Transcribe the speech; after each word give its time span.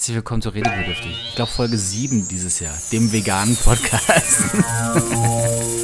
Herzlich 0.00 0.16
willkommen 0.16 0.40
zu 0.40 0.48
Redebedürftig. 0.48 1.14
Ich 1.28 1.34
glaube 1.34 1.50
Folge 1.50 1.76
7 1.76 2.26
dieses 2.26 2.58
Jahr, 2.58 2.72
dem 2.90 3.12
veganen 3.12 3.54
Podcast. 3.54 4.44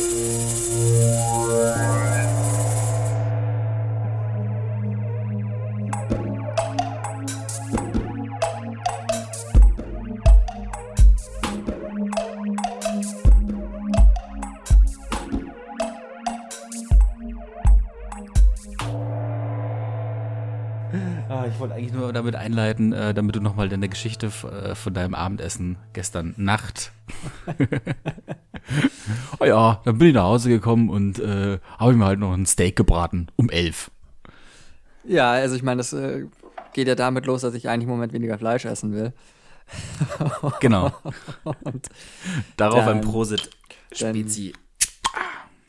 einleiten, 22.47 22.93
äh, 22.93 23.13
damit 23.13 23.37
du 23.37 23.41
nochmal 23.41 23.69
deine 23.69 23.89
Geschichte 23.89 24.27
äh, 24.27 24.75
von 24.75 24.95
deinem 24.95 25.15
Abendessen 25.15 25.77
gestern 25.93 26.35
Nacht. 26.37 26.93
oh 29.41 29.45
ja, 29.45 29.81
dann 29.85 29.99
bin 29.99 30.09
ich 30.09 30.15
nach 30.15 30.25
Hause 30.25 30.49
gekommen 30.49 30.89
und 30.89 31.19
äh, 31.19 31.59
habe 31.79 31.93
mir 31.95 32.05
halt 32.07 32.21
noch 32.21 32.33
ein 32.33 32.47
Steak 32.47 32.77
gebraten 32.77 33.29
um 33.37 33.51
elf. 33.51 33.91
Ja, 35.05 35.33
also 35.33 35.57
ich 35.57 35.63
meine, 35.63 35.79
das 35.79 35.93
äh, 35.93 36.27
geht 36.73 36.89
ja 36.89 36.95
damit 36.95 37.27
los, 37.27 37.43
dass 37.43 37.55
ich 37.55 37.69
eigentlich 37.69 37.85
im 37.85 37.91
Moment 37.91 38.13
weniger 38.13 38.39
Fleisch 38.39 38.65
essen 38.65 38.93
will. 38.93 39.13
Genau. 40.61 40.93
Und 41.43 41.89
Darauf 42.57 42.85
Dann- 42.85 42.99
ein 42.99 43.01
Prosit. 43.01 43.51
Spezi. 43.93 44.53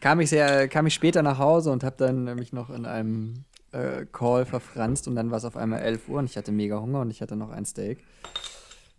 kam 0.02 0.20
ich 0.20 0.30
sehr, 0.30 0.67
kam 0.67 0.86
ich 0.86 0.94
später 0.94 1.23
nach 1.23 1.39
Hause 1.39 1.72
und 1.72 1.84
habe 1.84 1.95
dann 1.98 2.36
mich 2.36 2.53
noch 2.53 2.70
in 2.70 2.86
einem 2.86 3.45
äh, 3.77 4.05
Call 4.12 4.45
verfranst 4.45 5.08
und 5.08 5.16
dann 5.16 5.31
war 5.31 5.38
es 5.38 5.45
auf 5.45 5.55
einmal 5.55 5.81
11 5.81 6.09
Uhr 6.09 6.20
und 6.20 6.26
ich 6.26 6.38
hatte 6.38 6.52
mega 6.52 6.80
Hunger 6.80 7.02
und 7.02 7.12
ich 7.12 7.22
hatte 7.22 7.36
noch 7.36 7.52
ein 7.52 7.66
Steak, 7.66 8.03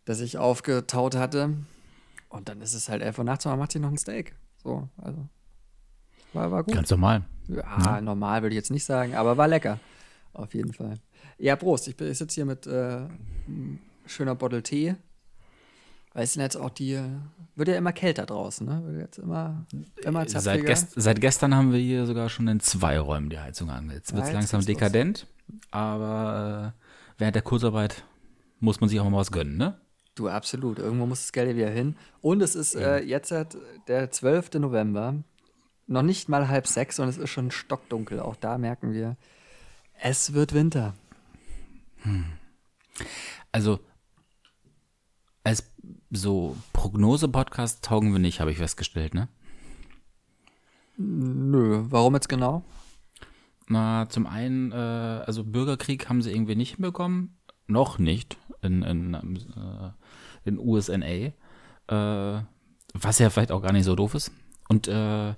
das 0.05 0.21
ich 0.21 0.39
aufgetaut 0.39 1.17
hatte. 1.17 1.55
Und 2.29 2.49
dann 2.49 2.61
ist 2.61 2.75
es 2.75 2.89
halt 2.89 3.03
11 3.03 3.19
Uhr 3.19 3.25
nachts 3.25 3.47
und 3.47 3.53
man 3.53 3.59
macht 3.59 3.73
sich 3.73 3.81
noch 3.81 3.91
ein 3.91 3.99
Steak. 3.99 4.35
So, 4.63 4.89
also 4.99 5.29
war, 6.33 6.51
war 6.51 6.65
gut. 6.65 6.75
Ganz 6.75 6.91
normal. 6.91 7.25
Ja, 7.49 8.01
normal 8.01 8.43
würde 8.43 8.55
ich 8.55 8.59
jetzt 8.59 8.71
nicht 8.71 8.85
sagen, 8.85 9.15
aber 9.15 9.37
war 9.37 9.49
lecker. 9.49 9.81
Auf 10.35 10.55
jeden 10.55 10.73
Fall. 10.73 10.99
Ja, 11.39 11.57
Prost. 11.57 11.89
Ich, 11.89 12.01
ich 12.01 12.19
sitze 12.19 12.35
hier 12.35 12.45
mit 12.45 12.67
äh, 12.67 13.01
schöner 14.07 14.35
Bottle 14.35 14.63
Tee. 14.63 14.95
Weißt 16.19 16.35
du, 16.35 16.41
jetzt 16.41 16.57
auch 16.57 16.71
die, 16.71 17.01
wird 17.55 17.69
ja 17.69 17.77
immer 17.77 17.93
kälter 17.93 18.27
draußen, 18.27 18.67
ne? 18.67 18.83
Wird 18.87 18.99
jetzt 19.03 19.19
immer, 19.19 19.65
immer 20.03 20.29
Seit, 20.29 20.67
gest 20.67 20.93
seit 20.97 21.21
gestern 21.21 21.55
haben 21.55 21.73
wir 21.73 21.79
hier 21.79 22.07
sogar 22.07 22.29
schon 22.29 22.49
in 22.49 22.59
zwei 22.59 22.99
Räumen 22.99 23.31
die 23.31 23.39
Heizung 23.39 23.71
an. 23.71 23.89
Jetzt 23.89 24.13
wird 24.13 24.25
es 24.25 24.31
Ja, 24.31 24.35
langsam 24.35 24.59
geht's 24.59 24.69
los. 24.69 24.77
dekadent, 24.79 25.27
aber 25.71 26.75
äh, 26.75 26.83
während 27.19 27.37
der 27.37 27.43
Kurzarbeit 27.43 28.03
muss 28.59 28.81
man 28.81 28.91
sich 28.91 28.99
auch 28.99 29.09
mal 29.09 29.19
was 29.19 29.31
gönnen, 29.31 29.57
ne? 29.59 29.81
Du, 30.17 30.29
absolut. 30.29 30.81
Irgendwo 30.81 31.07
muss 31.07 31.21
das 31.23 31.31
Geld 31.31 31.51
ja 31.51 31.55
wieder 31.57 31.71
hin. 31.71 31.95
Und 32.21 32.43
es 32.43 32.57
ist 32.57 32.75
äh, 32.75 32.99
jetzt 32.99 33.33
der 33.87 34.11
12. 34.11 34.55
November. 34.55 35.23
Noch 35.87 36.03
nicht 36.03 36.29
mal 36.29 36.49
halb 36.49 36.67
sechs 36.67 36.99
und 36.99 37.09
es 37.09 37.17
ist 37.17 37.31
schon 37.31 37.53
stockdunkel. 37.53 38.19
Auch 38.19 38.35
da 38.35 38.59
merken 38.59 38.93
wir, 38.93 39.17
es 40.01 40.35
wird 40.35 40.53
Winter. 40.53 40.95
Also, 43.53 43.79
als 43.79 43.88
so 46.11 46.57
Prognose-Podcast 46.73 47.85
taugen 47.85 48.13
wir 48.13 48.19
nicht, 48.19 48.41
habe 48.41 48.51
ich 48.51 48.59
festgestellt, 48.59 49.15
ne? 49.15 49.29
Nö, 50.97 51.85
warum 51.89 52.15
jetzt 52.15 52.29
genau? 52.29 52.65
Na, 53.69 54.09
zum 54.09 54.27
einen, 54.27 54.73
äh, 54.73 54.75
also 54.75 55.45
Bürgerkrieg 55.45 56.09
haben 56.09 56.23
sie 56.23 56.33
irgendwie 56.33 56.57
nicht 56.57 56.77
hinbekommen. 56.77 57.37
Noch 57.67 57.99
nicht 57.99 58.39
in, 58.63 58.83
in, 58.83 59.15
äh, 59.15 59.91
in 60.45 60.59
USNA. 60.59 61.33
Äh, 61.89 62.43
was 62.95 63.19
ja 63.19 63.31
vielleicht 63.31 63.53
auch 63.53 63.63
gar 63.63 63.73
nicht 63.73 63.85
so 63.85 63.95
doof 63.95 64.15
ist. 64.15 64.33
Und 64.69 64.89
äh, 64.89 65.35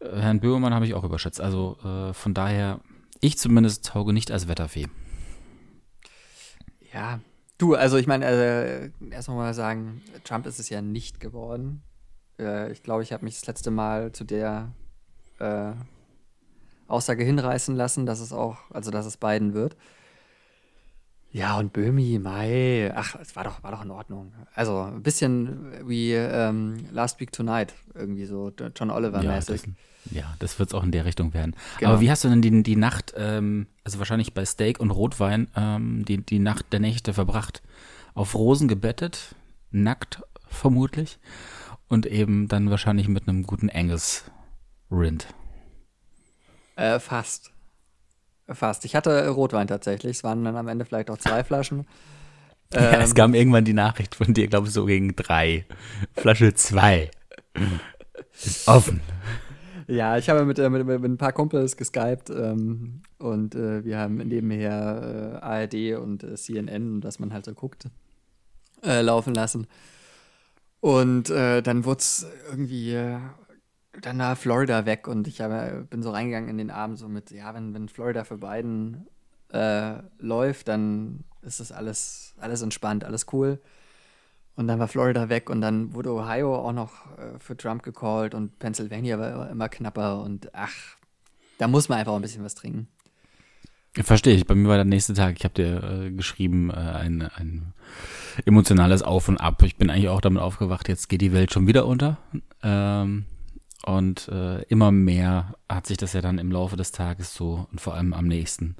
Herrn 0.00 0.40
Böhmermann 0.40 0.74
habe 0.74 0.86
ich 0.86 0.94
auch 0.94 1.04
überschätzt. 1.04 1.40
Also 1.40 1.76
äh, 1.84 2.12
von 2.14 2.34
daher, 2.34 2.80
ich 3.20 3.38
zumindest 3.38 3.86
tauge 3.86 4.12
nicht 4.12 4.30
als 4.30 4.48
Wetterfee. 4.48 4.86
Ja, 6.92 7.20
du, 7.64 7.74
also 7.74 7.96
ich 7.96 8.06
meine, 8.06 8.26
äh, 8.26 8.90
erst 9.10 9.28
mal 9.28 9.54
sagen, 9.54 10.02
Trump 10.24 10.46
ist 10.46 10.58
es 10.58 10.68
ja 10.68 10.82
nicht 10.82 11.20
geworden. 11.20 11.82
Äh, 12.38 12.70
ich 12.72 12.82
glaube, 12.82 13.02
ich 13.02 13.12
habe 13.12 13.24
mich 13.24 13.34
das 13.34 13.46
letzte 13.46 13.70
Mal 13.70 14.12
zu 14.12 14.24
der 14.24 14.72
äh, 15.38 15.72
Aussage 16.88 17.24
hinreißen 17.24 17.74
lassen, 17.74 18.06
dass 18.06 18.20
es 18.20 18.32
auch, 18.32 18.58
also 18.70 18.90
dass 18.90 19.06
es 19.06 19.16
Biden 19.16 19.54
wird. 19.54 19.76
Ja, 21.32 21.58
und 21.58 21.72
Böhmi, 21.72 22.20
Mai, 22.22 22.92
ach, 22.94 23.16
es 23.20 23.34
war 23.34 23.42
doch, 23.42 23.62
war 23.64 23.72
doch 23.72 23.82
in 23.84 23.90
Ordnung. 23.90 24.32
Also 24.54 24.82
ein 24.82 25.02
bisschen 25.02 25.72
wie 25.88 26.12
ähm, 26.12 26.76
Last 26.92 27.18
Week 27.18 27.32
Tonight, 27.32 27.74
irgendwie 27.94 28.24
so 28.24 28.52
John 28.76 28.90
Ja, 28.90 28.94
Oliver-mäßig. 28.94 29.62
das, 29.62 29.70
ja, 30.10 30.34
das 30.38 30.58
wird 30.58 30.70
es 30.70 30.74
auch 30.74 30.82
in 30.84 30.92
der 30.92 31.04
Richtung 31.04 31.34
werden. 31.34 31.56
Genau. 31.78 31.92
Aber 31.92 32.00
wie 32.00 32.10
hast 32.10 32.24
du 32.24 32.28
denn 32.28 32.42
die, 32.42 32.62
die 32.62 32.76
Nacht, 32.76 33.14
ähm, 33.16 33.66
also 33.84 33.98
wahrscheinlich 33.98 34.34
bei 34.34 34.44
Steak 34.44 34.80
und 34.80 34.90
Rotwein, 34.90 35.48
ähm, 35.56 36.04
die, 36.04 36.18
die 36.18 36.38
Nacht 36.38 36.72
der 36.72 36.80
Nächte 36.80 37.14
verbracht? 37.14 37.62
Auf 38.14 38.34
Rosen 38.34 38.68
gebettet, 38.68 39.34
nackt 39.70 40.22
vermutlich 40.48 41.18
und 41.88 42.06
eben 42.06 42.48
dann 42.48 42.70
wahrscheinlich 42.70 43.08
mit 43.08 43.28
einem 43.28 43.42
guten 43.44 43.70
Angus 43.70 44.24
Rind. 44.90 45.26
Äh, 46.76 46.98
fast. 47.00 47.52
Fast. 48.48 48.84
Ich 48.84 48.94
hatte 48.94 49.28
Rotwein 49.28 49.66
tatsächlich. 49.68 50.18
Es 50.18 50.24
waren 50.24 50.44
dann 50.44 50.56
am 50.56 50.68
Ende 50.68 50.84
vielleicht 50.84 51.10
auch 51.10 51.18
zwei 51.18 51.44
Flaschen. 51.44 51.86
ja, 52.74 53.00
es 53.00 53.10
Ähm, 53.10 53.14
kam 53.14 53.34
irgendwann 53.34 53.64
die 53.64 53.72
Nachricht 53.72 54.14
von 54.14 54.34
dir, 54.34 54.48
glaube 54.48 54.66
ich, 54.68 54.72
so 54.74 54.84
gegen 54.84 55.16
drei. 55.16 55.66
Flasche 56.14 56.54
zwei. 56.54 57.10
Ist 58.32 58.68
offen. 58.68 59.00
Ja, 59.86 60.16
ich 60.16 60.28
habe 60.28 60.44
mit, 60.44 60.58
äh, 60.58 60.70
mit, 60.70 60.86
mit 60.86 61.04
ein 61.04 61.18
paar 61.18 61.32
Kumpels 61.32 61.76
geskypt 61.76 62.30
ähm, 62.30 63.02
und 63.18 63.54
äh, 63.54 63.84
wir 63.84 63.98
haben 63.98 64.16
nebenher 64.16 65.40
äh, 65.42 65.44
ARD 65.44 66.00
und 66.00 66.22
äh, 66.24 66.36
CNN, 66.36 67.00
das 67.00 67.18
man 67.18 67.32
halt 67.32 67.44
so 67.44 67.52
guckt, 67.52 67.88
äh, 68.82 69.02
laufen 69.02 69.34
lassen. 69.34 69.66
Und 70.80 71.30
äh, 71.30 71.62
dann 71.62 71.84
wurde 71.84 71.98
es 71.98 72.26
irgendwie 72.50 73.16
dann 74.00 74.16
nach 74.16 74.36
Florida 74.36 74.86
weg 74.86 75.08
und 75.08 75.28
ich 75.28 75.40
habe, 75.40 75.86
bin 75.88 76.02
so 76.02 76.10
reingegangen 76.10 76.50
in 76.50 76.58
den 76.58 76.70
Abend 76.70 76.98
so 76.98 77.08
mit, 77.08 77.30
ja, 77.30 77.54
wenn, 77.54 77.72
wenn 77.74 77.88
Florida 77.88 78.24
für 78.24 78.38
Biden 78.38 79.06
läuft, 80.18 80.66
dann 80.66 81.22
ist 81.42 81.60
das 81.60 81.70
alles, 81.70 82.34
alles 82.38 82.60
entspannt, 82.60 83.04
alles 83.04 83.26
cool. 83.32 83.60
Und 84.56 84.68
dann 84.68 84.78
war 84.78 84.88
Florida 84.88 85.28
weg 85.28 85.50
und 85.50 85.60
dann 85.60 85.94
wurde 85.94 86.12
Ohio 86.12 86.54
auch 86.54 86.72
noch 86.72 87.18
äh, 87.18 87.38
für 87.38 87.56
Trump 87.56 87.82
gecallt 87.82 88.34
und 88.34 88.58
Pennsylvania 88.58 89.18
war 89.18 89.50
immer 89.50 89.68
knapper 89.68 90.22
und 90.22 90.54
ach, 90.54 90.72
da 91.58 91.66
muss 91.66 91.88
man 91.88 91.98
einfach 91.98 92.14
ein 92.14 92.22
bisschen 92.22 92.44
was 92.44 92.54
trinken. 92.54 92.88
Verstehe 93.96 94.34
ich. 94.34 94.46
Bei 94.46 94.56
mir 94.56 94.68
war 94.68 94.76
der 94.76 94.84
nächste 94.84 95.14
Tag, 95.14 95.36
ich 95.38 95.44
habe 95.44 95.54
dir 95.54 95.82
äh, 95.82 96.10
geschrieben, 96.10 96.70
äh, 96.70 96.74
ein, 96.74 97.22
ein 97.22 97.74
emotionales 98.44 99.02
Auf 99.02 99.28
und 99.28 99.38
Ab. 99.38 99.62
Ich 99.62 99.76
bin 99.76 99.88
eigentlich 99.88 100.08
auch 100.08 100.20
damit 100.20 100.42
aufgewacht, 100.42 100.88
jetzt 100.88 101.08
geht 101.08 101.20
die 101.20 101.32
Welt 101.32 101.52
schon 101.52 101.68
wieder 101.68 101.86
unter. 101.86 102.18
Ähm, 102.62 103.26
und 103.86 104.28
äh, 104.28 104.62
immer 104.62 104.90
mehr 104.90 105.54
hat 105.68 105.86
sich 105.86 105.96
das 105.96 106.12
ja 106.12 106.22
dann 106.22 106.38
im 106.38 106.50
Laufe 106.50 106.76
des 106.76 106.90
Tages 106.90 107.34
so 107.34 107.68
und 107.70 107.80
vor 107.80 107.94
allem 107.94 108.14
am 108.14 108.26
nächsten 108.26 108.76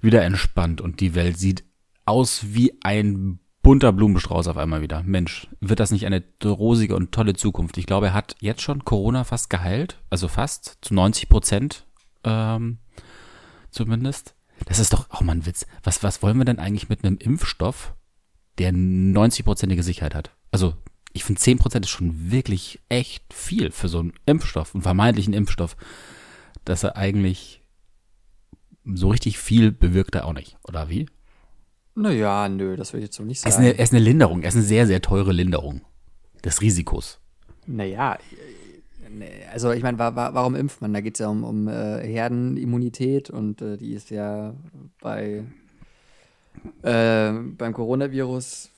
wieder 0.00 0.22
entspannt. 0.22 0.80
Und 0.80 0.98
die 1.00 1.14
Welt 1.14 1.38
sieht 1.38 1.64
aus 2.04 2.46
wie 2.48 2.78
ein 2.82 3.38
bunter 3.62 3.92
Blumenstrauß 3.92 4.48
auf 4.48 4.56
einmal 4.56 4.82
wieder. 4.82 5.02
Mensch, 5.04 5.48
wird 5.60 5.80
das 5.80 5.92
nicht 5.92 6.06
eine 6.06 6.22
rosige 6.44 6.96
und 6.96 7.12
tolle 7.12 7.34
Zukunft? 7.34 7.78
Ich 7.78 7.86
glaube, 7.86 8.08
er 8.08 8.14
hat 8.14 8.36
jetzt 8.40 8.62
schon 8.62 8.84
Corona 8.84 9.24
fast 9.24 9.50
geheilt, 9.50 9.98
also 10.10 10.28
fast 10.28 10.78
zu 10.82 10.94
90 10.94 11.28
Prozent. 11.28 11.86
Ähm, 12.24 12.78
zumindest. 13.70 14.34
Das 14.66 14.78
ist 14.78 14.92
doch 14.92 15.10
auch 15.10 15.22
mal 15.22 15.32
ein 15.32 15.46
Witz. 15.46 15.66
Was, 15.82 16.02
was 16.02 16.22
wollen 16.22 16.38
wir 16.38 16.44
denn 16.44 16.58
eigentlich 16.58 16.88
mit 16.88 17.04
einem 17.04 17.18
Impfstoff, 17.18 17.94
der 18.58 18.72
90-prozentige 18.72 19.82
Sicherheit 19.82 20.14
hat? 20.14 20.30
Also, 20.50 20.74
ich 21.12 21.24
finde 21.24 21.40
10% 21.40 21.80
ist 21.80 21.90
schon 21.90 22.30
wirklich 22.30 22.80
echt 22.88 23.32
viel 23.32 23.70
für 23.70 23.88
so 23.88 23.98
einen 23.98 24.12
Impfstoff, 24.26 24.74
einen 24.74 24.82
vermeintlichen 24.82 25.34
Impfstoff, 25.34 25.76
dass 26.64 26.84
er 26.84 26.96
eigentlich 26.96 27.62
so 28.84 29.10
richtig 29.10 29.38
viel 29.38 29.72
bewirkt 29.72 30.14
er 30.14 30.26
auch 30.26 30.32
nicht, 30.32 30.56
oder 30.64 30.88
wie? 30.88 31.06
Naja, 31.94 32.48
nö, 32.48 32.76
das 32.76 32.92
will 32.92 33.00
ich 33.00 33.06
jetzt 33.06 33.16
so 33.16 33.22
nicht 33.22 33.44
Er 33.44 33.48
ist, 33.48 33.54
sagen. 33.54 33.66
eine, 33.66 33.78
er 33.78 33.84
ist 33.84 33.92
eine 33.92 34.02
Linderung, 34.02 34.42
er 34.42 34.48
ist 34.48 34.54
eine 34.54 34.64
sehr, 34.64 34.86
sehr 34.86 35.02
teure 35.02 35.32
Linderung 35.32 35.82
des 36.44 36.60
Risikos. 36.60 37.20
Naja, 37.66 38.14
äh, 38.14 39.10
nee, 39.10 39.30
also 39.52 39.72
ich 39.72 39.82
meine, 39.82 39.98
wa 39.98 40.16
wa 40.16 40.32
warum 40.34 40.54
impft 40.54 40.80
man? 40.80 40.92
Da 40.94 41.00
geht 41.00 41.14
es 41.16 41.20
ja 41.20 41.28
um, 41.28 41.44
um 41.44 41.68
äh, 41.68 42.00
Herdenimmunität 42.06 43.30
und 43.30 43.60
äh, 43.62 43.76
die 43.76 43.92
ist 43.92 44.10
ja 44.10 44.54
bei 45.00 45.44
äh, 46.82 47.32
beim 47.32 47.72
Coronavirus, 47.72 48.70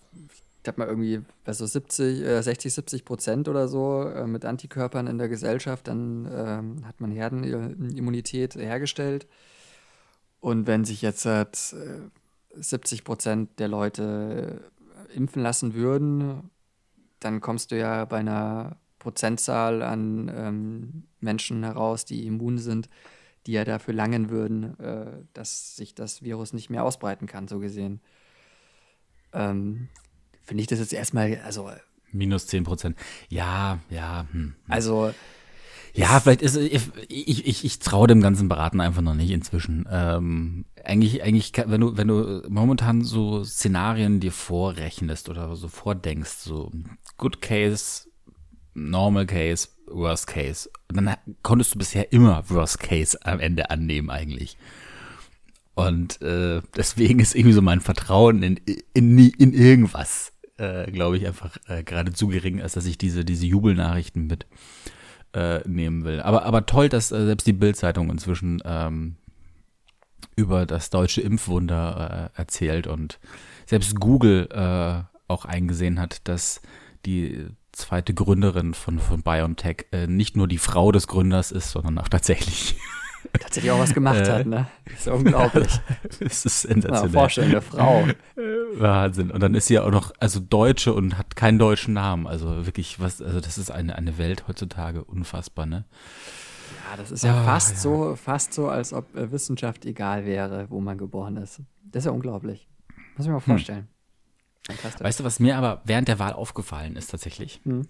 ich 0.63 0.69
habe 0.69 0.81
mal 0.81 0.89
irgendwie 0.89 1.21
bei 1.45 1.53
so 1.53 1.67
70, 1.67 2.23
äh, 2.23 2.43
60, 2.43 2.73
70 2.75 3.05
Prozent 3.05 3.49
oder 3.49 3.69
so 3.69 4.03
äh, 4.09 4.27
mit 4.27 4.45
Antikörpern 4.45 5.07
in 5.07 5.19
der 5.19 5.29
Gesellschaft, 5.29 5.89
dann 5.89 6.29
ähm, 6.33 6.87
hat 6.87 7.01
man 7.01 7.11
Herdenimmunität 7.13 8.55
hergestellt. 8.57 9.27
Und 10.41 10.67
wenn 10.67 10.85
sich 10.85 11.01
jetzt 11.03 11.25
halt, 11.27 11.75
äh, 11.75 12.01
70 12.57 13.05
Prozent 13.05 13.59
der 13.59 13.69
Leute 13.69 14.71
impfen 15.15 15.43
lassen 15.43 15.75
würden, 15.75 16.51
dann 17.21 17.41
kommst 17.41 17.71
du 17.71 17.79
ja 17.79 18.05
bei 18.05 18.19
einer 18.19 18.77
Prozentzahl 18.99 19.83
an 19.83 20.31
ähm, 20.35 21.05
Menschen 21.21 21.63
heraus, 21.63 22.05
die 22.05 22.27
immun 22.27 22.59
sind, 22.59 22.89
die 23.47 23.53
ja 23.53 23.65
dafür 23.65 23.95
langen 23.95 24.31
würden, 24.31 24.79
äh, 24.81 25.25
dass 25.33 25.77
sich 25.77 25.95
das 25.95 26.23
Virus 26.23 26.53
nicht 26.53 26.71
mehr 26.71 26.85
ausbreiten 26.85 27.27
kann, 27.27 27.49
so 27.49 27.59
gesehen. 27.59 28.01
Ähm, 29.33 29.89
Finde 30.43 30.63
ich 30.63 30.67
das 30.67 30.79
jetzt 30.79 30.93
erstmal, 30.93 31.41
also. 31.45 31.71
Minus 32.13 32.47
10 32.47 32.65
Prozent. 32.65 32.99
Ja, 33.29 33.81
ja. 33.91 34.27
Hm. 34.31 34.41
hm. 34.41 34.55
Also. 34.69 35.13
Ja, 35.97 36.19
vielleicht 36.19 36.43
ist 36.43 36.57
ich, 36.57 36.91
ich, 37.09 37.65
ich, 37.65 37.79
traue 37.79 38.09
dem 38.09 38.21
ganzen 38.21 38.49
Beraten 38.49 38.81
einfach 38.81 39.01
noch 39.01 39.15
nicht 39.15 39.31
inzwischen. 39.31 39.87
Ähm, 39.89 40.65
eigentlich, 40.83 41.23
eigentlich, 41.23 41.53
wenn 41.67 41.81
du, 41.81 41.97
wenn 41.97 42.09
du 42.09 42.43
momentan 42.49 43.05
so 43.05 43.45
Szenarien 43.45 44.19
dir 44.19 44.33
vorrechnest 44.33 45.29
oder 45.29 45.55
so 45.55 45.69
vordenkst, 45.69 46.39
so 46.41 46.73
Good 47.17 47.41
Case, 47.41 48.09
Normal 48.75 49.27
Case, 49.27 49.69
Worst 49.87 50.27
Case, 50.27 50.69
dann 50.89 51.15
konntest 51.43 51.75
du 51.75 51.79
bisher 51.79 52.13
immer 52.13 52.51
Worst 52.51 52.81
Case 52.81 53.17
am 53.23 53.39
Ende 53.39 53.71
annehmen 53.71 54.11
eigentlich. 54.11 54.59
Und 55.75 56.21
äh, 56.23 56.61
deswegen 56.77 57.21
ist 57.21 57.37
irgendwie 57.37 57.55
so 57.55 57.63
mein 57.63 57.81
Vertrauen 57.81 58.43
in, 58.43 58.57
in, 58.95 59.19
in 59.19 59.53
irgendwas, 59.53 60.33
äh, 60.57 60.91
glaube 60.91 61.19
ich, 61.19 61.27
einfach 61.29 61.57
äh, 61.69 61.85
gerade 61.85 62.13
zu 62.13 62.27
gering, 62.27 62.61
als 62.61 62.73
dass 62.73 62.87
ich 62.87 62.99
diese, 62.99 63.25
diese 63.25 63.47
Jubelnachrichten 63.47 64.27
mit 64.27 64.47
äh, 65.35 65.61
nehmen 65.69 66.05
will. 66.05 66.21
Aber, 66.21 66.45
aber 66.45 66.67
toll, 66.67 66.89
dass 66.89 67.13
äh, 67.13 67.25
selbst 67.27 67.47
die 67.47 67.53
Bildzeitung 67.53 68.11
inzwischen 68.11 68.63
ähm, 68.65 69.17
über 70.37 70.67
das 70.67 70.91
deutsche 70.91 71.21
Impfwunder 71.21 72.31
äh, 72.35 72.39
erzählt 72.39 72.87
und 72.87 73.19
selbst 73.67 73.99
Google 74.01 74.49
äh, 74.51 75.03
auch 75.29 75.45
eingesehen 75.45 76.01
hat, 76.01 76.27
dass 76.29 76.61
die 77.07 77.47
zweite 77.73 78.15
Gründerin 78.15 78.75
von, 78.75 78.99
von 78.99 79.23
BioNTech 79.23 79.87
äh, 79.93 80.07
nicht 80.07 80.37
nur 80.37 80.49
die 80.49 80.59
Frau 80.59 80.93
des 80.93 81.07
Gründers 81.07 81.51
ist, 81.51 81.71
sondern 81.71 81.99
auch 81.99 82.09
tatsächlich 82.09 82.77
tatsächlich 83.39 83.73
auch 83.73 83.79
was 83.79 83.95
gemacht 83.95 84.29
hat, 84.29 84.47
ne? 84.47 84.67
Das 84.85 85.01
ist 85.01 85.09
unglaublich. 85.09 85.81
das 86.21 86.45
ist 86.45 86.63
sensationell. 86.63 87.13
Ja, 87.13 87.21
vorstellen, 87.21 87.51
eine 87.51 87.61
Frau. 87.63 88.07
Wahnsinn. 88.75 89.31
Und 89.31 89.43
dann 89.43 89.55
ist 89.55 89.67
sie 89.67 89.75
ja 89.75 89.85
auch 89.85 89.91
noch, 89.91 90.13
also 90.21 90.41
Deutsche 90.41 90.93
und 90.93 91.19
hat 91.19 91.37
keinen 91.37 91.59
deutschen 91.59 91.95
Namen. 91.95 92.27
Also 92.27 92.67
wirklich, 92.67 93.01
was, 93.01 93.21
also 93.21 93.41
das 93.41 93.59
ist 93.59 93.71
eine, 93.71 93.97
eine 93.97 94.19
Welt 94.19 94.47
heutzutage 94.49 95.05
unfassbar, 95.05 95.67
ne? 95.67 95.85
Ja, 96.91 96.97
das 96.97 97.11
ist 97.11 97.25
ja 97.25 97.35
ah, 97.35 97.45
fast 97.45 97.73
ja. 97.73 97.77
so, 97.79 98.17
fast 98.17 98.53
so, 98.53 98.69
als 98.69 98.93
ob 98.93 99.15
äh, 99.17 99.31
Wissenschaft 99.33 99.85
egal 99.85 100.25
wäre, 100.25 100.67
wo 100.71 100.81
man 100.81 100.99
geboren 100.99 101.37
ist. 101.37 101.61
Das 101.85 102.01
ist 102.01 102.07
ja 102.07 102.13
unglaublich. 102.13 102.69
Muss 103.17 103.27
ich 103.27 103.27
mir 103.27 103.35
mal 103.35 103.39
hm. 103.39 103.53
vorstellen. 103.53 103.89
Hm. 104.69 104.77
Weißt 105.01 105.21
du, 105.21 105.25
was 105.25 105.41
mir 105.41 105.59
aber 105.59 105.83
während 105.85 106.09
der 106.09 106.19
Wahl 106.19 106.33
aufgefallen 106.33 106.97
ist 106.97 107.11
tatsächlich? 107.11 107.61
Hm 107.65 107.87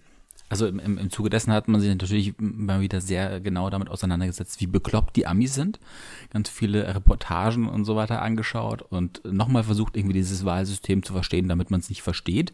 also 0.55 0.69
im, 0.69 0.79
im, 0.79 0.99
im 0.99 1.11
Zuge 1.11 1.31
dessen 1.31 1.53
hat 1.53 1.67
man 1.67 1.81
sich 1.81 1.91
natürlich 1.91 2.33
mal 2.39 2.81
wieder 2.81 3.01
sehr 3.01 3.41
genau 3.41 3.71
damit 3.71 3.89
auseinandergesetzt, 3.91 4.61
wie 4.61 4.69
bekloppt 4.69 5.17
die 5.17 5.27
Amis 5.27 5.53
sind. 5.53 5.81
Ganz 6.31 6.49
viele 6.49 6.95
Reportagen 6.95 7.69
und 7.69 7.85
so 7.85 7.97
weiter 7.97 8.23
angeschaut 8.23 8.83
und 8.83 9.21
nochmal 9.25 9.65
versucht, 9.65 9.97
irgendwie 9.97 10.15
dieses 10.15 10.45
Wahlsystem 10.45 11.03
zu 11.03 11.13
verstehen, 11.13 11.49
damit 11.49 11.73
man 11.73 11.81
es 11.81 11.89
nicht 11.89 12.03
versteht. 12.03 12.53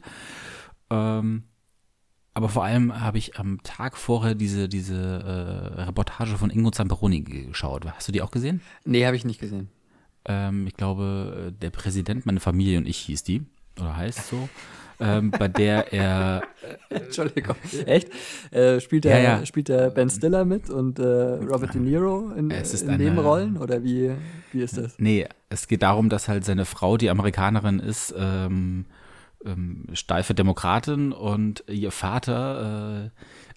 Ähm, 0.88 1.43
aber 2.32 2.49
vor 2.49 2.64
allem 2.64 2.99
habe 2.99 3.19
ich 3.19 3.38
am 3.38 3.62
Tag 3.64 3.99
vorher 3.99 4.35
diese, 4.35 4.67
diese 4.70 4.96
äh, 4.96 5.82
Reportage 5.82 6.38
von 6.38 6.49
Ingo 6.49 6.70
Zamperoni 6.70 7.20
geschaut. 7.20 7.85
Hast 7.85 8.08
du 8.08 8.12
die 8.12 8.23
auch 8.23 8.31
gesehen? 8.31 8.62
Nee, 8.87 9.05
habe 9.05 9.17
ich 9.17 9.26
nicht 9.26 9.41
gesehen. 9.41 9.69
Ähm, 10.25 10.67
ich 10.67 10.73
glaube, 10.73 11.53
der 11.61 11.69
Präsident, 11.69 12.25
meine 12.25 12.41
Familie 12.41 12.79
und 12.79 12.88
ich 12.88 12.96
hieß 12.96 13.25
die. 13.25 13.43
Oder 13.79 13.94
heißt 13.94 14.26
so 14.26 14.49
ähm, 15.00 15.31
bei 15.31 15.49
der 15.49 15.93
er. 15.93 16.43
Entschuldigung, 16.91 17.56
echt? 17.87 18.08
Äh, 18.52 18.81
spielt, 18.81 19.05
der, 19.05 19.19
ja, 19.19 19.38
ja. 19.38 19.47
spielt 19.47 19.69
der 19.69 19.91
Ben 19.91 20.11
Stiller 20.11 20.44
mit 20.44 20.70
und 20.70 20.99
äh, 20.99 21.02
Robert 21.02 21.75
De 21.75 21.81
Niro 21.81 22.31
in, 22.37 22.50
in 22.50 22.97
Nebenrollen? 22.97 23.56
Oder 23.56 23.82
wie, 23.82 24.12
wie 24.52 24.62
ist 24.62 24.76
das? 24.76 24.94
Nee, 24.99 25.26
es 25.49 25.69
geht 25.69 25.82
darum, 25.82 26.08
dass 26.08 26.29
halt 26.29 26.44
seine 26.44 26.64
Frau, 26.64 26.97
die 26.97 27.11
Amerikanerin 27.11 27.81
ist, 27.81 28.14
ähm, 28.17 28.87
ähm, 29.44 29.87
steife 29.94 30.35
Demokratin 30.35 31.12
und 31.12 31.64
ihr 31.69 31.91
Vater 31.91 33.06
äh, 33.06 33.11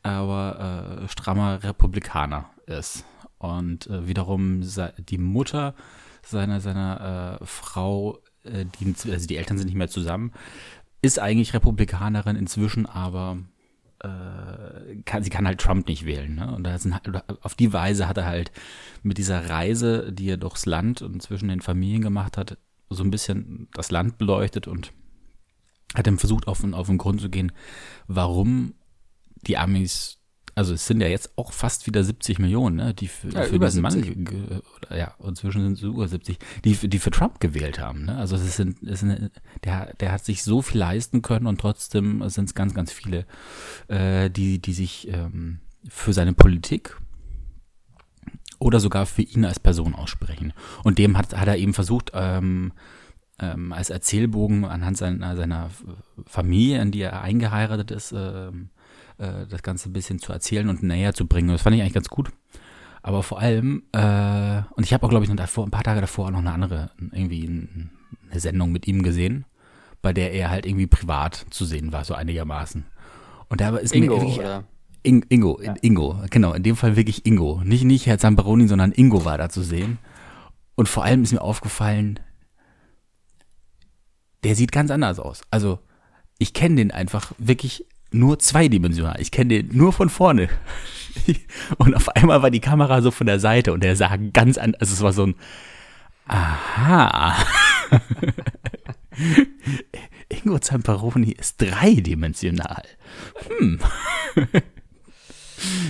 aber 0.04 1.00
äh, 1.02 1.08
strammer 1.08 1.64
Republikaner 1.64 2.50
ist. 2.68 3.06
Und 3.38 3.88
äh, 3.88 4.08
wiederum 4.08 4.62
die 5.00 5.18
Mutter 5.18 5.74
seiner, 6.22 6.60
seiner 6.60 7.40
äh, 7.42 7.46
Frau, 7.46 8.20
äh, 8.44 8.66
die, 8.66 8.94
also 9.12 9.28
die 9.28 9.38
Eltern 9.38 9.58
sind 9.58 9.68
nicht 9.68 9.76
mehr 9.76 9.90
zusammen, 9.90 10.34
ist 11.04 11.20
eigentlich 11.20 11.54
Republikanerin 11.54 12.38
inzwischen, 12.38 12.86
aber 12.86 13.38
äh, 14.00 15.02
kann, 15.04 15.22
sie 15.22 15.30
kann 15.30 15.46
halt 15.46 15.60
Trump 15.60 15.88
nicht 15.88 16.06
wählen. 16.06 16.36
Ne? 16.36 16.56
Und 16.56 16.66
sind, 16.80 16.96
auf 17.42 17.56
die 17.56 17.74
Weise 17.74 18.08
hat 18.08 18.18
er 18.18 18.26
halt 18.26 18.52
mit 19.04 19.18
dieser 19.18 19.50
Reise, 19.50 20.14
die 20.14 20.30
er 20.30 20.38
durchs 20.38 20.66
Land 20.66 21.02
und 21.02 21.22
zwischen 21.22 21.50
den 21.50 21.60
Familien 21.60 22.02
gemacht 22.02 22.38
hat, 22.38 22.58
so 22.90 23.04
ein 23.04 23.12
bisschen 23.12 23.68
das 23.74 23.92
Land 23.92 24.18
beleuchtet 24.18 24.68
und 24.68 24.94
hat 25.94 26.08
dann 26.08 26.18
versucht, 26.18 26.48
auf, 26.48 26.64
auf 26.64 26.88
den 26.88 26.98
Grund 26.98 27.20
zu 27.20 27.30
gehen, 27.30 27.52
warum 28.08 28.74
die 29.46 29.58
Amis 29.58 30.20
also 30.56 30.74
es 30.74 30.86
sind 30.86 31.02
ja 31.02 31.08
jetzt 31.08 31.32
auch 31.36 31.52
fast 31.52 31.88
wieder 31.88 32.04
70 32.04 32.40
Millionen, 32.40 32.76
ne, 32.76 32.94
die 32.94 33.08
für, 33.08 33.30
ja, 33.30 33.44
für 33.44 33.60
diesen 33.60 33.90
70. 33.90 34.18
Mann, 34.18 34.62
ja, 34.96 35.16
inzwischen 35.24 35.64
sind 35.64 35.74
es 35.74 35.82
über 35.82 36.08
70, 36.08 36.38
die, 36.64 36.76
die 36.90 37.00
für 37.00 37.12
Trump 37.12 37.40
gewählt 37.40 37.80
haben. 37.80 38.06
Ne? 38.06 38.18
Also 38.18 38.36
es 38.36 38.56
sind, 38.56 38.84
es 38.84 39.00
sind, 39.00 39.32
der, 39.64 39.94
der 39.96 40.12
hat 40.12 40.24
sich 40.24 40.44
so 40.44 40.62
viel 40.62 40.80
leisten 40.80 41.22
können 41.22 41.48
und 41.48 41.60
trotzdem 41.60 42.28
sind 42.30 42.46
es 42.46 42.56
ganz, 42.56 42.74
ganz 42.74 42.92
viele, 42.92 43.26
äh, 43.88 44.30
die, 44.30 44.60
die 44.60 44.74
sich 44.74 45.08
ähm, 45.12 45.60
für 45.88 46.14
seine 46.14 46.34
Politik 46.34 46.98
oder 48.60 48.80
sogar 48.80 49.06
für 49.06 49.24
ihn 49.24 49.46
als 49.46 49.60
Person 49.60 49.96
aussprechen. 49.96 50.54
Und 50.84 51.00
dem 51.00 51.18
hat, 51.18 51.36
hat 51.36 51.48
er 51.48 51.58
eben 51.58 51.74
versucht, 51.74 52.12
ähm, 52.14 52.74
ähm, 53.40 53.74
als 53.74 53.90
Erzählbogen 53.90 54.66
anhand 54.66 54.98
seiner, 54.98 55.36
seiner 55.36 55.70
Familie, 56.26 56.82
in 56.82 56.92
die 56.92 57.02
er 57.02 57.22
eingeheiratet 57.22 57.92
ist, 57.92 58.14
ähm, 58.16 58.70
äh, 59.24 59.48
das 59.48 59.64
Ganze 59.64 59.90
ein 59.90 59.94
bisschen 59.94 60.20
zu 60.20 60.34
erzählen 60.34 60.70
und 60.70 60.84
näher 60.84 61.14
zu 61.14 61.28
bringen. 61.28 61.50
Das 61.50 61.62
fand 61.62 61.76
ich 61.76 61.82
eigentlich 61.82 61.94
ganz 61.94 62.10
gut. 62.10 62.30
Aber 63.02 63.24
vor 63.24 63.40
allem, 63.40 63.84
äh, 63.92 64.62
und 64.76 64.84
ich 64.86 64.94
habe 64.94 65.06
auch, 65.06 65.10
glaube 65.10 65.26
ich, 65.26 65.30
noch 65.30 65.36
davor, 65.36 65.66
ein 65.66 65.72
paar 65.72 65.84
Tage 65.84 66.02
davor 66.02 66.32
noch 66.32 66.40
eine 66.40 66.54
andere, 66.54 66.92
irgendwie 67.12 67.68
eine 68.32 68.40
Sendung 68.40 68.72
mit 68.72 68.88
ihm 68.88 69.04
gesehen, 69.04 69.46
bei 70.02 70.14
der 70.14 70.34
er 70.34 70.50
halt 70.50 70.66
irgendwie 70.66 70.88
privat 70.88 71.46
zu 71.50 71.66
sehen 71.66 71.92
war, 71.92 72.06
so 72.06 72.14
einigermaßen. 72.14 72.86
Und 73.50 73.62
da 73.62 73.76
ist 73.78 73.94
Ingo, 73.94 74.16
mir 74.16 74.22
wirklich, 74.22 74.40
oder? 74.40 74.64
In, 75.04 75.22
Ingo, 75.28 75.62
ja. 75.62 75.76
Ingo, 75.82 76.18
genau, 76.30 76.54
in 76.54 76.64
dem 76.64 76.78
Fall 76.78 76.96
wirklich 76.96 77.26
Ingo. 77.26 77.62
Nicht, 77.64 77.84
nicht 77.84 78.06
Herr 78.06 78.18
Zamperoni, 78.18 78.68
sondern 78.68 78.94
Ingo 78.94 79.26
war 79.26 79.38
da 79.38 79.50
zu 79.50 79.62
sehen. 79.62 80.00
Und 80.76 80.88
vor 80.88 81.04
allem 81.04 81.24
ist 81.24 81.34
mir 81.34 81.42
aufgefallen, 81.42 82.20
der 84.44 84.56
sieht 84.56 84.72
ganz 84.72 84.92
anders 84.92 85.20
aus. 85.20 85.42
Also, 85.52 85.80
ich 86.40 86.54
kenne 86.54 86.76
den 86.76 86.92
einfach 86.92 87.34
wirklich 87.38 87.86
nur 88.14 88.40
zweidimensional. 88.40 89.20
Ich 89.20 89.32
kenne 89.32 89.64
den 89.64 89.78
nur 89.78 89.94
von 89.94 90.10
vorne. 90.10 90.50
Und 91.78 91.96
auf 91.96 92.10
einmal 92.10 92.42
war 92.42 92.52
die 92.52 92.60
Kamera 92.60 93.02
so 93.02 93.12
von 93.12 93.28
der 93.28 93.40
Seite 93.40 93.72
und 93.72 93.84
er 93.84 93.96
sah 93.96 94.18
ganz 94.18 94.58
anders. 94.58 94.82
Also 94.82 94.94
es 94.94 95.02
war 95.02 95.14
so 95.14 95.28
ein 95.28 95.36
Aha. 96.26 97.38
Ingo 100.30 100.60
Zamperoni 100.60 101.32
ist 101.32 101.62
dreidimensional. 101.62 102.84
Hm. 103.60 103.80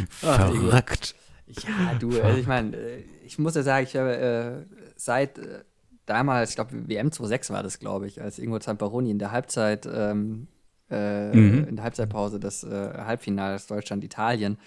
Verrückt. 0.09 1.15
Ja, 1.47 1.93
du, 1.99 2.19
also 2.21 2.37
ich 2.39 2.47
meine, 2.47 2.75
äh, 2.75 3.03
ich 3.25 3.37
muss 3.37 3.55
ja 3.55 3.63
sagen, 3.63 3.85
ich 3.87 3.95
habe 3.95 4.17
äh, 4.17 4.65
seit 4.95 5.37
äh, 5.37 5.63
damals, 6.05 6.49
ich 6.51 6.55
glaube, 6.55 6.87
WM 6.87 7.07
26 7.07 7.53
war 7.53 7.63
das, 7.63 7.79
glaube 7.79 8.07
ich, 8.07 8.21
als 8.21 8.39
Ingo 8.39 8.59
Zamperoni 8.59 9.11
in 9.11 9.19
der 9.19 9.31
Halbzeit 9.31 9.85
ähm, 9.85 10.47
äh, 10.93 11.35
mhm. 11.35 11.67
in 11.69 11.75
der 11.75 11.83
Halbzeitpause 11.83 12.39
des 12.39 12.63
äh, 12.63 12.69
Halbfinals 12.69 13.67
Deutschland-Italien 13.67 14.57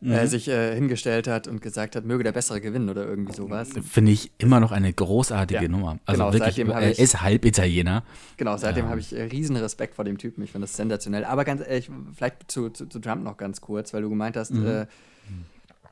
äh, 0.00 0.22
mhm. 0.22 0.26
sich 0.26 0.48
äh, 0.48 0.74
hingestellt 0.74 1.28
hat 1.28 1.46
und 1.46 1.62
gesagt 1.62 1.96
hat, 1.96 2.04
möge 2.04 2.24
der 2.24 2.32
Bessere 2.32 2.60
gewinnen 2.60 2.88
oder 2.88 3.06
irgendwie 3.06 3.32
sowas. 3.32 3.70
Finde 3.88 4.12
ich 4.12 4.32
immer 4.38 4.58
noch 4.58 4.72
eine 4.72 4.92
großartige 4.92 5.62
ja. 5.62 5.68
Nummer. 5.68 5.98
Also 6.06 6.24
genau, 6.24 6.32
wirklich, 6.32 6.58
er 6.58 6.98
ist 6.98 7.20
halb 7.20 7.44
Italiener. 7.44 8.02
Genau, 8.36 8.56
seitdem 8.56 8.84
ähm. 8.84 8.90
habe 8.90 9.00
ich 9.00 9.12
äh, 9.12 9.22
riesen 9.22 9.56
Respekt 9.56 9.94
vor 9.94 10.04
dem 10.04 10.18
Typen. 10.18 10.42
Ich 10.42 10.52
finde 10.52 10.66
das 10.66 10.76
sensationell. 10.76 11.24
Aber 11.24 11.44
ganz 11.44 11.60
ehrlich, 11.60 11.90
vielleicht 12.14 12.50
zu, 12.50 12.70
zu, 12.70 12.86
zu, 12.86 12.98
Trump 12.98 13.22
noch 13.22 13.36
ganz 13.36 13.60
kurz, 13.60 13.94
weil 13.94 14.02
du 14.02 14.08
gemeint 14.08 14.36
hast, 14.36 14.52
mhm. 14.52 14.66
äh, 14.66 14.86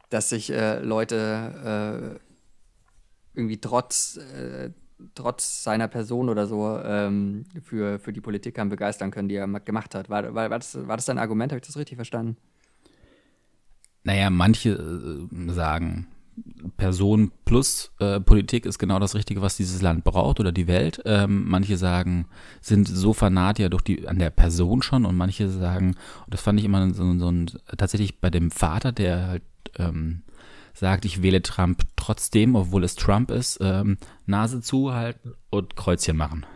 dass 0.09 0.29
sich 0.31 0.51
äh, 0.51 0.81
Leute 0.81 2.19
äh, 3.35 3.39
irgendwie 3.39 3.59
trotz 3.59 4.19
trotz 5.15 5.63
seiner 5.63 5.89
Person 5.89 6.29
oder 6.29 6.47
so 6.47 6.79
ähm, 6.83 7.45
für, 7.63 7.99
für 7.99 8.13
die 8.13 8.21
Politik 8.21 8.59
haben 8.59 8.69
begeistern 8.69 9.11
können, 9.11 9.29
die 9.29 9.37
er 9.37 9.49
gemacht 9.61 9.95
hat. 9.95 10.09
War, 10.09 10.35
war, 10.35 10.51
war, 10.51 10.59
das, 10.59 10.87
war 10.87 10.97
das 10.97 11.07
dein 11.07 11.19
Argument? 11.19 11.53
Habe 11.53 11.61
ich 11.61 11.67
das 11.67 11.77
richtig 11.77 11.97
verstanden? 11.97 12.37
Naja, 14.03 14.31
manche 14.31 14.71
äh, 14.71 15.53
sagen, 15.53 16.07
Person 16.77 17.33
plus 17.45 17.93
äh, 17.99 18.21
Politik 18.21 18.65
ist 18.65 18.79
genau 18.79 18.99
das 18.99 19.15
Richtige, 19.15 19.43
was 19.43 19.57
dieses 19.57 19.83
Land 19.83 20.05
braucht 20.05 20.41
oder 20.41 20.53
die 20.53 20.67
Welt. 20.67 21.03
Ähm, 21.05 21.45
manche 21.47 21.77
sagen, 21.77 22.27
sind 22.61 22.89
so 22.89 23.13
Fanatier 23.13 23.69
durch 23.69 23.83
die, 23.83 24.09
an 24.09 24.19
der 24.19 24.31
Person 24.31 24.83
schon 24.83 25.05
und 25.05 25.17
manche 25.17 25.49
sagen, 25.49 25.97
und 26.25 26.35
das 26.35 26.41
fand 26.41 26.59
ich 26.59 26.65
immer 26.65 26.93
so, 26.95 27.19
so 27.19 27.31
ein, 27.31 27.51
tatsächlich 27.77 28.21
bei 28.21 28.31
dem 28.31 28.51
Vater, 28.51 28.93
der 28.93 29.27
halt 29.27 29.43
ähm, 29.79 30.23
sagt, 30.75 31.05
ich 31.05 31.23
wähle 31.23 31.43
Trump 31.43 31.83
trotzdem, 31.97 32.55
obwohl 32.55 32.85
es 32.85 32.95
Trump 32.95 33.31
ist, 33.31 33.59
ähm, 33.61 33.99
Nase 34.27 34.61
zuhalten 34.61 35.35
und 35.51 35.77
Kreuzchen 35.77 36.17
machen. 36.17 36.47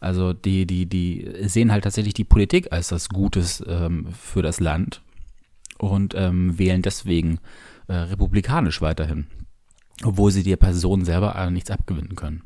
Also 0.00 0.34
die, 0.34 0.66
die, 0.66 0.86
die 0.86 1.34
sehen 1.46 1.72
halt 1.72 1.84
tatsächlich 1.84 2.14
die 2.14 2.24
Politik 2.24 2.72
als 2.72 2.88
das 2.88 3.08
Gutes 3.08 3.64
ähm, 3.66 4.08
für 4.12 4.42
das 4.42 4.60
Land 4.60 5.00
und 5.78 6.14
ähm, 6.14 6.58
wählen 6.58 6.82
deswegen 6.82 7.38
äh, 7.88 7.94
republikanisch 7.94 8.82
weiterhin, 8.82 9.26
obwohl 10.04 10.30
sie 10.30 10.42
der 10.42 10.56
Person 10.56 11.04
selber 11.04 11.36
äh, 11.36 11.50
nichts 11.50 11.70
abgewinnen 11.70 12.16
können. 12.16 12.42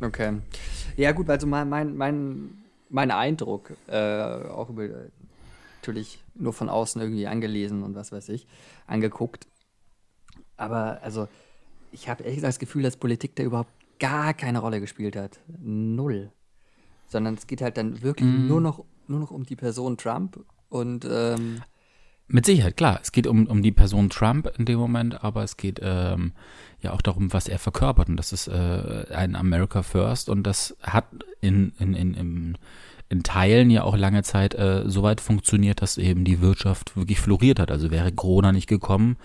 Okay. 0.00 0.38
Ja, 0.96 1.12
gut, 1.12 1.28
also 1.28 1.46
mein, 1.46 1.68
mein, 1.68 1.96
mein, 2.88 3.10
Eindruck, 3.10 3.72
äh, 3.86 3.98
auch 3.98 4.70
über 4.70 4.88
natürlich 5.80 6.22
nur 6.34 6.52
von 6.52 6.68
außen 6.68 7.00
irgendwie 7.00 7.26
angelesen 7.26 7.82
und 7.82 7.94
was 7.94 8.12
weiß 8.12 8.28
ich, 8.28 8.46
angeguckt. 8.86 9.46
Aber 10.56 11.00
also, 11.02 11.26
ich 11.90 12.08
habe 12.08 12.22
ehrlich 12.22 12.36
gesagt 12.36 12.52
das 12.52 12.58
Gefühl, 12.58 12.82
dass 12.82 12.96
Politik 12.96 13.34
da 13.36 13.42
überhaupt 13.42 13.72
gar 13.98 14.34
keine 14.34 14.58
Rolle 14.58 14.80
gespielt 14.80 15.16
hat. 15.16 15.40
Null. 15.58 16.30
Sondern 17.06 17.34
es 17.34 17.46
geht 17.46 17.62
halt 17.62 17.76
dann 17.76 18.02
wirklich 18.02 18.28
mm. 18.28 18.46
nur, 18.46 18.60
noch, 18.60 18.84
nur 19.08 19.20
noch 19.20 19.30
um 19.30 19.44
die 19.44 19.56
Person 19.56 19.96
Trump 19.96 20.44
und 20.68 21.04
ähm, 21.10 21.62
mit 22.32 22.46
Sicherheit, 22.46 22.76
klar. 22.76 23.00
Es 23.02 23.10
geht 23.10 23.26
um, 23.26 23.48
um 23.48 23.60
die 23.60 23.72
Person 23.72 24.08
Trump 24.08 24.48
in 24.56 24.64
dem 24.64 24.78
Moment, 24.78 25.24
aber 25.24 25.42
es 25.42 25.56
geht 25.56 25.80
ähm, 25.82 26.30
ja 26.80 26.92
auch 26.92 27.02
darum, 27.02 27.32
was 27.32 27.48
er 27.48 27.58
verkörpert. 27.58 28.08
Und 28.08 28.16
das 28.18 28.32
ist 28.32 28.46
äh, 28.46 29.06
ein 29.12 29.34
America 29.34 29.82
First. 29.82 30.28
Und 30.28 30.44
das 30.44 30.76
hat 30.80 31.06
in, 31.40 31.72
in, 31.80 31.94
in, 31.94 32.14
in, 32.14 32.58
in 33.10 33.24
Teilen 33.24 33.70
ja 33.70 33.82
auch 33.82 33.96
lange 33.96 34.22
Zeit 34.22 34.54
äh, 34.54 34.84
so 34.86 35.02
weit 35.02 35.20
funktioniert, 35.20 35.82
dass 35.82 35.98
eben 35.98 36.24
die 36.24 36.40
Wirtschaft 36.40 36.96
wirklich 36.96 37.20
floriert 37.20 37.58
hat. 37.58 37.70
Also 37.70 37.90
wäre 37.90 38.12
Corona 38.12 38.52
nicht 38.52 38.68
gekommen 38.68 39.16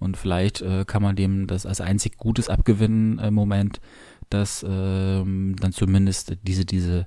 und 0.00 0.16
vielleicht 0.16 0.60
äh, 0.60 0.84
kann 0.84 1.02
man 1.02 1.16
dem 1.16 1.46
das 1.46 1.64
als 1.64 1.80
einzig 1.80 2.18
Gutes 2.18 2.48
abgewinnen 2.48 3.20
im 3.20 3.34
Moment, 3.34 3.80
dass 4.28 4.66
ähm, 4.68 5.54
dann 5.58 5.72
zumindest 5.72 6.36
diese, 6.42 6.64
diese, 6.64 7.06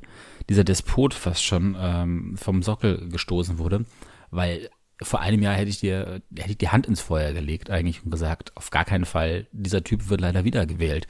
dieser 0.50 0.64
Despot 0.64 1.14
fast 1.14 1.44
schon 1.44 1.76
ähm, 1.78 2.38
vom 2.38 2.64
Sockel 2.64 3.10
gestoßen 3.10 3.58
wurde. 3.58 3.86
Weil 4.32 4.70
vor 5.02 5.20
einem 5.20 5.42
Jahr 5.42 5.56
hätte 5.56 5.70
ich 5.70 5.80
dir, 5.80 6.22
hätte 6.36 6.52
ich 6.52 6.58
die 6.58 6.70
Hand 6.70 6.86
ins 6.86 7.02
Feuer 7.02 7.34
gelegt 7.34 7.70
eigentlich 7.70 8.04
und 8.04 8.12
gesagt, 8.12 8.56
auf 8.56 8.70
gar 8.70 8.86
keinen 8.86 9.06
Fall, 9.06 9.48
dieser 9.52 9.84
Typ 9.84 10.10
wird 10.10 10.22
leider 10.22 10.44
wiedergewählt. 10.44 11.08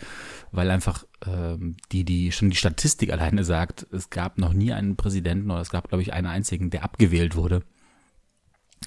Weil 0.52 0.72
einfach 0.72 1.06
ähm, 1.26 1.76
die, 1.92 2.06
die, 2.06 2.32
schon 2.32 2.50
die 2.50 2.58
Statistik 2.58 3.12
alleine 3.12 3.44
sagt, 3.44 3.86
es 3.92 4.10
gab 4.10 4.38
noch 4.38 4.54
nie 4.54 4.72
einen 4.74 4.96
Präsidenten 4.96 5.52
oder 5.52 5.62
es 5.62 5.70
gab, 5.70 5.90
glaube 5.90 6.02
ich, 6.02 6.14
einen 6.14 6.28
einzigen, 6.28 6.70
der 6.70 6.84
abgewählt 6.84 7.36
wurde. 7.36 7.64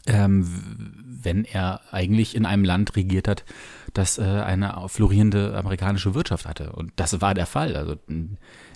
Ähm, 0.06 0.46
wenn 1.23 1.44
er 1.44 1.80
eigentlich 1.92 2.34
in 2.34 2.46
einem 2.46 2.64
Land 2.64 2.96
regiert 2.96 3.28
hat, 3.28 3.44
das 3.92 4.18
äh, 4.18 4.23
eine 4.23 4.75
florierende 4.88 5.56
amerikanische 5.56 6.14
Wirtschaft 6.14 6.46
hatte. 6.46 6.73
Und 6.73 6.92
das 6.96 7.20
war 7.20 7.34
der 7.34 7.46
Fall. 7.46 7.76
Also 7.76 7.96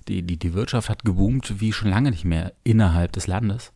die, 0.09 0.23
die, 0.23 0.39
die 0.39 0.55
Wirtschaft 0.55 0.89
hat 0.89 1.05
geboomt 1.05 1.61
wie 1.61 1.73
schon 1.73 1.91
lange 1.91 2.11
nicht 2.11 2.25
mehr 2.25 2.53
innerhalb 2.65 3.13
des 3.13 3.27
Landes. 3.27 3.73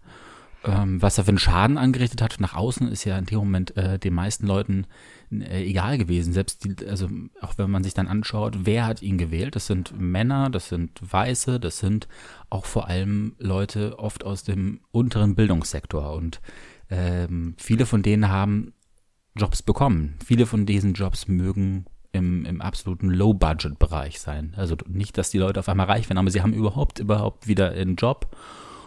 Ähm, 0.64 1.02
was 1.02 1.18
er 1.18 1.24
für 1.24 1.30
einen 1.30 1.38
Schaden 1.38 1.76
angerichtet 1.78 2.22
hat 2.22 2.36
nach 2.38 2.54
außen, 2.54 2.88
ist 2.88 3.04
ja 3.04 3.18
in 3.18 3.26
dem 3.26 3.38
Moment 3.38 3.76
äh, 3.76 3.98
den 3.98 4.14
meisten 4.14 4.46
Leuten 4.46 4.86
äh, 5.30 5.64
egal 5.64 5.98
gewesen. 5.98 6.32
Selbst 6.32 6.64
die, 6.64 6.86
also 6.86 7.08
auch 7.40 7.58
wenn 7.58 7.70
man 7.70 7.82
sich 7.82 7.94
dann 7.94 8.06
anschaut, 8.06 8.60
wer 8.64 8.86
hat 8.86 9.02
ihn 9.02 9.18
gewählt? 9.18 9.56
Das 9.56 9.66
sind 9.66 9.98
Männer, 9.98 10.50
das 10.50 10.68
sind 10.68 11.00
Weiße, 11.00 11.58
das 11.58 11.78
sind 11.78 12.06
auch 12.48 12.64
vor 12.64 12.88
allem 12.88 13.34
Leute 13.38 13.98
oft 13.98 14.24
aus 14.24 14.44
dem 14.44 14.80
unteren 14.92 15.34
Bildungssektor. 15.34 16.12
Und 16.12 16.40
ähm, 16.90 17.54
viele 17.58 17.86
von 17.86 18.02
denen 18.02 18.28
haben 18.28 18.72
Jobs 19.34 19.62
bekommen. 19.62 20.16
Viele 20.24 20.46
von 20.46 20.66
diesen 20.66 20.92
Jobs 20.94 21.26
mögen 21.26 21.86
im, 22.12 22.44
im 22.44 22.60
absoluten 22.60 23.08
Low-Budget-Bereich 23.08 24.20
sein. 24.20 24.52
Also 24.56 24.76
nicht, 24.86 25.18
dass 25.18 25.30
die 25.30 25.38
Leute 25.38 25.60
auf 25.60 25.68
einmal 25.68 25.86
reich 25.86 26.08
werden, 26.08 26.18
aber 26.18 26.30
sie 26.30 26.42
haben 26.42 26.52
überhaupt, 26.52 26.98
überhaupt 26.98 27.48
wieder 27.48 27.72
einen 27.72 27.96
Job 27.96 28.36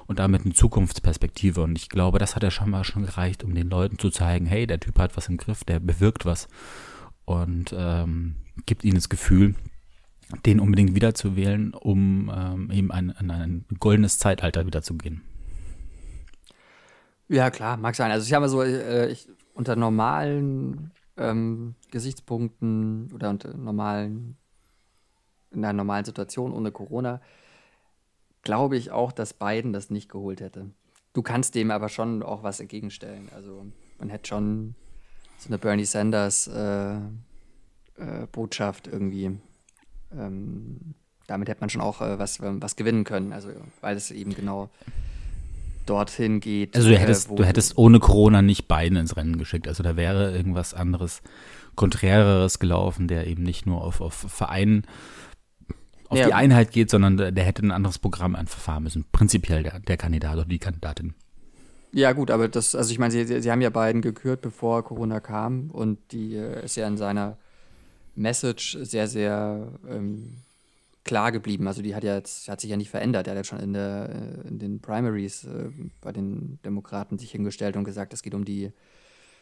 und 0.08 0.20
damit 0.20 0.46
eine 0.46 0.54
Zukunftsperspektive. 0.54 1.62
Und 1.62 1.78
ich 1.78 1.90
glaube, 1.90 2.20
das 2.20 2.36
hat 2.36 2.44
ja 2.44 2.52
schon 2.52 2.70
mal 2.70 2.84
schon 2.84 3.06
gereicht, 3.06 3.44
um 3.44 3.54
den 3.56 3.70
Leuten 3.70 4.00
zu 4.00 4.10
zeigen, 4.10 4.46
hey, 4.46 4.68
der 4.68 4.80
Typ 4.80 5.00
hat 5.00 5.18
was 5.18 5.28
im 5.28 5.38
Griff, 5.38 5.64
der 5.64 5.80
bewirkt 5.80 6.26
was 6.26 6.48
und 7.26 7.74
ähm, 7.78 8.36
gibt 8.66 8.84
ihnen 8.84 8.96
das 8.96 9.10
Gefühl, 9.10 9.56
den 10.46 10.60
unbedingt 10.60 10.96
wiederzuwählen, 10.96 11.74
um 11.74 12.32
ähm, 12.36 12.72
eben 12.72 12.92
ein, 12.92 13.12
ein, 13.12 13.32
ein 13.32 13.66
goldenes 13.80 14.18
Zeitalter 14.18 14.66
wiederzugehen. 14.66 15.22
Ja, 17.28 17.50
klar, 17.50 17.78
mag 17.78 17.96
sein. 17.96 18.12
Also 18.12 18.26
ich 18.26 18.34
habe 18.34 18.50
so, 18.50 18.62
äh, 18.62 19.12
ich, 19.12 19.28
unter 19.54 19.76
normalen 19.76 20.92
ähm, 21.18 21.76
Gesichtspunkten 21.92 23.12
oder 23.14 23.30
unter 23.30 23.56
normalen, 23.56 24.38
in 25.52 25.64
einer 25.64 25.74
normalen 25.74 26.06
Situation 26.06 26.52
ohne 26.52 26.72
Corona, 26.72 27.22
glaube 28.46 28.78
ich 28.78 28.92
auch, 28.92 29.12
dass 29.12 29.34
Biden 29.34 29.74
das 29.74 29.90
nicht 29.90 30.08
geholt 30.10 30.40
hätte. 30.40 30.70
Du 31.12 31.22
kannst 31.22 31.56
dem 31.56 31.72
aber 31.72 31.90
schon 31.90 32.24
auch 32.24 32.44
was 32.44 32.62
entgegenstellen. 32.62 33.28
Also 33.36 33.66
man 34.00 34.10
hätte 34.10 34.30
schon 34.30 34.76
so 35.38 35.50
eine 35.50 35.58
Bernie 35.58 35.86
Sanders 35.86 36.48
äh, 36.48 36.96
äh, 36.96 37.00
Botschaft 38.32 38.88
irgendwie. 38.88 39.38
Ähm, 40.14 40.96
damit 41.28 41.50
hätte 41.50 41.62
man 41.62 41.70
schon 41.70 41.82
auch 41.82 42.02
äh, 42.02 42.20
was, 42.20 42.40
was 42.42 42.76
gewinnen 42.78 43.04
können. 43.04 43.34
Also 43.34 43.50
weil 43.82 43.98
es 43.98 44.12
eben 44.12 44.34
genau 44.34 44.70
dorthin 45.86 46.40
geht. 46.40 46.76
Also 46.76 46.90
du 46.90 46.98
hättest, 46.98 47.30
du 47.30 47.44
hättest 47.44 47.78
ohne 47.78 48.00
Corona 48.00 48.42
nicht 48.42 48.68
Biden 48.68 48.98
ins 48.98 49.18
Rennen 49.18 49.38
geschickt. 49.38 49.68
Also 49.68 49.84
da 49.84 49.96
wäre 49.96 50.36
irgendwas 50.36 50.74
anderes, 50.74 51.22
konträreres 51.76 52.60
gelaufen, 52.60 53.08
der 53.08 53.28
eben 53.28 53.44
nicht 53.44 53.66
nur 53.66 53.84
auf, 53.84 54.02
auf 54.02 54.14
Vereinen 54.14 54.86
auf 56.10 56.18
ja. 56.18 56.28
die 56.28 56.34
Einheit 56.34 56.72
geht, 56.72 56.90
sondern 56.90 57.18
der, 57.18 57.32
der 57.32 57.44
hätte 57.44 57.64
ein 57.64 57.72
anderes 57.72 58.00
Programm 58.00 58.36
einfach 58.36 58.60
fahren 58.60 58.84
müssen. 58.84 59.06
Prinzipiell 59.12 59.64
der, 59.64 59.80
der 59.80 59.98
Kandidat 59.98 60.36
oder 60.36 60.46
die 60.46 60.60
Kandidatin. 60.60 61.14
Ja, 61.92 62.12
gut, 62.12 62.30
aber 62.30 62.50
das, 62.50 62.76
also 62.76 62.92
ich 62.92 63.00
meine, 63.00 63.12
sie, 63.12 63.42
sie 63.42 63.52
haben 63.52 63.62
ja 63.62 63.70
beiden 63.70 64.02
gekürt, 64.02 64.42
bevor 64.42 64.84
Corona 64.84 65.22
kam 65.22 65.72
und 65.72 65.98
die 66.12 66.36
äh, 66.36 66.66
ist 66.66 66.76
ja 66.76 66.88
in 66.88 66.98
seiner 66.98 67.38
Message 68.16 68.78
sehr, 68.82 69.08
sehr 69.08 69.70
ähm, 69.90 70.38
klar 71.06 71.32
geblieben. 71.32 71.68
Also 71.68 71.82
die 71.82 71.96
hat 71.96 72.04
ja 72.04 72.16
jetzt, 72.16 72.50
hat 72.50 72.60
sich 72.60 72.70
ja 72.70 72.78
nicht 72.78 72.90
verändert. 72.90 73.28
Er 73.28 73.32
hat 73.32 73.38
ja 73.38 73.44
schon 73.46 73.60
in, 73.60 73.74
der, 73.74 74.10
äh, 74.10 74.48
in 74.48 74.60
den 74.60 74.82
Primaries 74.82 75.46
äh, 75.46 75.70
bei 76.02 76.12
den 76.12 76.60
Demokraten 76.66 77.18
sich 77.18 77.32
hingestellt 77.32 77.78
und 77.78 77.86
gesagt, 77.86 78.14
es 78.14 78.24
geht 78.24 78.34
um 78.34 78.44
die, 78.44 78.74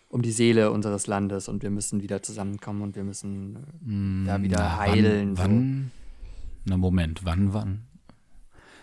um 0.10 0.22
die 0.22 0.32
Seele 0.32 0.70
unseres 0.70 1.08
Landes 1.08 1.48
und 1.48 1.63
wir 1.63 1.72
müssen 1.72 2.03
wieder 2.03 2.22
zusammenkommen 2.22 2.84
und 2.84 2.96
wir 2.96 3.03
müssen 3.03 3.65
mm, 3.82 4.27
da 4.27 4.41
wieder 4.43 4.77
heilen. 4.77 5.38
Wann, 5.38 5.38
so. 5.38 5.41
wann, 5.41 5.91
na 6.65 6.77
Moment, 6.77 7.25
wann, 7.25 7.53
wann? 7.53 7.88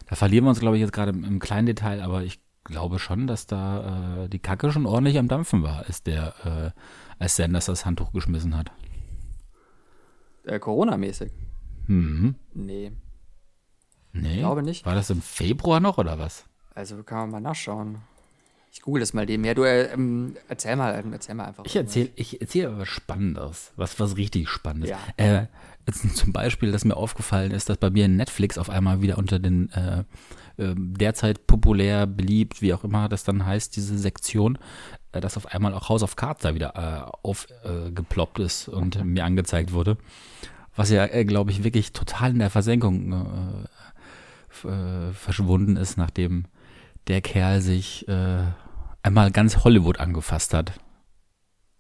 Da 0.07 0.17
verlieren 0.17 0.45
wir 0.45 0.51
uns, 0.51 0.61
glaube 0.61 0.77
ich, 0.77 0.81
jetzt 0.81 0.93
gerade 0.93 1.13
im, 1.13 1.25
im 1.25 1.39
kleinen 1.39 1.67
Detail, 1.67 2.03
aber 2.03 2.23
ich 2.23 2.41
glaube 2.65 2.99
schon, 2.99 3.27
dass 3.27 3.47
da 3.47 4.25
äh, 4.25 4.29
die 4.29 4.39
Kacke 4.39 4.73
schon 4.73 4.87
ordentlich 4.87 5.19
am 5.19 5.29
Dampfen 5.29 5.63
war, 5.63 5.87
als 5.87 6.03
der, 6.03 6.35
äh, 6.45 7.23
als 7.23 7.37
Sanders 7.37 7.67
das 7.67 7.87
Handtuch 7.87 8.13
geschmissen 8.13 8.57
hat. 8.57 8.71
Äh, 10.45 10.59
Corona-mäßig? 10.59 11.33
Mhm. 11.87 12.35
Nee. 12.55 12.93
Nee? 14.13 14.35
Ich 14.35 14.39
glaube 14.39 14.63
nicht. 14.63 14.87
War 14.87 14.95
das 14.95 15.11
im 15.11 15.23
Februar 15.23 15.81
noch 15.81 15.99
oder 15.99 16.19
was? 16.19 16.45
Also 16.75 17.03
kann 17.03 17.19
man 17.19 17.31
mal 17.31 17.41
nachschauen. 17.41 17.99
Ich 18.73 18.83
google 18.83 19.01
das 19.01 19.13
mal 19.13 19.27
dem 19.27 19.43
her. 19.43 19.55
Du 19.55 19.65
äh, 19.65 19.93
ähm, 19.93 20.37
erzähl 20.49 20.77
mal, 20.77 20.99
ähm, 20.99 21.13
erzähl 21.13 21.35
mal 21.35 21.47
einfach. 21.47 21.65
Ich 21.67 21.75
erzähle 21.75 22.11
ich 22.15 22.41
erzähl 22.41 22.77
was 22.79 22.89
Spannendes, 22.89 23.73
was, 23.77 23.99
was 23.99 24.17
richtig 24.17 24.49
Spannendes. 24.49 24.91
Ja. 24.91 24.99
Äh, 25.17 25.47
zum 26.15 26.33
Beispiel, 26.33 26.73
dass 26.73 26.85
mir 26.85 26.97
aufgefallen 26.97 27.53
ist, 27.53 27.69
dass 27.69 27.79
bei 27.79 27.91
mir 27.91 28.09
Netflix 28.09 28.59
auf 28.59 28.71
einmal 28.71 29.03
wieder 29.03 29.19
unter 29.19 29.39
den 29.39 29.71
äh, 29.73 30.05
äh, 30.57 30.75
derzeit 30.77 31.47
populär, 31.47 32.07
beliebt, 32.07 32.61
wie 32.61 32.75
auch 32.75 32.85
immer 32.85 33.09
das 33.09 33.25
dann 33.25 33.47
heißt, 33.47 33.75
diese 33.77 33.97
Sektion, 33.97 34.59
äh, 35.13 35.21
dass 35.21 35.37
auf 35.37 35.47
einmal 35.47 35.75
auch 35.75 35.89
House 35.89 36.03
of 36.03 36.17
Cards 36.17 36.43
da 36.43 36.55
wieder 36.55 36.75
äh, 36.77 37.11
aufgeploppt 37.27 38.39
ist 38.39 38.69
und 38.69 39.03
mir 39.05 39.25
angezeigt 39.25 39.73
wurde. 39.73 39.97
Was 40.77 40.91
ja, 40.91 41.07
äh, 41.07 41.25
glaube 41.25 41.51
ich, 41.51 41.65
wirklich 41.65 41.93
total 41.93 42.31
in 42.31 42.39
der 42.39 42.51
Versenkung 42.51 43.13
äh, 44.65 45.13
verschwunden 45.13 45.77
ist, 45.77 45.97
nachdem 45.97 46.45
der 47.07 47.23
Kerl 47.23 47.63
sich 47.63 48.07
einmal 49.03 49.31
ganz 49.31 49.65
Hollywood 49.65 50.01
angefasst 50.01 50.53
hat 50.53 50.75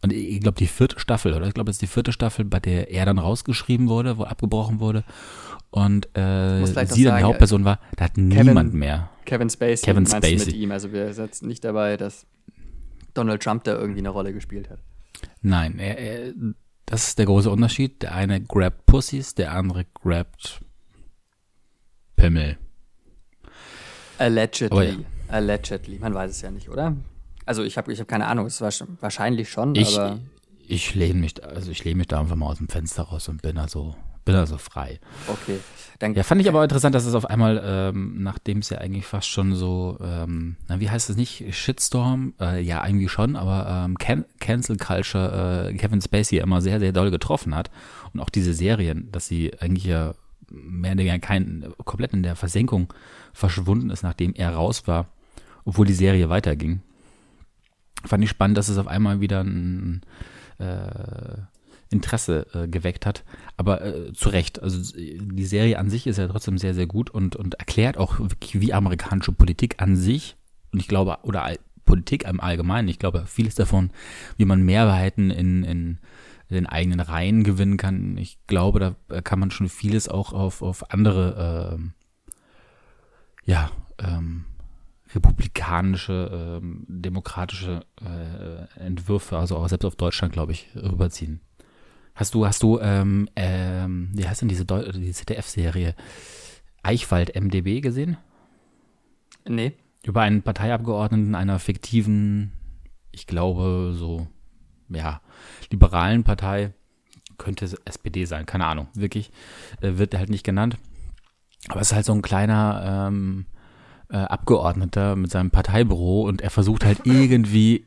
und 0.03 0.13
ich 0.13 0.41
glaube 0.41 0.59
die 0.59 0.67
vierte 0.67 0.99
Staffel, 0.99 1.35
oder? 1.35 1.47
Ich 1.47 1.55
glaube, 1.55 1.67
das 1.69 1.77
ist 1.77 1.83
die 1.83 1.87
vierte 1.87 2.13
Staffel, 2.13 2.45
bei 2.45 2.59
der 2.59 2.91
er 2.91 3.05
dann 3.05 3.19
rausgeschrieben 3.19 3.89
wurde, 3.89 4.17
wo 4.19 4.25
abgebrochen 4.25 4.81
wurde. 4.81 5.05
Und 5.71 6.07
äh, 6.17 6.67
sie 6.67 6.75
dann 6.75 6.87
sagen, 6.87 6.95
die 6.97 7.23
Hauptperson 7.23 7.65
war, 7.65 7.79
da 7.97 8.07
hat 8.07 8.15
Kevin, 8.15 8.47
niemand 8.47 8.75
mehr. 8.75 9.11
Kevin 9.25 9.51
Spacey, 9.51 9.85
Kevin 9.85 10.07
Spacey. 10.07 10.37
mit 10.39 10.53
ihm. 10.55 10.73
Also 10.73 10.93
wir 10.93 11.13
setzen 11.13 11.49
nicht 11.49 11.65
dabei, 11.65 11.97
dass 11.97 12.27
Donald 13.15 13.43
Trump 13.43 13.65
da 13.65 13.73
irgendwie 13.79 14.01
eine 14.01 14.09
Rolle 14.09 14.33
gespielt 14.33 14.71
hat. 14.71 14.79
Nein, 15.43 15.79
er, 15.79 15.99
er, 15.99 16.33
Das 16.87 17.09
ist 17.09 17.19
der 17.19 17.27
große 17.27 17.51
Unterschied. 17.51 18.03
Der 18.03 18.15
eine 18.15 18.41
grabt 18.41 18.87
Pussys, 18.87 19.35
der 19.35 19.53
andere 19.53 19.85
grabt 19.95 20.61
Pimmel. 22.17 22.59
Allegedly. 24.19 24.87
Ja. 24.87 24.97
Allegedly. 25.29 25.99
Man 25.99 26.15
weiß 26.15 26.31
es 26.31 26.41
ja 26.43 26.51
nicht, 26.51 26.69
oder? 26.69 26.97
Also 27.51 27.65
ich 27.65 27.77
habe 27.77 27.93
ich 27.93 27.99
hab 27.99 28.07
keine 28.07 28.29
Ahnung. 28.29 28.47
Es 28.47 28.61
war 28.61 28.71
wahrscheinlich 29.01 29.51
schon, 29.51 29.75
ich, 29.75 29.99
aber. 29.99 30.21
Ich 30.69 30.95
lehne 30.95 31.19
mich, 31.19 31.45
also 31.45 31.73
ich 31.73 31.83
lehne 31.83 31.97
mich 31.97 32.07
da 32.07 32.21
einfach 32.21 32.37
mal 32.37 32.47
aus 32.47 32.59
dem 32.59 32.69
Fenster 32.69 33.03
raus 33.03 33.29
und 33.29 33.43
bin 33.43 33.59
also, 33.59 33.97
bin 34.25 34.37
also 34.37 34.57
frei. 34.57 35.01
Okay. 35.27 35.59
Dann, 35.99 36.15
ja, 36.15 36.23
fand 36.23 36.41
ich 36.41 36.49
aber 36.49 36.63
interessant, 36.63 36.95
dass 36.95 37.07
es 37.07 37.15
auf 37.15 37.27
einmal, 37.27 37.61
ähm, 37.65 38.23
nachdem 38.23 38.59
es 38.59 38.71
ja 38.71 38.79
eigentlich 38.79 39.05
fast 39.05 39.27
schon 39.27 39.57
so, 39.57 39.99
ähm, 40.01 40.59
na, 40.69 40.79
wie 40.79 40.91
heißt 40.91 41.11
es 41.11 41.17
nicht, 41.17 41.45
Shitstorm, 41.53 42.35
äh, 42.41 42.63
ja, 42.63 42.83
eigentlich 42.83 43.11
schon, 43.11 43.35
aber 43.35 43.67
ähm, 43.69 43.99
Can 43.99 44.27
Cancel 44.39 44.77
Culture 44.77 45.71
äh, 45.71 45.75
Kevin 45.75 46.01
Spacey 46.01 46.39
immer 46.39 46.63
sehr, 46.63 46.79
sehr 46.79 46.93
doll 46.93 47.11
getroffen 47.11 47.57
hat. 47.57 47.69
Und 48.13 48.21
auch 48.21 48.31
diese 48.31 48.55
Serien, 48.55 49.11
dass 49.11 49.27
sie 49.27 49.59
eigentlich 49.59 49.87
ja 49.87 50.15
mehr 50.49 50.93
oder 50.93 51.01
weniger 51.01 51.19
kein, 51.19 51.67
komplett 51.85 52.13
in 52.13 52.23
der 52.23 52.37
Versenkung 52.37 52.93
verschwunden 53.33 53.91
ist, 53.91 54.05
nachdem 54.05 54.35
er 54.35 54.55
raus 54.55 54.87
war, 54.87 55.09
obwohl 55.65 55.87
die 55.87 55.95
Serie 55.95 56.29
weiterging. 56.29 56.83
Fand 58.05 58.25
ich 58.25 58.31
spannend, 58.31 58.57
dass 58.57 58.69
es 58.69 58.79
auf 58.79 58.87
einmal 58.87 59.21
wieder 59.21 59.43
ein 59.43 60.03
äh, 60.59 61.37
Interesse 61.91 62.47
äh, 62.55 62.69
geweckt 62.69 63.05
hat. 63.07 63.25
Aber 63.57 63.85
äh, 63.85 64.13
zu 64.13 64.29
Recht. 64.29 64.63
Also 64.63 64.95
die 64.97 65.45
Serie 65.45 65.79
an 65.79 65.91
sich 65.91 66.07
ist 66.07 66.19
ja 66.19 66.29
trotzdem 66.29 66.59
sehr, 66.59 66.75
sehr 66.75 66.87
gut 66.87 67.11
und, 67.11 67.37
und 67.37 67.55
erklärt 67.55 67.97
auch 67.99 68.19
wirklich, 68.19 68.61
wie 68.61 68.73
amerikanische 68.73 69.33
Politik 69.33 69.83
an 69.83 69.97
sich 69.97 70.37
und 70.73 70.81
ich 70.81 70.89
glaube, 70.89 71.19
oder 71.23 71.49
Politik 71.85 72.25
im 72.25 72.41
Allgemeinen, 72.41 72.89
ich 72.89 72.99
glaube, 72.99 73.25
vieles 73.27 73.57
davon, 73.57 73.91
wie 74.37 74.45
man 74.45 74.63
Mehrheiten 74.63 75.31
in, 75.31 75.65
in 75.65 75.99
den 76.51 76.67
eigenen 76.67 77.01
Reihen 77.01 77.43
gewinnen 77.43 77.77
kann. 77.77 78.17
Ich 78.17 78.39
glaube, 78.47 78.97
da 79.09 79.21
kann 79.23 79.41
man 79.41 79.51
schon 79.51 79.69
vieles 79.69 80.09
auch 80.09 80.33
auf, 80.33 80.63
auf 80.63 80.93
andere, 80.93 81.75
ähm, 81.75 81.93
ja, 83.45 83.71
ähm, 83.99 84.45
republikanische, 85.15 86.59
ähm, 86.63 86.85
demokratische 86.89 87.85
äh, 88.01 88.81
Entwürfe, 88.81 89.39
also 89.39 89.57
auch 89.57 89.69
selbst 89.69 89.85
auf 89.85 89.97
Deutschland, 89.97 90.33
glaube 90.33 90.53
ich, 90.53 90.69
rüberziehen. 90.75 91.41
Hast 92.15 92.35
du, 92.35 92.47
hast 92.47 92.63
du, 92.63 92.79
ähm, 92.81 93.29
ähm, 93.37 94.11
wie 94.15 94.27
heißt 94.27 94.43
denn 94.43 94.49
diese, 94.49 94.65
die 94.65 95.13
ZDF-Serie 95.13 95.95
Eichwald 96.83 97.35
MDB 97.35 97.81
gesehen? 97.81 98.17
Nee. 99.49 99.73
Über 100.05 100.23
einen 100.23 100.43
Parteiabgeordneten 100.43 101.35
einer 101.35 101.59
fiktiven, 101.59 102.53
ich 103.11 103.27
glaube, 103.27 103.93
so, 103.95 104.29
ja, 104.89 105.21
liberalen 105.71 106.25
Partei, 106.25 106.73
könnte 107.39 107.71
SPD 107.85 108.27
sein, 108.27 108.45
keine 108.45 108.67
Ahnung, 108.67 108.89
wirklich, 108.95 109.31
äh, 109.81 109.97
wird 109.97 110.15
halt 110.15 110.31
nicht 110.31 110.45
genannt. 110.45 110.77
Aber 111.69 111.81
es 111.81 111.89
ist 111.89 111.95
halt 111.95 112.07
so 112.07 112.13
ein 112.13 112.23
kleiner 112.23 113.09
ähm, 113.09 113.47
äh, 114.11 114.17
Abgeordneter 114.17 115.17
mit 115.17 115.31
seinem 115.31 115.51
Parteibüro 115.51 116.23
und 116.23 116.41
er 116.41 116.51
versucht 116.51 116.85
halt 116.85 117.01
irgendwie, 117.05 117.87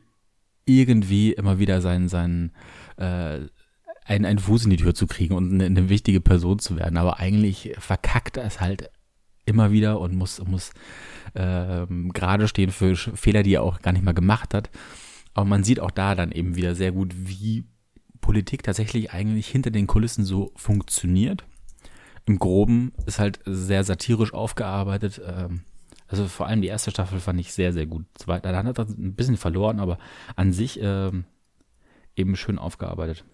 irgendwie 0.64 1.32
immer 1.32 1.58
wieder 1.58 1.80
seinen, 1.80 2.08
seinen, 2.08 2.52
äh, 2.96 3.40
einen, 4.06 4.24
einen 4.24 4.38
Fuß 4.38 4.64
in 4.64 4.70
die 4.70 4.76
Tür 4.76 4.94
zu 4.94 5.06
kriegen 5.06 5.34
und 5.34 5.52
eine, 5.52 5.64
eine 5.66 5.88
wichtige 5.88 6.20
Person 6.20 6.58
zu 6.58 6.76
werden. 6.76 6.96
Aber 6.96 7.18
eigentlich 7.20 7.74
verkackt 7.78 8.36
er 8.36 8.44
es 8.44 8.60
halt 8.60 8.90
immer 9.46 9.70
wieder 9.70 10.00
und 10.00 10.14
muss, 10.14 10.42
muss 10.44 10.72
ähm, 11.34 12.12
gerade 12.12 12.48
stehen 12.48 12.70
für 12.70 12.96
Fehler, 12.96 13.42
die 13.42 13.54
er 13.54 13.62
auch 13.62 13.82
gar 13.82 13.92
nicht 13.92 14.04
mal 14.04 14.14
gemacht 14.14 14.54
hat. 14.54 14.70
Aber 15.34 15.46
man 15.46 15.64
sieht 15.64 15.80
auch 15.80 15.90
da 15.90 16.14
dann 16.14 16.32
eben 16.32 16.56
wieder 16.56 16.74
sehr 16.74 16.92
gut, 16.92 17.14
wie 17.14 17.64
Politik 18.20 18.62
tatsächlich 18.62 19.12
eigentlich 19.12 19.48
hinter 19.48 19.70
den 19.70 19.86
Kulissen 19.86 20.24
so 20.24 20.52
funktioniert. 20.56 21.44
Im 22.26 22.38
Groben 22.38 22.92
ist 23.04 23.18
halt 23.18 23.40
sehr 23.44 23.84
satirisch 23.84 24.32
aufgearbeitet. 24.32 25.20
Ähm, 25.26 25.64
also 26.08 26.26
vor 26.26 26.46
allem 26.46 26.60
die 26.60 26.68
erste 26.68 26.90
Staffel 26.90 27.20
fand 27.20 27.40
ich 27.40 27.52
sehr, 27.52 27.72
sehr 27.72 27.86
gut. 27.86 28.04
Dann 28.26 28.56
hat 28.56 28.78
er 28.78 28.86
ein 28.86 29.14
bisschen 29.14 29.36
verloren, 29.36 29.80
aber 29.80 29.98
an 30.36 30.52
sich 30.52 30.78
ähm, 30.82 31.24
eben 32.16 32.36
schön 32.36 32.58
aufgearbeitet. 32.58 33.24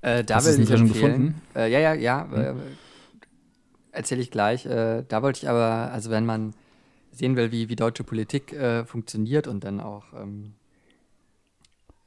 Äh, 0.00 0.22
da 0.22 0.36
Hast 0.36 0.46
du 0.46 0.50
es 0.50 0.58
nicht 0.58 0.70
schon 0.70 0.88
gefunden? 0.88 1.40
Äh, 1.54 1.70
ja, 1.70 1.78
ja, 1.78 1.94
ja. 1.94 2.28
Hm. 2.30 2.40
Äh, 2.40 2.54
Erzähle 3.90 4.22
ich 4.22 4.30
gleich. 4.30 4.66
Äh, 4.66 5.04
da 5.08 5.22
wollte 5.22 5.38
ich 5.38 5.48
aber, 5.48 5.92
also 5.92 6.10
wenn 6.10 6.26
man 6.26 6.52
sehen 7.12 7.36
will, 7.36 7.52
wie, 7.52 7.68
wie 7.68 7.76
deutsche 7.76 8.02
Politik 8.02 8.52
äh, 8.52 8.84
funktioniert 8.84 9.46
und 9.46 9.62
dann 9.62 9.80
auch 9.80 10.04
ähm, 10.14 10.54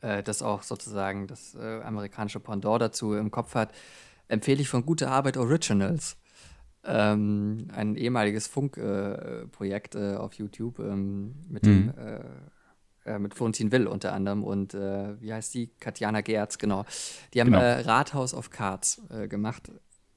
äh, 0.01 0.21
das 0.21 0.41
auch 0.41 0.63
sozusagen 0.63 1.27
das 1.27 1.55
amerikanische 1.55 2.39
Pendant 2.39 2.81
dazu 2.81 3.13
im 3.13 3.31
Kopf 3.31 3.55
hat, 3.55 3.73
empfehle 4.27 4.61
ich 4.61 4.69
von 4.69 4.85
Gute 4.85 5.09
Arbeit 5.09 5.37
Originals. 5.37 6.17
Ähm, 6.87 7.67
ein 7.73 7.95
ehemaliges 7.95 8.47
Funkprojekt 8.47 9.95
äh, 9.95 10.13
äh, 10.13 10.15
auf 10.15 10.33
YouTube 10.33 10.79
ähm, 10.79 11.35
mit 11.49 11.65
mhm. 11.65 11.93
dem 11.93 11.93
äh, 11.97 13.11
äh, 13.11 13.19
mit 13.19 13.33
Florentin 13.33 13.71
Will 13.71 13.87
unter 13.87 14.13
anderem 14.13 14.43
und 14.43 14.73
wie 14.73 15.33
heißt 15.33 15.53
die? 15.53 15.69
Katjana 15.79 16.21
Gerz, 16.21 16.57
genau. 16.57 16.85
Die 17.33 17.41
haben 17.41 17.51
genau. 17.51 17.59
Rathaus 17.61 18.33
of 18.33 18.49
Cards 18.49 19.01
gemacht 19.29 19.71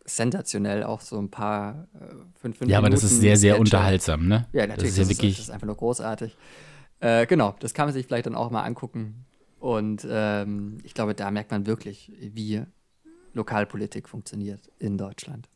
sensationell, 0.04 0.82
auch 0.84 1.00
so 1.00 1.18
ein 1.18 1.30
paar 1.30 1.88
äh, 1.94 2.14
fünf, 2.40 2.58
fünf 2.58 2.70
Ja, 2.70 2.78
aber 2.78 2.90
das 2.90 3.02
ist 3.04 3.20
sehr, 3.20 3.36
sehr 3.36 3.58
unterhaltsam, 3.58 4.26
ne? 4.26 4.46
Ja, 4.52 4.66
natürlich. 4.66 4.90
Das 4.90 4.98
ist, 4.98 4.98
ja 4.98 5.08
wirklich 5.08 5.36
das 5.36 5.44
ist 5.44 5.50
einfach 5.50 5.66
nur 5.66 5.76
großartig. 5.76 6.36
Äh, 7.00 7.26
genau, 7.26 7.54
das 7.60 7.74
kann 7.74 7.86
man 7.86 7.94
sich 7.94 8.06
vielleicht 8.06 8.26
dann 8.26 8.34
auch 8.34 8.50
mal 8.50 8.62
angucken. 8.62 9.26
Und 9.58 10.06
ähm, 10.08 10.78
ich 10.84 10.94
glaube, 10.94 11.14
da 11.14 11.30
merkt 11.30 11.50
man 11.50 11.66
wirklich, 11.66 12.12
wie 12.18 12.62
Lokalpolitik 13.34 14.08
funktioniert 14.08 14.70
in 14.78 14.96
Deutschland. 14.98 15.48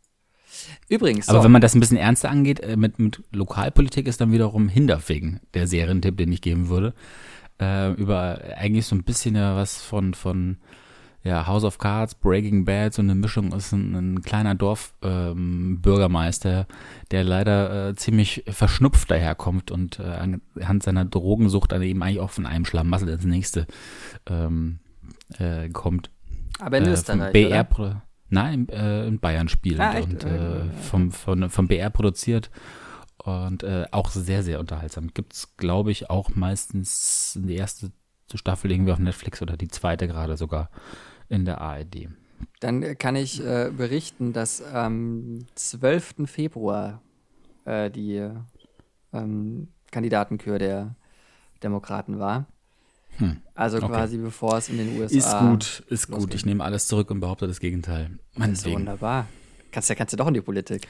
Übrigens. 0.88 1.28
Aber 1.28 1.38
so. 1.38 1.44
wenn 1.44 1.52
man 1.52 1.60
das 1.60 1.74
ein 1.74 1.80
bisschen 1.80 1.96
ernster 1.96 2.30
angeht, 2.30 2.60
äh, 2.60 2.76
mit, 2.76 2.98
mit 2.98 3.22
Lokalpolitik 3.32 4.06
ist 4.06 4.20
dann 4.20 4.32
wiederum 4.32 4.68
Hinterfegen 4.68 5.40
der 5.54 5.66
Serientipp, 5.66 6.16
den 6.16 6.32
ich 6.32 6.40
geben 6.40 6.68
würde. 6.68 6.94
Äh, 7.60 7.92
über 7.92 8.40
eigentlich 8.56 8.86
so 8.86 8.96
ein 8.96 9.04
bisschen 9.04 9.36
ja 9.36 9.56
was 9.56 9.82
von, 9.82 10.14
von 10.14 10.58
ja, 11.24 11.46
House 11.46 11.64
of 11.64 11.78
Cards, 11.78 12.14
Breaking 12.14 12.66
Bad, 12.66 12.92
so 12.92 13.00
eine 13.00 13.14
Mischung 13.14 13.52
ist 13.52 13.72
ein, 13.72 13.94
ein 13.94 14.20
kleiner 14.22 14.54
Dorfbürgermeister, 14.54 16.58
ähm, 16.60 16.66
der 17.10 17.24
leider 17.24 17.88
äh, 17.88 17.94
ziemlich 17.94 18.44
verschnupft 18.46 19.10
daherkommt 19.10 19.70
und 19.70 20.00
äh, 20.00 20.02
anhand 20.02 20.82
seiner 20.82 21.06
Drogensucht 21.06 21.72
dann 21.72 21.80
eben 21.80 22.02
eigentlich 22.02 22.20
auch 22.20 22.30
von 22.30 22.44
einem 22.44 22.66
Schlamassel 22.66 23.08
ins 23.08 23.24
nächste 23.24 23.66
ähm, 24.28 24.80
äh, 25.38 25.70
kommt. 25.70 26.10
Aber 26.58 26.76
in 26.76 26.84
äh, 26.84 26.92
Österreich, 26.92 27.32
BR 27.32 27.66
oder? 27.78 28.02
Nein, 28.34 28.68
äh, 28.68 29.06
in 29.06 29.20
Bayern 29.20 29.48
spielt 29.48 29.80
ah, 29.80 29.98
und 29.98 30.24
äh, 30.24 30.64
vom, 30.82 31.12
von, 31.12 31.48
vom 31.48 31.68
BR 31.68 31.90
produziert 31.90 32.50
und 33.18 33.62
äh, 33.62 33.86
auch 33.92 34.10
sehr, 34.10 34.42
sehr 34.42 34.60
unterhaltsam. 34.60 35.08
Gibt's, 35.14 35.56
glaube 35.56 35.90
ich, 35.90 36.10
auch 36.10 36.30
meistens 36.34 37.38
die 37.40 37.54
erste 37.56 37.92
Staffel 38.34 38.72
irgendwie 38.72 38.92
auf 38.92 38.98
Netflix 38.98 39.40
oder 39.40 39.56
die 39.56 39.68
zweite 39.68 40.08
gerade 40.08 40.36
sogar 40.36 40.70
in 41.28 41.44
der 41.44 41.60
ARD. 41.60 42.08
Dann 42.60 42.98
kann 42.98 43.16
ich 43.16 43.44
äh, 43.44 43.70
berichten, 43.70 44.32
dass 44.32 44.62
am 44.62 45.46
12. 45.54 46.26
Februar 46.26 47.00
äh, 47.64 47.90
die 47.90 48.28
ähm, 49.12 49.68
Kandidatenkür 49.90 50.58
der 50.58 50.96
Demokraten 51.62 52.18
war. 52.18 52.46
Hm. 53.18 53.36
Also 53.54 53.78
okay. 53.78 53.86
quasi 53.86 54.18
bevor 54.18 54.58
es 54.58 54.68
in 54.68 54.78
den 54.78 54.98
USA. 54.98 55.16
Ist 55.16 55.38
gut, 55.38 55.82
ist 55.88 56.08
losgeht. 56.08 56.18
gut. 56.18 56.34
Ich 56.34 56.46
nehme 56.46 56.64
alles 56.64 56.86
zurück 56.86 57.10
und 57.10 57.20
behaupte 57.20 57.46
das 57.46 57.60
Gegenteil. 57.60 58.18
Das 58.36 58.48
ist 58.48 58.66
wunderbar. 58.66 59.26
Kannst 59.70 59.88
ja, 59.88 59.94
kannst 59.94 60.12
du 60.12 60.16
doch 60.16 60.26
in 60.28 60.34
die 60.34 60.40
Politik. 60.40 60.86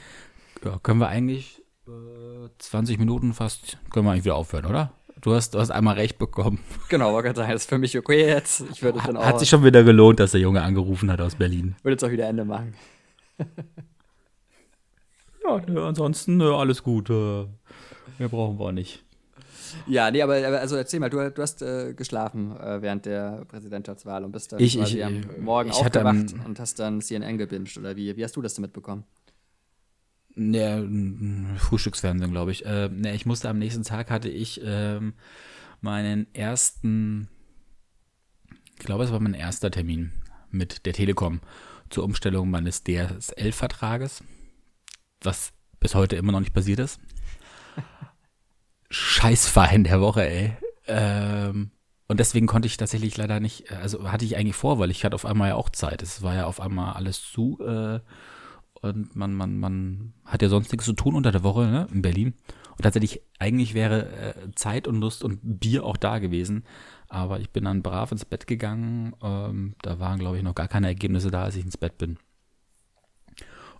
Ja, 0.63 0.79
können 0.79 0.99
wir 0.99 1.07
eigentlich 1.07 1.61
äh, 1.87 2.49
20 2.57 2.97
Minuten 2.97 3.33
fast, 3.33 3.77
können 3.91 4.05
wir 4.05 4.11
eigentlich 4.11 4.25
wieder 4.25 4.35
aufhören, 4.35 4.65
oder? 4.65 4.91
Du 5.21 5.33
hast, 5.33 5.55
du 5.55 5.59
hast 5.59 5.71
einmal 5.71 5.95
recht 5.95 6.17
bekommen. 6.17 6.59
Genau, 6.89 7.13
wollte 7.13 7.27
gerade 7.27 7.37
sagen, 7.37 7.51
das 7.51 7.63
ist 7.63 7.69
für 7.69 7.77
mich 7.77 7.97
okay 7.97 8.27
jetzt. 8.27 8.63
Ich 8.71 8.83
würde 8.83 8.99
dann 9.03 9.17
auch. 9.17 9.25
Hat 9.25 9.39
sich 9.39 9.49
schon 9.49 9.63
wieder 9.63 9.83
gelohnt, 9.83 10.19
dass 10.19 10.31
der 10.31 10.41
Junge 10.41 10.61
angerufen 10.61 11.11
hat 11.11 11.21
aus 11.21 11.35
Berlin. 11.35 11.75
Würde 11.83 11.93
jetzt 11.93 12.03
auch 12.03 12.11
wieder 12.11 12.27
Ende 12.27 12.45
machen. 12.45 12.75
ja, 15.43 15.61
ne, 15.67 15.81
ansonsten 15.81 16.37
ne, 16.37 16.53
alles 16.53 16.83
gut. 16.83 17.09
Mehr 17.09 18.29
brauchen 18.29 18.59
wir 18.59 18.71
nicht. 18.71 19.04
Ja, 19.87 20.11
nee, 20.11 20.21
aber 20.21 20.35
also 20.35 20.75
erzähl 20.75 20.99
mal, 20.99 21.09
du, 21.09 21.31
du 21.31 21.41
hast 21.41 21.61
äh, 21.61 21.93
geschlafen 21.93 22.55
äh, 22.57 22.81
während 22.81 23.05
der 23.05 23.45
Präsidentschaftswahl 23.47 24.23
und 24.23 24.31
bist 24.31 24.51
dann 24.51 24.59
ich, 24.59 24.77
quasi 24.77 24.97
ich, 24.97 25.05
am 25.05 25.23
Morgen 25.39 25.69
ich 25.69 25.75
aufgewacht 25.75 26.33
hatte, 26.33 26.35
und 26.45 26.59
hast 26.59 26.79
dann 26.79 27.01
CNN 27.01 27.37
gebinged 27.37 27.77
oder 27.77 27.95
wie? 27.95 28.15
Wie 28.15 28.23
hast 28.23 28.35
du 28.35 28.41
das 28.41 28.55
denn 28.55 28.63
mitbekommen? 28.63 29.03
Ne, 30.35 31.57
Frühstücksfernsehen, 31.57 32.31
glaube 32.31 32.51
ich. 32.51 32.65
Äh, 32.65 32.89
ne, 32.89 33.15
ich 33.15 33.25
musste 33.25 33.49
am 33.49 33.57
nächsten 33.57 33.83
Tag 33.83 34.11
hatte 34.11 34.29
ich 34.29 34.61
ähm, 34.63 35.13
meinen 35.81 36.27
ersten, 36.33 37.29
ich 38.77 38.85
glaube, 38.85 39.05
es 39.05 39.11
war 39.11 39.19
mein 39.21 39.33
erster 39.33 39.71
Termin 39.71 40.11
mit 40.51 40.85
der 40.85 40.93
Telekom 40.93 41.39
zur 41.89 42.03
Umstellung 42.03 42.49
meines 42.49 42.83
DSL-Vertrages, 42.83 44.23
was 45.21 45.53
bis 45.79 45.95
heute 45.95 46.15
immer 46.17 46.31
noch 46.31 46.39
nicht 46.41 46.53
passiert 46.53 46.79
ist. 46.79 46.99
Scheißverein 48.95 49.83
der 49.83 49.99
Woche, 49.99 50.27
ey. 50.27 50.53
Ähm, 50.87 51.71
und 52.07 52.19
deswegen 52.19 52.47
konnte 52.47 52.67
ich 52.67 52.77
tatsächlich 52.77 53.17
leider 53.17 53.39
nicht, 53.39 53.71
also 53.71 54.11
hatte 54.11 54.25
ich 54.25 54.37
eigentlich 54.37 54.55
vor, 54.55 54.79
weil 54.79 54.91
ich 54.91 55.03
hatte 55.03 55.15
auf 55.15 55.25
einmal 55.25 55.49
ja 55.49 55.55
auch 55.55 55.69
Zeit. 55.69 56.01
Es 56.01 56.21
war 56.21 56.35
ja 56.35 56.45
auf 56.45 56.61
einmal 56.61 56.93
alles 56.93 57.21
zu 57.21 57.59
äh, 57.61 57.99
und 58.81 59.15
man, 59.15 59.33
man, 59.33 59.59
man 59.59 60.13
hat 60.23 60.41
ja 60.41 60.49
sonst 60.49 60.71
nichts 60.71 60.85
zu 60.85 60.93
tun 60.93 61.15
unter 61.15 61.31
der 61.31 61.43
Woche 61.43 61.65
ne, 61.65 61.87
in 61.91 62.01
Berlin. 62.01 62.35
Und 62.77 62.83
tatsächlich, 62.83 63.21
eigentlich 63.39 63.73
wäre 63.73 64.09
äh, 64.11 64.51
Zeit 64.55 64.87
und 64.87 64.97
Lust 64.97 65.23
und 65.23 65.39
Bier 65.41 65.83
auch 65.83 65.97
da 65.97 66.19
gewesen. 66.19 66.63
Aber 67.09 67.39
ich 67.39 67.49
bin 67.49 67.65
dann 67.65 67.81
brav 67.81 68.11
ins 68.11 68.25
Bett 68.25 68.47
gegangen. 68.47 69.13
Ähm, 69.21 69.75
da 69.81 69.99
waren, 69.99 70.19
glaube 70.19 70.37
ich, 70.37 70.43
noch 70.43 70.55
gar 70.55 70.67
keine 70.67 70.87
Ergebnisse 70.87 71.31
da, 71.31 71.43
als 71.43 71.55
ich 71.55 71.65
ins 71.65 71.77
Bett 71.77 71.97
bin. 71.97 72.17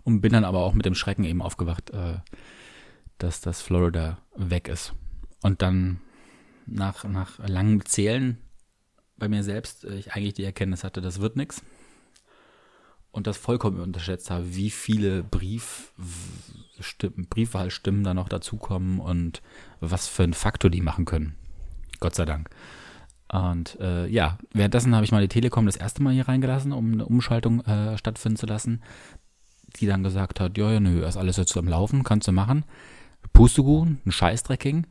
Und 0.02 0.20
bin 0.20 0.32
dann 0.32 0.44
aber 0.44 0.60
auch 0.60 0.74
mit 0.74 0.86
dem 0.86 0.94
Schrecken 0.94 1.24
eben 1.24 1.42
aufgewacht, 1.42 1.90
äh, 1.90 2.18
dass 3.18 3.40
das 3.40 3.62
Florida 3.62 4.18
weg 4.34 4.68
ist. 4.68 4.94
Und 5.42 5.62
dann 5.62 6.00
nach, 6.66 7.04
nach 7.04 7.38
langem 7.46 7.84
Zählen 7.84 8.38
bei 9.16 9.28
mir 9.28 9.42
selbst 9.42 9.84
äh, 9.84 9.96
ich 9.96 10.12
eigentlich 10.12 10.34
die 10.34 10.44
Erkenntnis 10.44 10.84
hatte, 10.84 11.00
das 11.00 11.20
wird 11.20 11.36
nichts. 11.36 11.62
Und 13.10 13.26
das 13.26 13.38
vollkommen 13.38 13.80
unterschätzt 13.80 14.30
habe, 14.30 14.54
wie 14.54 14.68
viele 14.68 15.22
Brief, 15.22 15.92
Briefwahlstimmen 17.30 18.04
da 18.04 18.12
noch 18.12 18.28
dazukommen 18.28 19.00
und 19.00 19.40
was 19.80 20.06
für 20.06 20.24
einen 20.24 20.34
Faktor 20.34 20.70
die 20.70 20.82
machen 20.82 21.06
können. 21.06 21.34
Gott 21.98 22.14
sei 22.14 22.26
Dank. 22.26 22.50
Und 23.32 23.80
äh, 23.80 24.06
ja, 24.08 24.38
währenddessen 24.52 24.94
habe 24.94 25.04
ich 25.04 25.12
mal 25.12 25.22
die 25.22 25.28
Telekom 25.28 25.64
das 25.64 25.76
erste 25.76 26.02
Mal 26.02 26.12
hier 26.12 26.28
reingelassen, 26.28 26.72
um 26.72 26.92
eine 26.92 27.06
Umschaltung 27.06 27.60
äh, 27.64 27.96
stattfinden 27.96 28.36
zu 28.36 28.46
lassen. 28.46 28.82
Die 29.80 29.86
dann 29.86 30.02
gesagt 30.02 30.38
hat, 30.38 30.56
ja, 30.58 30.70
ja, 30.70 30.80
nö, 30.80 31.04
ist 31.04 31.16
alles 31.16 31.38
jetzt 31.38 31.56
am 31.56 31.68
Laufen, 31.68 32.04
kannst 32.04 32.28
du 32.28 32.32
machen. 32.32 32.64
Pustekuchen, 33.32 34.00
ein 34.04 34.12
Scheißdrecking. 34.12 34.86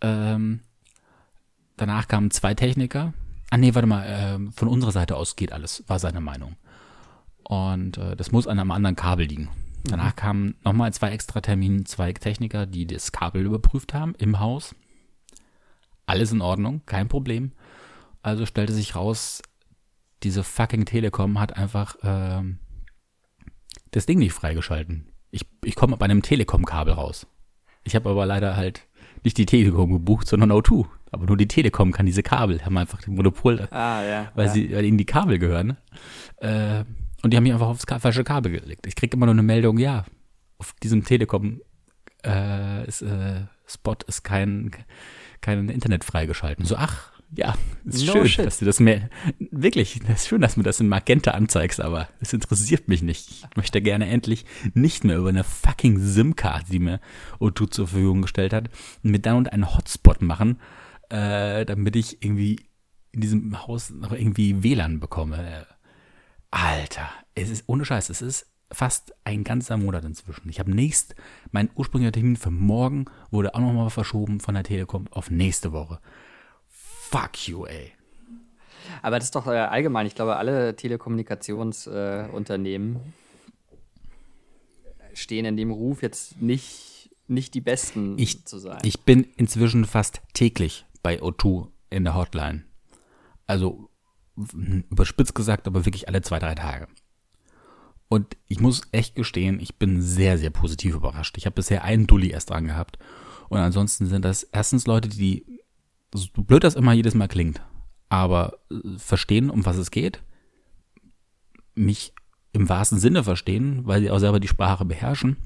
Ähm, 0.00 0.60
Danach 1.78 2.08
kamen 2.08 2.30
zwei 2.32 2.54
Techniker. 2.54 3.14
Ah 3.50 3.56
nee, 3.56 3.74
warte 3.74 3.86
mal, 3.86 4.04
äh, 4.04 4.52
von 4.52 4.68
unserer 4.68 4.92
Seite 4.92 5.16
aus 5.16 5.36
geht 5.36 5.52
alles, 5.52 5.84
war 5.86 5.98
seine 5.98 6.20
Meinung. 6.20 6.56
Und 7.44 7.96
äh, 7.96 8.14
das 8.16 8.32
muss 8.32 8.46
an 8.46 8.58
einem 8.58 8.72
anderen 8.72 8.96
Kabel 8.96 9.26
liegen. 9.26 9.48
Danach 9.84 10.12
mhm. 10.12 10.16
kamen 10.16 10.54
nochmal 10.64 10.92
zwei 10.92 11.12
extra 11.12 11.40
Termine, 11.40 11.84
zwei 11.84 12.12
Techniker, 12.12 12.66
die 12.66 12.86
das 12.86 13.12
Kabel 13.12 13.46
überprüft 13.46 13.94
haben 13.94 14.14
im 14.18 14.40
Haus. 14.40 14.74
Alles 16.04 16.32
in 16.32 16.42
Ordnung, 16.42 16.82
kein 16.84 17.08
Problem. 17.08 17.52
Also 18.22 18.44
stellte 18.44 18.72
sich 18.72 18.96
raus, 18.96 19.40
diese 20.24 20.42
fucking 20.42 20.84
Telekom 20.84 21.38
hat 21.38 21.56
einfach 21.56 21.94
äh, 22.02 22.42
das 23.92 24.04
Ding 24.04 24.18
nicht 24.18 24.32
freigeschalten. 24.32 25.12
Ich, 25.30 25.46
ich 25.62 25.76
komme 25.76 25.96
bei 25.96 26.06
einem 26.06 26.22
Telekom-Kabel 26.22 26.94
raus. 26.94 27.28
Ich 27.84 27.94
habe 27.94 28.10
aber 28.10 28.26
leider 28.26 28.56
halt 28.56 28.87
nicht 29.24 29.38
die 29.38 29.46
Telekom 29.46 29.92
gebucht, 29.92 30.28
sondern 30.28 30.52
O2. 30.52 30.86
Aber 31.10 31.26
nur 31.26 31.36
die 31.36 31.48
Telekom 31.48 31.92
kann 31.92 32.06
diese 32.06 32.22
Kabel, 32.22 32.64
haben 32.64 32.76
einfach 32.76 33.06
ein 33.06 33.14
Monopol, 33.14 33.66
ah, 33.70 34.02
ja, 34.02 34.32
weil 34.34 34.46
ja. 34.46 34.52
sie 34.52 34.74
weil 34.74 34.84
ihnen 34.84 34.98
die 34.98 35.06
Kabel 35.06 35.38
gehören. 35.38 35.76
Äh, 36.36 36.84
und 37.22 37.32
die 37.32 37.36
haben 37.36 37.44
mich 37.44 37.52
einfach 37.52 37.68
aufs 37.68 37.86
falsche 37.98 38.24
Kabel 38.24 38.52
gelegt. 38.52 38.86
Ich 38.86 38.94
kriege 38.94 39.16
immer 39.16 39.26
nur 39.26 39.34
eine 39.34 39.42
Meldung, 39.42 39.78
ja, 39.78 40.04
auf 40.58 40.74
diesem 40.82 41.04
Telekom 41.04 41.60
äh, 42.24 42.86
ist, 42.86 43.02
äh, 43.02 43.46
Spot 43.66 43.96
ist 44.06 44.22
kein, 44.22 44.70
kein 45.40 45.68
Internet 45.68 46.04
freigeschalten. 46.04 46.64
So, 46.64 46.76
ach, 46.76 47.12
ja, 47.34 47.56
ist 47.84 48.06
no 48.06 48.12
schön, 48.12 48.28
shit. 48.28 48.46
dass 48.46 48.58
du 48.58 48.64
das 48.64 48.80
mehr, 48.80 49.10
wirklich, 49.38 50.00
das 50.06 50.22
ist 50.22 50.28
schön, 50.28 50.40
dass 50.40 50.54
du 50.54 50.62
das 50.62 50.80
in 50.80 50.88
Magenta 50.88 51.32
anzeigst, 51.32 51.80
aber 51.80 52.08
es 52.20 52.32
interessiert 52.32 52.88
mich 52.88 53.02
nicht. 53.02 53.30
Ich 53.30 53.56
möchte 53.56 53.82
gerne 53.82 54.08
endlich 54.08 54.46
nicht 54.74 55.04
mehr 55.04 55.18
über 55.18 55.28
eine 55.28 55.44
fucking 55.44 55.98
SIM-Card, 55.98 56.66
die 56.70 56.78
mir 56.78 57.00
O2 57.38 57.70
zur 57.70 57.88
Verfügung 57.88 58.22
gestellt 58.22 58.52
hat, 58.52 58.70
mit 59.02 59.26
dann 59.26 59.36
und 59.36 59.52
einen 59.52 59.74
Hotspot 59.74 60.22
machen, 60.22 60.58
äh, 61.10 61.66
damit 61.66 61.96
ich 61.96 62.22
irgendwie 62.22 62.60
in 63.12 63.20
diesem 63.20 63.66
Haus 63.66 63.90
noch 63.90 64.12
irgendwie 64.12 64.62
WLAN 64.62 65.00
bekomme. 65.00 65.66
Alter, 66.50 67.10
es 67.34 67.50
ist 67.50 67.64
ohne 67.66 67.84
Scheiß, 67.84 68.08
es 68.08 68.22
ist 68.22 68.46
fast 68.70 69.14
ein 69.24 69.44
ganzer 69.44 69.76
Monat 69.76 70.04
inzwischen. 70.04 70.48
Ich 70.48 70.60
habe 70.60 70.74
nächst, 70.74 71.14
mein 71.50 71.70
ursprünglicher 71.74 72.12
Termin 72.12 72.36
für 72.36 72.50
morgen 72.50 73.06
wurde 73.30 73.54
auch 73.54 73.60
nochmal 73.60 73.90
verschoben 73.90 74.40
von 74.40 74.54
der 74.54 74.64
Telekom 74.64 75.06
auf 75.10 75.30
nächste 75.30 75.72
Woche. 75.72 76.00
Fuck 77.10 77.48
you, 77.48 77.64
ey. 77.64 77.92
Aber 79.02 79.16
das 79.16 79.26
ist 79.26 79.34
doch 79.34 79.46
äh, 79.46 79.56
allgemein, 79.56 80.06
ich 80.06 80.14
glaube, 80.14 80.36
alle 80.36 80.76
Telekommunikationsunternehmen 80.76 82.96
äh, 82.96 83.00
stehen 85.14 85.46
in 85.46 85.56
dem 85.56 85.70
Ruf, 85.70 86.02
jetzt 86.02 86.42
nicht, 86.42 87.10
nicht 87.26 87.54
die 87.54 87.60
besten 87.60 88.18
ich, 88.18 88.44
zu 88.44 88.58
sein. 88.58 88.80
Ich 88.82 89.04
bin 89.04 89.24
inzwischen 89.36 89.84
fast 89.84 90.20
täglich 90.34 90.84
bei 91.02 91.22
O2 91.22 91.68
in 91.90 92.04
der 92.04 92.14
Hotline. 92.14 92.64
Also 93.46 93.88
überspitzt 94.36 95.34
gesagt, 95.34 95.66
aber 95.66 95.86
wirklich 95.86 96.08
alle 96.08 96.22
zwei, 96.22 96.38
drei 96.38 96.54
Tage. 96.54 96.86
Und 98.08 98.36
ich 98.46 98.60
muss 98.60 98.82
echt 98.92 99.14
gestehen, 99.14 99.60
ich 99.60 99.76
bin 99.76 100.00
sehr, 100.00 100.38
sehr 100.38 100.50
positiv 100.50 100.94
überrascht. 100.94 101.36
Ich 101.36 101.46
habe 101.46 101.54
bisher 101.54 101.84
einen 101.84 102.06
Dulli 102.06 102.30
erst 102.30 102.50
dran 102.50 102.66
gehabt. 102.66 102.98
Und 103.48 103.58
ansonsten 103.58 104.06
sind 104.06 104.24
das 104.24 104.44
erstens 104.44 104.86
Leute, 104.86 105.08
die 105.08 105.57
so 106.14 106.28
blöd 106.42 106.64
das 106.64 106.74
immer 106.74 106.92
jedes 106.92 107.14
Mal 107.14 107.28
klingt, 107.28 107.60
aber 108.08 108.58
äh, 108.70 108.98
verstehen, 108.98 109.50
um 109.50 109.64
was 109.66 109.76
es 109.76 109.90
geht, 109.90 110.22
mich 111.74 112.12
im 112.52 112.68
wahrsten 112.68 112.98
Sinne 112.98 113.24
verstehen, 113.24 113.86
weil 113.86 114.00
sie 114.00 114.10
auch 114.10 114.18
selber 114.18 114.40
die 114.40 114.48
Sprache 114.48 114.84
beherrschen 114.84 115.36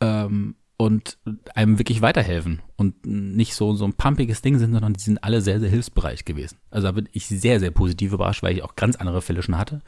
ähm, 0.00 0.56
und 0.76 1.18
einem 1.54 1.78
wirklich 1.78 2.02
weiterhelfen 2.02 2.60
und 2.76 3.06
nicht 3.06 3.54
so, 3.54 3.74
so 3.74 3.84
ein 3.84 3.94
pumpiges 3.94 4.42
Ding 4.42 4.58
sind, 4.58 4.72
sondern 4.72 4.92
die 4.92 5.00
sind 5.00 5.24
alle 5.24 5.40
sehr, 5.40 5.60
sehr 5.60 5.70
hilfsbereit 5.70 6.26
gewesen. 6.26 6.58
Also 6.70 6.88
da 6.88 6.92
bin 6.92 7.08
ich 7.12 7.26
sehr, 7.26 7.60
sehr 7.60 7.70
positiv 7.70 8.12
überrascht, 8.12 8.42
weil 8.42 8.54
ich 8.54 8.62
auch 8.62 8.76
ganz 8.76 8.96
andere 8.96 9.22
Fälle 9.22 9.42
schon 9.42 9.58
hatte, 9.58 9.82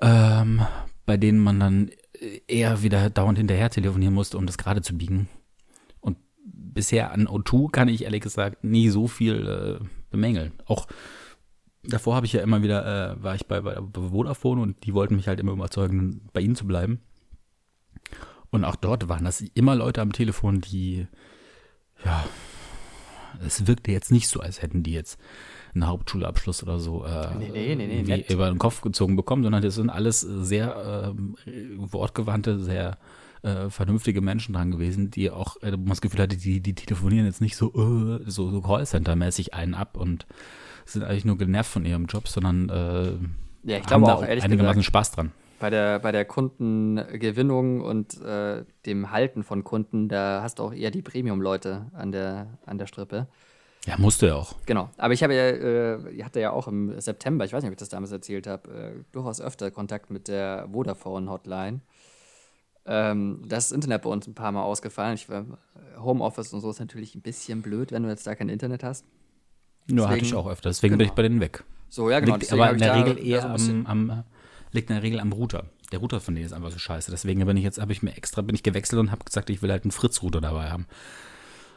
ähm, 0.00 0.62
bei 1.06 1.16
denen 1.16 1.40
man 1.40 1.58
dann 1.58 1.90
eher 2.46 2.82
wieder 2.82 3.10
dauernd 3.10 3.38
hinterher 3.38 3.70
telefonieren 3.70 4.14
musste, 4.14 4.38
um 4.38 4.46
das 4.46 4.58
gerade 4.58 4.82
zu 4.82 4.96
biegen 4.96 5.28
bisher 6.78 7.10
an 7.10 7.26
O2 7.26 7.72
kann 7.72 7.88
ich 7.88 8.04
ehrlich 8.04 8.20
gesagt 8.20 8.62
nie 8.62 8.88
so 8.88 9.08
viel 9.08 9.80
äh, 9.80 9.84
bemängeln. 10.12 10.52
Auch 10.64 10.86
davor 11.82 12.14
habe 12.14 12.24
ich 12.24 12.32
ja 12.32 12.40
immer 12.40 12.62
wieder, 12.62 13.16
äh, 13.16 13.20
war 13.20 13.34
ich 13.34 13.46
bei, 13.46 13.60
bei 13.60 13.80
Vodafone 13.92 14.62
und 14.62 14.86
die 14.86 14.94
wollten 14.94 15.16
mich 15.16 15.26
halt 15.26 15.40
immer 15.40 15.50
überzeugen, 15.50 16.20
bei 16.32 16.40
ihnen 16.40 16.54
zu 16.54 16.68
bleiben. 16.68 17.00
Und 18.50 18.64
auch 18.64 18.76
dort 18.76 19.08
waren 19.08 19.24
das 19.24 19.40
immer 19.40 19.74
Leute 19.74 20.00
am 20.00 20.12
Telefon, 20.12 20.60
die, 20.60 21.08
ja, 22.04 22.24
es 23.44 23.66
wirkte 23.66 23.90
jetzt 23.90 24.12
nicht 24.12 24.28
so, 24.28 24.38
als 24.38 24.62
hätten 24.62 24.84
die 24.84 24.92
jetzt 24.92 25.18
einen 25.74 25.88
Hauptschulabschluss 25.88 26.62
oder 26.62 26.78
so 26.78 27.04
äh, 27.04 27.34
nee, 27.38 27.74
nee, 27.74 28.02
nee, 28.04 28.24
über 28.28 28.48
den 28.48 28.58
Kopf 28.60 28.82
gezogen 28.82 29.16
bekommen, 29.16 29.42
sondern 29.42 29.62
das 29.62 29.74
sind 29.74 29.90
alles 29.90 30.20
sehr 30.20 31.12
äh, 31.12 31.52
wortgewandte, 31.76 32.60
sehr 32.60 32.98
äh, 33.42 33.70
vernünftige 33.70 34.20
Menschen 34.20 34.54
dran 34.54 34.70
gewesen, 34.70 35.10
die 35.10 35.30
auch, 35.30 35.60
äh, 35.62 35.70
man 35.70 35.86
das 35.86 36.00
Gefühl 36.00 36.20
hatte, 36.20 36.36
die, 36.36 36.60
die 36.60 36.74
telefonieren 36.74 37.26
jetzt 37.26 37.40
nicht 37.40 37.56
so, 37.56 37.68
äh, 37.68 38.30
so, 38.30 38.50
so 38.50 38.60
Callcenter-mäßig 38.60 39.54
einen 39.54 39.74
ab 39.74 39.96
und 39.96 40.26
sind 40.84 41.04
eigentlich 41.04 41.24
nur 41.24 41.38
genervt 41.38 41.70
von 41.70 41.84
ihrem 41.84 42.06
Job, 42.06 42.28
sondern 42.28 42.68
äh, 42.68 43.70
ja, 43.70 43.78
ich 43.78 43.86
haben 43.86 44.04
da 44.04 44.14
auch, 44.14 44.22
einigermaßen 44.22 44.82
Spaß 44.82 45.12
dran. 45.12 45.32
Bei 45.60 45.70
der, 45.70 45.98
bei 45.98 46.12
der 46.12 46.24
Kundengewinnung 46.24 47.80
und 47.80 48.20
äh, 48.22 48.64
dem 48.86 49.10
Halten 49.10 49.42
von 49.42 49.64
Kunden, 49.64 50.08
da 50.08 50.40
hast 50.42 50.60
du 50.60 50.62
auch 50.62 50.72
eher 50.72 50.90
die 50.90 51.02
Premium-Leute 51.02 51.86
an 51.92 52.12
der, 52.12 52.46
an 52.64 52.78
der 52.78 52.86
Strippe. 52.86 53.26
Ja, 53.86 53.96
musst 53.98 54.22
du 54.22 54.26
ja 54.26 54.34
auch. 54.34 54.54
Genau. 54.66 54.90
Aber 54.98 55.14
ich 55.14 55.22
habe 55.22 55.34
ja, 55.34 55.48
äh, 55.48 56.22
hatte 56.22 56.40
ja 56.40 56.52
auch 56.52 56.68
im 56.68 57.00
September, 57.00 57.44
ich 57.44 57.52
weiß 57.52 57.62
nicht, 57.62 57.68
ob 57.68 57.72
ich 57.72 57.78
das 57.78 57.88
damals 57.88 58.12
erzählt 58.12 58.46
habe, 58.46 58.70
äh, 58.70 59.04
durchaus 59.12 59.40
öfter 59.40 59.70
Kontakt 59.70 60.10
mit 60.10 60.28
der 60.28 60.68
Vodafone-Hotline. 60.70 61.80
Ähm, 62.90 63.42
das 63.46 63.70
Internet 63.70 64.02
bei 64.02 64.08
uns 64.08 64.26
ein 64.26 64.34
paar 64.34 64.50
Mal 64.50 64.62
ausgefallen. 64.62 65.14
Ich 65.14 65.28
war, 65.28 65.44
Homeoffice 65.98 66.54
und 66.54 66.62
so 66.62 66.70
ist 66.70 66.80
natürlich 66.80 67.14
ein 67.14 67.20
bisschen 67.20 67.60
blöd, 67.60 67.92
wenn 67.92 68.02
du 68.02 68.08
jetzt 68.08 68.26
da 68.26 68.34
kein 68.34 68.48
Internet 68.48 68.82
hast. 68.82 69.04
Nur 69.88 70.08
hatte 70.08 70.20
ich 70.20 70.34
auch 70.34 70.46
öfter, 70.46 70.70
deswegen 70.70 70.92
genau. 70.92 70.98
bin 70.98 71.08
ich 71.08 71.12
bei 71.12 71.22
denen 71.22 71.40
weg. 71.40 71.64
So, 71.90 72.10
ja, 72.10 72.20
genau. 72.20 72.36
Liegt 72.36 72.52
aber 72.52 72.70
in 72.70 72.78
der 72.78 72.94
Regel 72.94 73.26
eher 73.26 73.42
so 73.58 73.70
am, 73.70 73.86
am, 73.86 74.24
liegt 74.72 74.90
in 74.90 74.96
der 74.96 75.02
Regel 75.02 75.20
am 75.20 75.32
Router. 75.32 75.64
Der 75.92 75.98
Router 75.98 76.20
von 76.20 76.34
denen 76.34 76.46
ist 76.46 76.52
einfach 76.52 76.70
so 76.70 76.78
scheiße. 76.78 77.10
Deswegen 77.10 77.44
bin 77.44 77.56
ich 77.56 77.64
jetzt, 77.64 77.80
habe 77.80 77.92
ich 77.92 78.02
mir 78.02 78.14
extra, 78.16 78.42
bin 78.42 78.54
ich 78.54 78.62
gewechselt 78.62 79.00
und 79.00 79.10
habe 79.10 79.24
gesagt, 79.24 79.48
ich 79.50 79.62
will 79.62 79.70
halt 79.70 79.84
einen 79.84 79.90
Fritz-Router 79.90 80.40
dabei 80.40 80.70
haben. 80.70 80.86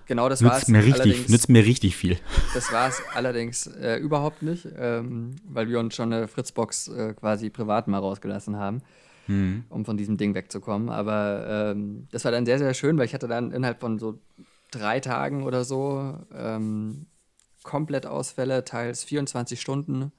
Genau, 0.08 0.28
das 0.28 0.44
war 0.44 0.58
es. 0.58 0.68
Mir 0.68 0.84
richtig, 0.84 1.30
nützt 1.30 1.48
mir 1.48 1.66
richtig 1.66 1.96
viel. 1.96 2.18
Das 2.54 2.72
war 2.74 2.90
es 2.90 3.02
allerdings 3.14 3.68
äh, 3.68 3.96
überhaupt 3.98 4.42
nicht, 4.42 4.68
ähm, 4.78 5.38
weil 5.46 5.70
wir 5.70 5.80
uns 5.80 5.96
schon 5.96 6.12
eine 6.12 6.28
Fritzbox 6.28 6.90
äh, 6.90 7.14
quasi 7.14 7.50
privat 7.50 7.88
mal 7.88 8.00
rausgelassen 8.00 8.58
haben 8.58 8.82
mhm. 9.28 9.66
um 9.70 9.86
von 9.86 9.98
diesem 9.98 10.18
Ding 10.18 10.34
wegzukommen. 10.34 10.90
Aber 10.90 11.72
ähm, 11.72 12.08
das 12.12 12.26
war 12.26 12.32
dann 12.32 12.46
sehr, 12.46 12.60
sehr 12.60 12.74
schön, 12.74 12.98
weil 12.98 13.06
ich 13.06 13.14
hatte 13.14 13.28
dann 13.28 13.52
innerhalb 13.52 13.80
von 13.80 14.00
so 14.00 14.20
drei 14.72 15.00
Tagen 15.00 15.44
oder 15.44 15.64
so 15.64 16.18
ähm, 16.34 17.08
komplett 17.64 18.06
Ausfälle, 18.06 18.64
teils 18.64 19.04
24 19.04 19.60
Stunden. 19.60 20.12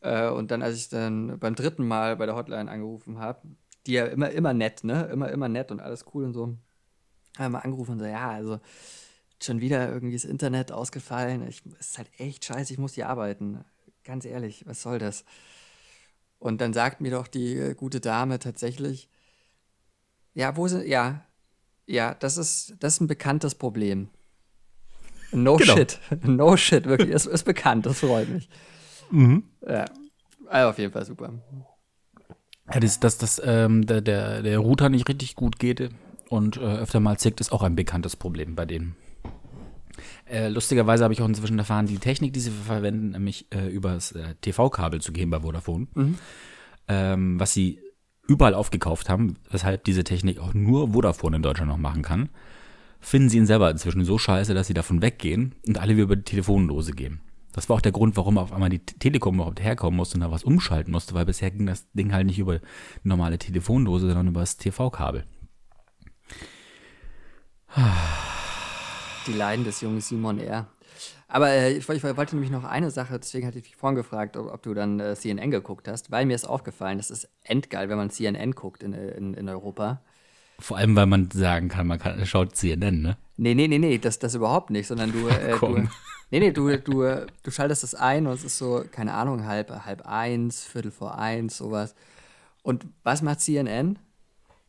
Äh, 0.00 0.28
und 0.28 0.50
dann, 0.50 0.62
als 0.62 0.76
ich 0.76 0.88
dann 0.88 1.38
beim 1.38 1.54
dritten 1.54 1.86
Mal 1.86 2.16
bei 2.16 2.26
der 2.26 2.36
Hotline 2.36 2.70
angerufen 2.70 3.18
habe, 3.18 3.40
die 3.86 3.92
ja 3.92 4.06
immer, 4.06 4.30
immer 4.30 4.54
nett, 4.54 4.84
ne? 4.84 5.08
Immer, 5.12 5.30
immer 5.30 5.48
nett 5.48 5.70
und 5.70 5.80
alles 5.80 6.04
cool 6.14 6.24
und 6.24 6.32
so, 6.32 6.56
haben 7.38 7.52
wir 7.52 7.64
angerufen 7.64 7.92
und 7.92 7.98
so, 8.00 8.04
ja, 8.06 8.30
also 8.30 8.60
schon 9.42 9.60
wieder 9.60 9.90
irgendwie 9.90 10.14
das 10.14 10.24
Internet 10.24 10.72
ausgefallen. 10.72 11.42
Es 11.42 11.62
ist 11.78 11.98
halt 11.98 12.10
echt 12.18 12.44
scheiße, 12.44 12.72
ich 12.72 12.78
muss 12.78 12.94
hier 12.94 13.08
arbeiten. 13.08 13.64
Ganz 14.04 14.24
ehrlich, 14.24 14.66
was 14.66 14.82
soll 14.82 14.98
das? 14.98 15.24
Und 16.40 16.60
dann 16.60 16.72
sagt 16.72 17.00
mir 17.00 17.12
doch 17.12 17.28
die 17.28 17.54
äh, 17.54 17.74
gute 17.74 18.00
Dame 18.00 18.38
tatsächlich, 18.38 19.08
ja, 20.34 20.56
wo 20.56 20.66
sind, 20.66 20.86
ja, 20.86 21.24
ja, 21.86 22.14
das 22.14 22.38
ist, 22.38 22.74
das 22.80 22.94
ist 22.94 23.00
ein 23.00 23.06
bekanntes 23.06 23.54
Problem. 23.54 24.08
No 25.32 25.56
genau. 25.56 25.76
shit. 25.76 26.00
No 26.22 26.56
shit, 26.56 26.86
wirklich. 26.86 27.10
Es 27.10 27.26
ist 27.26 27.44
bekannt, 27.44 27.86
das 27.86 28.00
freut 28.00 28.28
mich. 28.28 28.48
Mhm. 29.10 29.44
Ja. 29.66 29.84
Also 30.48 30.70
auf 30.70 30.78
jeden 30.78 30.92
Fall 30.92 31.04
super. 31.04 31.32
Ja, 32.72 32.80
das, 32.80 33.00
dass 33.00 33.18
das, 33.18 33.40
ähm, 33.44 33.86
der, 33.86 34.00
der, 34.00 34.42
der 34.42 34.58
Router 34.58 34.88
nicht 34.88 35.08
richtig 35.08 35.36
gut 35.36 35.58
geht 35.58 35.90
und 36.28 36.56
äh, 36.56 36.60
öfter 36.60 37.00
mal 37.00 37.18
zickt, 37.18 37.40
ist 37.40 37.52
auch 37.52 37.62
ein 37.62 37.76
bekanntes 37.76 38.16
Problem 38.16 38.54
bei 38.54 38.64
denen. 38.64 38.96
Äh, 40.30 40.48
lustigerweise 40.48 41.02
habe 41.02 41.12
ich 41.12 41.22
auch 41.22 41.28
inzwischen 41.28 41.58
erfahren, 41.58 41.86
die 41.86 41.98
Technik, 41.98 42.32
die 42.32 42.40
sie 42.40 42.52
verwenden, 42.52 43.10
nämlich 43.10 43.46
äh, 43.52 43.66
übers 43.66 44.12
äh, 44.12 44.36
TV-Kabel 44.40 45.00
zu 45.00 45.12
gehen 45.12 45.28
bei 45.28 45.40
Vodafone, 45.40 45.88
mhm. 45.94 46.18
ähm, 46.86 47.40
was 47.40 47.52
sie 47.52 47.80
überall 48.28 48.54
aufgekauft 48.54 49.08
haben, 49.08 49.36
weshalb 49.50 49.82
diese 49.84 50.04
Technik 50.04 50.38
auch 50.38 50.54
nur 50.54 50.92
Vodafone 50.92 51.36
in 51.36 51.42
Deutschland 51.42 51.68
noch 51.68 51.78
machen 51.78 52.02
kann, 52.02 52.28
finden 53.00 53.28
sie 53.28 53.38
ihn 53.38 53.46
selber 53.46 53.72
inzwischen 53.72 54.04
so 54.04 54.18
scheiße, 54.18 54.54
dass 54.54 54.68
sie 54.68 54.74
davon 54.74 55.02
weggehen 55.02 55.56
und 55.66 55.78
alle 55.78 55.94
wieder 55.94 56.04
über 56.04 56.16
die 56.16 56.22
Telefondose 56.22 56.92
gehen. 56.92 57.20
Das 57.52 57.68
war 57.68 57.76
auch 57.76 57.80
der 57.80 57.90
Grund, 57.90 58.16
warum 58.16 58.38
auf 58.38 58.52
einmal 58.52 58.70
die 58.70 58.78
Telekom 58.78 59.34
überhaupt 59.34 59.60
herkommen 59.60 59.96
musste 59.96 60.14
und 60.14 60.20
da 60.20 60.30
was 60.30 60.44
umschalten 60.44 60.92
musste, 60.92 61.14
weil 61.14 61.26
bisher 61.26 61.50
ging 61.50 61.66
das 61.66 61.90
Ding 61.90 62.12
halt 62.12 62.26
nicht 62.26 62.38
über 62.38 62.52
eine 62.52 62.60
normale 63.02 63.38
Telefondose, 63.38 64.06
sondern 64.06 64.28
über 64.28 64.40
das 64.40 64.58
TV-Kabel. 64.58 65.24
Die 69.26 69.32
Leiden 69.32 69.64
des 69.64 69.80
jungen 69.80 70.00
Simon 70.00 70.38
R. 70.38 70.66
Aber 71.28 71.48
äh, 71.48 71.72
ich, 71.72 71.88
ich, 71.88 72.02
wollte 72.02 72.34
nämlich 72.34 72.50
noch 72.50 72.64
eine 72.64 72.90
Sache, 72.90 73.18
deswegen 73.18 73.46
hatte 73.46 73.58
ich 73.58 73.64
dich 73.64 73.76
vorhin 73.76 73.96
gefragt, 73.96 74.36
ob, 74.36 74.52
ob 74.52 74.62
du 74.62 74.74
dann 74.74 74.98
äh, 74.98 75.14
CNN 75.14 75.50
geguckt 75.50 75.86
hast, 75.86 76.10
weil 76.10 76.26
mir 76.26 76.34
ist 76.34 76.44
aufgefallen, 76.44 76.98
das 76.98 77.10
ist 77.10 77.28
endgeil, 77.44 77.88
wenn 77.88 77.96
man 77.96 78.10
CNN 78.10 78.52
guckt 78.52 78.82
in, 78.82 78.92
in, 78.92 79.34
in 79.34 79.48
Europa. 79.48 80.00
Vor 80.58 80.76
allem, 80.76 80.96
weil 80.96 81.06
man 81.06 81.30
sagen 81.30 81.68
kann, 81.68 81.86
man 81.86 81.98
kann, 81.98 82.24
schaut 82.26 82.56
CNN, 82.56 83.02
ne? 83.02 83.16
Nee, 83.36 83.54
nee, 83.54 83.68
nee, 83.68 83.78
nee, 83.78 83.98
das, 83.98 84.18
das 84.18 84.34
überhaupt 84.34 84.70
nicht, 84.70 84.86
sondern 84.86 85.12
du, 85.12 85.28
äh, 85.28 85.56
du 85.58 85.88
Nee, 86.32 86.38
nee, 86.38 86.52
du, 86.52 86.76
du, 86.78 87.26
du 87.42 87.50
schaltest 87.50 87.82
das 87.82 87.94
ein 87.96 88.26
und 88.28 88.34
es 88.34 88.44
ist 88.44 88.58
so, 88.58 88.84
keine 88.90 89.14
Ahnung, 89.14 89.46
halb, 89.46 89.70
halb 89.84 90.06
eins, 90.06 90.62
Viertel 90.62 90.92
vor 90.92 91.18
eins, 91.18 91.56
sowas. 91.56 91.96
Und 92.62 92.86
was 93.02 93.22
macht 93.22 93.40
CNN? 93.40 93.98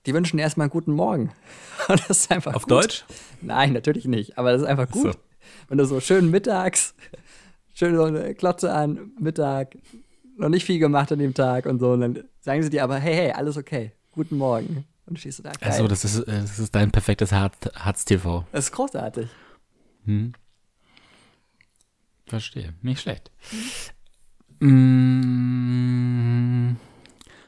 Die 0.06 0.14
wünschen 0.14 0.40
erstmal 0.40 0.66
einen 0.66 0.72
guten 0.72 0.94
Morgen. 0.94 1.32
Und 1.88 2.00
das 2.02 2.10
ist 2.10 2.32
einfach 2.32 2.54
Auf 2.56 2.64
gut. 2.64 2.72
Deutsch? 2.72 3.06
Nein, 3.42 3.74
natürlich 3.74 4.06
nicht, 4.06 4.38
aber 4.38 4.52
das 4.52 4.62
ist 4.62 4.68
einfach 4.68 4.90
gut. 4.90 5.14
So. 5.14 5.20
Wenn 5.68 5.78
du 5.78 5.86
so 5.86 6.00
schön 6.00 6.30
mittags, 6.30 6.94
schön 7.74 7.96
so 7.96 8.04
eine 8.04 8.34
Klotze 8.36 8.74
an, 8.74 9.12
Mittag, 9.20 9.78
noch 10.38 10.50
nicht 10.50 10.66
viel 10.66 10.80
gemacht 10.80 11.12
an 11.12 11.20
dem 11.20 11.34
Tag 11.34 11.66
und 11.66 11.80
so, 11.80 11.92
und 11.92 12.02
dann 12.02 12.24
sagen 12.40 12.64
sie 12.64 12.70
dir 12.70 12.84
aber, 12.84 12.98
hey, 12.98 13.14
hey, 13.14 13.32
alles 13.32 13.58
okay, 13.58 13.92
guten 14.12 14.38
Morgen. 14.38 14.86
Und 15.06 15.20
stehst 15.20 15.40
du 15.40 15.44
da. 15.44 15.52
Geil. 15.52 15.72
Also, 15.72 15.88
das 15.88 16.06
ist, 16.06 16.20
äh, 16.20 16.42
das 16.42 16.60
ist 16.60 16.74
dein 16.74 16.92
perfektes 16.92 17.32
Harz-TV. 17.32 18.46
Das 18.52 18.66
ist 18.66 18.72
großartig. 18.72 19.28
Hm. 20.06 20.34
Verstehe. 22.28 22.74
Nicht 22.82 23.02
schlecht. 23.02 23.30
Mm, 24.60 24.72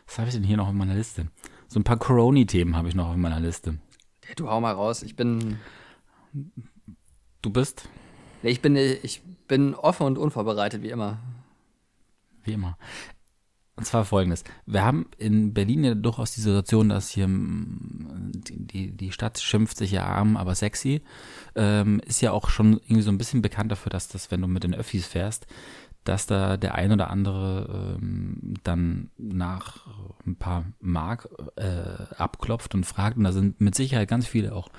was 0.06 0.18
habe 0.18 0.28
ich 0.28 0.34
denn 0.34 0.44
hier 0.44 0.58
noch 0.58 0.68
auf 0.68 0.74
meiner 0.74 0.96
Liste? 0.96 1.28
So 1.74 1.80
ein 1.80 1.84
paar 1.84 1.98
Corona-Themen 1.98 2.76
habe 2.76 2.88
ich 2.88 2.94
noch 2.94 3.10
auf 3.10 3.16
meiner 3.16 3.40
Liste. 3.40 3.80
Du 4.36 4.48
hau 4.48 4.62
mal 4.62 4.74
raus. 4.74 5.02
Ich 5.02 5.16
bin. 5.16 5.58
Du 7.42 7.50
bist? 7.50 7.90
Ich 8.44 8.62
bin, 8.62 8.76
ich 8.76 9.24
bin 9.48 9.74
offen 9.74 10.06
und 10.06 10.20
unvorbereitet, 10.20 10.84
wie 10.84 10.92
immer. 10.92 11.18
Wie 12.44 12.54
immer. 12.54 12.78
Und 13.76 13.86
zwar 13.86 14.06
folgendes. 14.06 14.44
Wir 14.68 14.86
haben 14.86 15.08
in 15.18 15.56
Berlin 15.56 15.84
ja 15.84 15.96
durchaus 15.96 16.36
die 16.36 16.42
Situation, 16.42 16.90
dass 16.90 17.10
hier 17.10 17.28
mm, 17.28 18.32
die, 18.36 18.92
die 18.92 19.12
Stadt 19.12 19.40
schimpft 19.40 19.78
sich 19.78 19.94
ja 19.94 20.06
arm, 20.06 20.38
aber 20.38 20.54
sexy. 20.54 21.02
Ähm, 21.56 22.00
ist 22.06 22.22
ja 22.22 22.34
auch 22.34 22.50
schon 22.50 22.74
irgendwie 22.84 23.02
so 23.02 23.10
ein 23.10 23.18
bisschen 23.18 23.42
bekannt 23.42 23.72
dafür, 23.72 23.90
dass 23.90 24.10
das, 24.10 24.30
wenn 24.30 24.42
du 24.42 24.48
mit 24.48 24.64
den 24.64 24.76
Öffis 24.76 25.08
fährst, 25.08 25.48
dass 26.04 26.26
da 26.26 26.58
der 26.58 26.76
ein 26.76 26.92
oder 26.92 27.10
andere 27.10 27.98
ähm, 28.02 28.56
dann 28.64 29.10
nach 29.18 29.88
ein 30.26 30.36
paar 30.36 30.66
Mark 30.80 31.30
äh, 31.56 32.04
abklopft 32.18 32.76
und 32.76 32.86
fragt. 32.86 33.18
Und 33.18 33.24
da 33.24 33.32
sind 33.32 33.62
mit 33.62 33.76
Sicherheit 33.76 34.10
ganz 34.10 34.28
viele 34.28 34.54
auch 34.54 34.70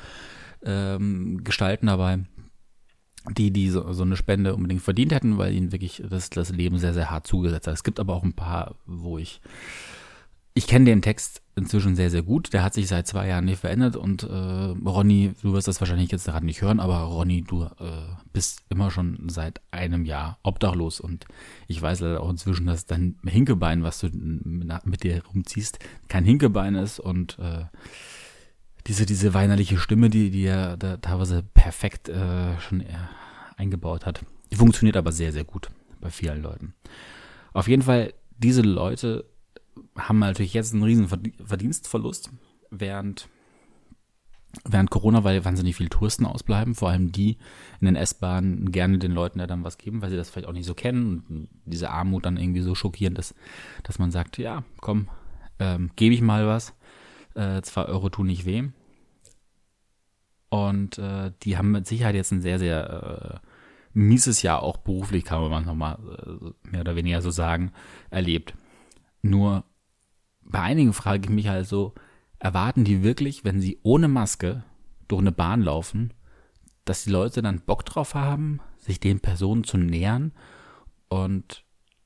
ähm, 0.65 1.43
Gestalten 1.45 1.87
dabei, 1.87 2.21
die, 3.31 3.51
die 3.51 3.71
so, 3.71 3.93
so 3.93 4.03
eine 4.03 4.17
Spende 4.17 4.55
unbedingt 4.55 4.83
verdient 4.83 5.13
hätten, 5.13 5.39
weil 5.39 5.55
ihnen 5.55 5.73
wirklich 5.73 6.03
das, 6.09 6.31
das 6.31 6.51
Leben 6.51 6.79
sehr, 6.79 6.95
sehr 6.95 7.11
hart 7.11 7.27
zugesetzt 7.27 7.67
hat. 7.67 7.75
Es 7.75 7.85
gibt 7.85 8.01
aber 8.01 8.15
auch 8.15 8.25
ein 8.25 8.35
paar, 8.35 8.77
wo 8.87 9.19
ich, 9.19 9.41
ich 10.57 10.69
kenne 10.69 10.85
den 10.85 11.03
Text 11.03 11.43
inzwischen 11.57 11.97
sehr, 11.97 12.11
sehr 12.11 12.23
gut. 12.23 12.53
Der 12.53 12.63
hat 12.63 12.75
sich 12.75 12.87
seit 12.87 13.09
zwei 13.09 13.27
Jahren 13.27 13.45
nicht 13.45 13.59
verändert 13.59 13.97
und 13.97 14.23
äh, 14.23 14.27
Ronny, 14.29 15.35
du 15.43 15.53
wirst 15.53 15.67
das 15.67 15.81
wahrscheinlich 15.81 16.13
jetzt 16.13 16.27
gerade 16.27 16.47
nicht 16.47 16.63
hören, 16.63 16.79
aber 16.79 16.99
Ronny, 16.99 17.43
du 17.43 17.65
äh, 17.65 17.69
bist 18.33 18.63
immer 18.71 18.93
schon 18.93 19.29
seit 19.29 19.61
einem 19.73 20.05
Jahr 20.05 20.39
obdachlos 20.45 21.01
und 21.01 21.27
ich 21.67 21.83
weiß 21.83 22.01
leider 22.01 22.21
auch 22.21 22.31
inzwischen, 22.31 22.67
dass 22.67 22.87
dein 22.87 23.17
Hinkebein, 23.25 23.83
was 23.83 23.99
du 23.99 24.09
mit 24.13 25.03
dir 25.03 25.23
rumziehst, 25.25 25.81
kein 26.09 26.25
Hinkebein 26.25 26.77
ist 26.77 27.01
und 27.01 27.37
äh, 27.41 27.65
diese, 28.87 29.07
diese 29.07 29.35
weinerliche 29.35 29.79
Stimme, 29.79 30.09
die, 30.09 30.31
die 30.31 30.45
er 30.45 30.77
da 30.77 30.99
teilweise 30.99 31.43
perfekt 31.43 32.09
äh, 32.09 32.61
schon 32.61 32.81
äh, 32.81 32.87
eingebaut 33.57 34.07
hat. 34.07 34.25
Die 34.53 34.57
funktioniert 34.57 34.97
aber 34.97 35.11
sehr, 35.11 35.33
sehr 35.33 35.45
gut 35.45 35.69
bei 36.01 36.11
vielen 36.11 36.43
Leuten. 36.43 36.75
Auf 37.53 37.67
jeden 37.67 37.83
Fall, 37.83 38.15
diese 38.39 38.63
Leute 38.63 39.25
haben 39.97 40.19
natürlich 40.19 40.55
jetzt 40.55 40.73
einen 40.73 40.83
riesen 40.83 41.09
Verdienstverlust, 41.09 42.31
während, 42.71 43.29
während 44.65 44.91
Corona, 44.91 45.25
weil 45.25 45.45
wahnsinnig 45.45 45.77
viele 45.77 45.89
Touristen 45.89 46.27
ausbleiben, 46.27 46.75
vor 46.75 46.91
allem 46.91 47.13
die 47.13 47.39
in 47.81 47.87
den 47.87 47.97
S-Bahnen 47.97 48.73
gerne 48.73 48.99
den 48.99 49.13
Leuten 49.13 49.39
da 49.39 49.47
dann 49.47 49.65
was 49.65 49.79
geben, 49.79 50.03
weil 50.03 50.11
sie 50.11 50.17
das 50.17 50.31
vielleicht 50.31 50.49
auch 50.49 50.53
nicht 50.53 50.67
so 50.67 50.75
kennen 50.75 51.25
und 51.29 51.49
diese 51.65 51.91
Armut 51.91 52.27
dann 52.27 52.37
irgendwie 52.37 52.63
so 52.63 52.75
schockierend 52.75 53.19
ist, 53.19 53.35
dass 53.83 53.99
man 53.99 54.11
sagt, 54.11 54.39
ja, 54.39 54.65
komm, 54.81 55.09
ähm, 55.59 55.91
gebe 55.97 56.15
ich 56.15 56.23
mal 56.23 56.47
was 56.47 56.75
äh, 57.35 57.63
zwei 57.63 57.85
Euro 57.85 58.09
tun 58.09 58.27
nicht 58.27 58.47
weh. 58.47 58.65
Und 60.49 60.99
äh, 60.99 61.33
die 61.43 61.57
haben 61.59 61.73
mit 61.73 61.87
Sicherheit 61.87 62.15
jetzt 62.15 62.31
ein 62.33 62.41
sehr, 62.41 62.59
sehr 62.59 63.41
äh, 63.43 63.49
mieses 63.93 64.43
Jahr 64.43 64.63
auch 64.63 64.77
beruflich, 64.77 65.25
kann 65.25 65.49
man 65.51 65.65
nochmal 65.65 65.99
äh, 66.27 66.69
mehr 66.71 66.83
oder 66.83 66.97
weniger 66.97 67.23
so 67.23 67.31
sagen, 67.31 67.73
erlebt. 68.11 68.55
Nur 69.23 69.65
bei 70.45 70.61
einigen 70.61 70.93
frage 70.93 71.25
ich 71.25 71.31
mich 71.31 71.49
halt 71.49 71.67
so, 71.67 71.95
erwarten 72.39 72.85
die 72.85 73.03
wirklich, 73.03 73.45
wenn 73.45 73.61
sie 73.61 73.79
ohne 73.83 74.09
Maske 74.09 74.65
durch 75.09 75.21
eine 75.21 75.33
Bahn 75.33 75.63
laufen, 75.63 76.13
dass 76.85 77.05
die 77.05 77.11
Leute 77.11 77.43
dann 77.43 77.61
Bock 77.61 77.85
drauf 77.85 78.15
haben, 78.15 78.61
sich 78.79 79.01
den 79.01 79.21
Personen 79.21 79.65
zu 79.65 79.79
nähern 79.79 80.33
und 81.09 81.65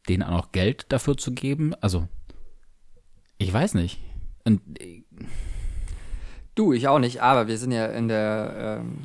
denen 0.09 0.22
auch 0.22 0.31
noch 0.31 0.53
Geld 0.53 0.87
dafür 0.90 1.16
zu 1.16 1.33
geben? 1.33 1.74
Also, 1.81 2.09
ich 3.38 3.53
weiß 3.53 3.74
nicht. 3.74 4.01
Und 4.44 4.61
äh, 4.81 5.03
du, 6.55 6.72
ich 6.72 6.88
auch 6.88 6.98
nicht, 6.98 7.22
aber 7.22 7.48
wir 7.48 7.59
sind 7.59 7.72
ja 7.72 7.87
in 7.87 8.09
der, 8.09 8.81
ähm, 8.81 8.98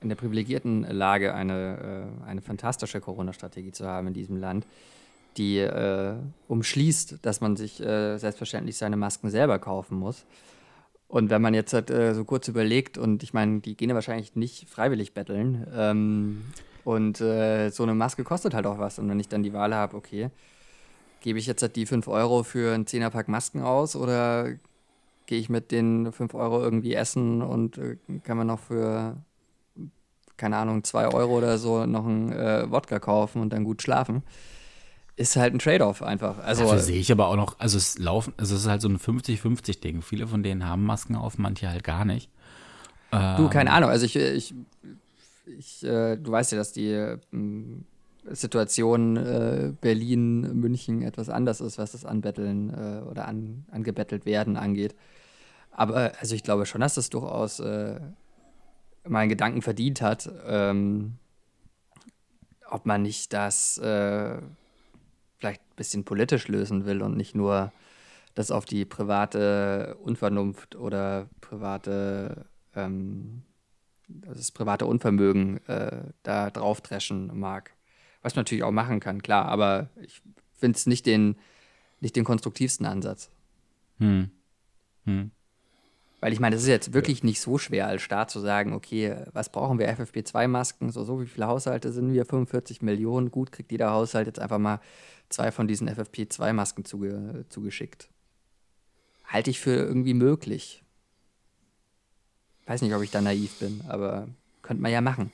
in 0.00 0.08
der 0.08 0.16
privilegierten 0.16 0.82
Lage, 0.82 1.34
eine, 1.34 2.08
äh, 2.22 2.24
eine 2.24 2.40
fantastische 2.40 3.00
Corona-Strategie 3.00 3.72
zu 3.72 3.86
haben 3.86 4.08
in 4.08 4.14
diesem 4.14 4.36
Land, 4.36 4.66
die 5.36 5.58
äh, 5.58 6.14
umschließt, 6.48 7.18
dass 7.22 7.40
man 7.40 7.56
sich 7.56 7.80
äh, 7.80 8.18
selbstverständlich 8.18 8.76
seine 8.76 8.96
Masken 8.96 9.30
selber 9.30 9.58
kaufen 9.58 9.98
muss. 9.98 10.24
Und 11.08 11.30
wenn 11.30 11.42
man 11.42 11.54
jetzt 11.54 11.72
halt, 11.72 11.90
äh, 11.90 12.14
so 12.14 12.24
kurz 12.24 12.48
überlegt, 12.48 12.96
und 12.96 13.22
ich 13.22 13.34
meine, 13.34 13.60
die 13.60 13.76
gehen 13.76 13.90
ja 13.90 13.94
wahrscheinlich 13.94 14.34
nicht 14.34 14.68
freiwillig 14.68 15.14
betteln, 15.14 15.66
ähm, 15.74 16.42
und 16.84 17.20
äh, 17.20 17.70
so 17.70 17.82
eine 17.82 17.94
Maske 17.94 18.24
kostet 18.24 18.54
halt 18.54 18.66
auch 18.66 18.78
was. 18.78 18.98
Und 18.98 19.08
wenn 19.08 19.20
ich 19.20 19.28
dann 19.28 19.42
die 19.42 19.52
Wahl 19.52 19.74
habe, 19.74 19.96
okay, 19.96 20.30
gebe 21.20 21.38
ich 21.38 21.46
jetzt 21.46 21.62
halt 21.62 21.76
die 21.76 21.86
5 21.86 22.08
Euro 22.08 22.42
für 22.42 22.74
einen 22.74 22.86
10er-Pack 22.86 23.28
Masken 23.28 23.62
aus 23.62 23.94
oder 23.94 24.48
gehe 25.26 25.38
ich 25.38 25.48
mit 25.48 25.70
den 25.70 26.12
5 26.12 26.34
Euro 26.34 26.60
irgendwie 26.60 26.94
essen 26.94 27.42
und 27.42 27.78
äh, 27.78 27.96
kann 28.24 28.36
man 28.36 28.48
noch 28.48 28.58
für, 28.58 29.16
keine 30.36 30.56
Ahnung, 30.56 30.82
2 30.82 31.08
Euro 31.08 31.38
oder 31.38 31.58
so 31.58 31.86
noch 31.86 32.06
einen 32.06 32.32
äh, 32.32 32.70
Wodka 32.70 32.98
kaufen 32.98 33.40
und 33.40 33.52
dann 33.52 33.64
gut 33.64 33.82
schlafen. 33.82 34.22
Ist 35.22 35.36
halt 35.36 35.54
ein 35.54 35.60
Trade-off 35.60 36.02
einfach. 36.02 36.38
Also 36.38 36.64
Dafür 36.64 36.80
sehe 36.80 36.98
ich 36.98 37.12
aber 37.12 37.28
auch 37.28 37.36
noch, 37.36 37.60
also 37.60 37.78
es 37.78 37.96
laufen, 37.96 38.34
also 38.38 38.56
es 38.56 38.62
ist 38.62 38.66
halt 38.66 38.82
so 38.82 38.88
ein 38.88 38.98
50-50-Ding. 38.98 40.02
Viele 40.02 40.26
von 40.26 40.42
denen 40.42 40.66
haben 40.66 40.84
Masken 40.84 41.14
auf, 41.14 41.38
manche 41.38 41.68
halt 41.68 41.84
gar 41.84 42.04
nicht. 42.04 42.28
Du, 43.12 43.48
keine 43.48 43.70
ähm, 43.70 43.76
Ahnung. 43.76 43.90
Also 43.90 44.04
ich, 44.04 44.16
ich, 44.16 44.52
ich 45.46 45.84
äh, 45.84 46.16
du 46.16 46.32
weißt 46.32 46.50
ja, 46.50 46.58
dass 46.58 46.72
die 46.72 46.88
ähm, 46.88 47.84
Situation 48.24 49.16
äh, 49.16 49.72
Berlin, 49.80 50.58
München 50.58 51.02
etwas 51.02 51.28
anders 51.28 51.60
ist, 51.60 51.78
was 51.78 51.92
das 51.92 52.04
Anbetteln 52.04 52.70
äh, 52.70 53.08
oder 53.08 53.28
an, 53.28 53.64
angebettelt 53.70 54.26
werden 54.26 54.56
angeht. 54.56 54.96
Aber 55.70 56.14
also 56.18 56.34
ich 56.34 56.42
glaube 56.42 56.66
schon, 56.66 56.80
dass 56.80 56.94
das 56.94 57.10
durchaus 57.10 57.60
äh, 57.60 58.00
mal 59.06 59.28
Gedanken 59.28 59.62
verdient 59.62 60.02
hat, 60.02 60.28
ähm, 60.48 61.14
ob 62.68 62.86
man 62.86 63.02
nicht 63.02 63.32
das 63.32 63.78
äh, 63.78 64.38
vielleicht 65.42 65.60
ein 65.60 65.76
bisschen 65.76 66.04
politisch 66.04 66.46
lösen 66.46 66.86
will 66.86 67.02
und 67.02 67.16
nicht 67.16 67.34
nur 67.34 67.72
das 68.36 68.52
auf 68.52 68.64
die 68.64 68.84
private 68.84 69.96
Unvernunft 70.00 70.76
oder 70.76 71.28
private 71.40 72.46
ähm, 72.76 73.42
das 74.06 74.52
private 74.52 74.86
Unvermögen 74.86 75.58
äh, 75.66 76.04
da 76.22 76.50
drauf 76.50 76.80
dreschen 76.80 77.36
mag. 77.38 77.72
Was 78.22 78.36
man 78.36 78.42
natürlich 78.42 78.62
auch 78.62 78.70
machen 78.70 79.00
kann, 79.00 79.20
klar, 79.20 79.46
aber 79.46 79.88
ich 80.00 80.22
finde 80.54 80.76
es 80.76 80.86
nicht 80.86 81.06
den, 81.06 81.34
nicht 82.00 82.14
den 82.14 82.24
konstruktivsten 82.24 82.86
Ansatz. 82.86 83.28
Hm. 83.98 84.30
Hm. 85.06 85.32
Weil 86.22 86.32
ich 86.32 86.38
meine, 86.38 86.54
es 86.54 86.62
ist 86.62 86.68
jetzt 86.68 86.92
wirklich 86.92 87.24
nicht 87.24 87.40
so 87.40 87.58
schwer 87.58 87.88
als 87.88 88.00
Staat 88.00 88.30
zu 88.30 88.38
sagen, 88.38 88.74
okay, 88.74 89.16
was 89.32 89.50
brauchen 89.50 89.80
wir? 89.80 89.92
FFP2-Masken, 89.92 90.92
so, 90.92 91.02
so 91.02 91.20
wie 91.20 91.26
viele 91.26 91.48
Haushalte 91.48 91.90
sind 91.90 92.12
wir? 92.12 92.24
45 92.24 92.80
Millionen. 92.80 93.32
Gut, 93.32 93.50
kriegt 93.50 93.72
jeder 93.72 93.90
Haushalt 93.90 94.28
jetzt 94.28 94.38
einfach 94.38 94.60
mal 94.60 94.80
zwei 95.30 95.50
von 95.50 95.66
diesen 95.66 95.90
FFP2-Masken 95.90 96.84
zuge 96.84 97.44
zugeschickt. 97.48 98.08
Halte 99.24 99.50
ich 99.50 99.58
für 99.58 99.72
irgendwie 99.72 100.14
möglich. 100.14 100.84
Weiß 102.66 102.82
nicht, 102.82 102.94
ob 102.94 103.02
ich 103.02 103.10
da 103.10 103.20
naiv 103.20 103.58
bin, 103.58 103.80
aber 103.88 104.28
könnte 104.62 104.80
man 104.80 104.92
ja 104.92 105.00
machen. 105.00 105.32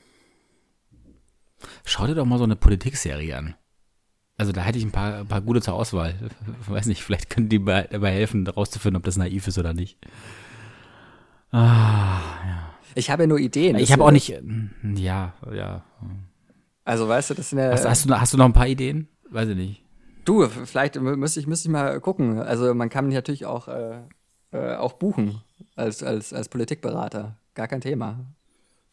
Schau 1.85 2.07
dir 2.07 2.15
doch 2.15 2.25
mal 2.25 2.39
so 2.39 2.45
eine 2.45 2.57
Politikserie 2.57 3.37
an. 3.37 3.55
Also 4.39 4.53
da 4.53 4.63
hätte 4.63 4.79
ich 4.79 4.85
ein 4.85 4.93
paar, 4.93 5.19
ein 5.19 5.29
paar 5.29 5.43
gute 5.43 5.61
zur 5.61 5.75
Auswahl. 5.75 6.15
Weiß 6.67 6.87
nicht, 6.87 7.03
vielleicht 7.03 7.29
können 7.29 7.51
die 7.51 7.63
dabei 7.63 8.11
helfen, 8.11 8.47
herauszufinden, 8.47 8.97
ob 8.97 9.05
das 9.05 9.19
naiv 9.19 9.47
ist 9.49 9.59
oder 9.59 9.75
nicht. 9.75 9.99
Ah, 11.51 12.21
ja. 12.47 12.75
Ich 12.95 13.11
habe 13.11 13.23
ja 13.23 13.27
nur 13.27 13.39
Ideen. 13.39 13.77
Ich 13.77 13.93
habe 13.93 14.05
auch 14.05 14.11
nicht. 14.11 14.29
Ja, 14.97 15.35
ja. 15.53 15.85
Also 16.85 17.09
weißt 17.09 17.31
du, 17.31 17.35
das 17.35 17.51
sind 17.51 17.59
ja. 17.59 17.71
Hast, 17.71 17.87
hast, 17.87 18.09
du, 18.09 18.21
hast 18.21 18.33
du 18.33 18.39
noch 18.39 18.47
ein 18.47 18.53
paar 18.53 18.67
Ideen? 18.67 19.09
Weiß 19.31 19.49
ich 19.49 19.57
nicht. 19.57 19.83
Du, 20.25 20.47
vielleicht 20.47 21.01
müsste 21.01 21.41
ich, 21.41 21.47
müsste 21.47 21.69
ich 21.69 21.73
mal 21.73 22.01
gucken. 22.01 22.39
Also 22.39 22.75
man 22.75 22.89
kann 22.89 23.07
mich 23.07 23.15
natürlich 23.15 23.47
auch, 23.47 23.69
äh, 23.69 24.01
äh, 24.53 24.75
auch 24.77 24.95
buchen 24.95 25.41
als, 25.77 26.03
als, 26.03 26.33
als 26.33 26.49
Politikberater. 26.49 27.37
Gar 27.55 27.69
kein 27.69 27.81
Thema. 27.81 28.27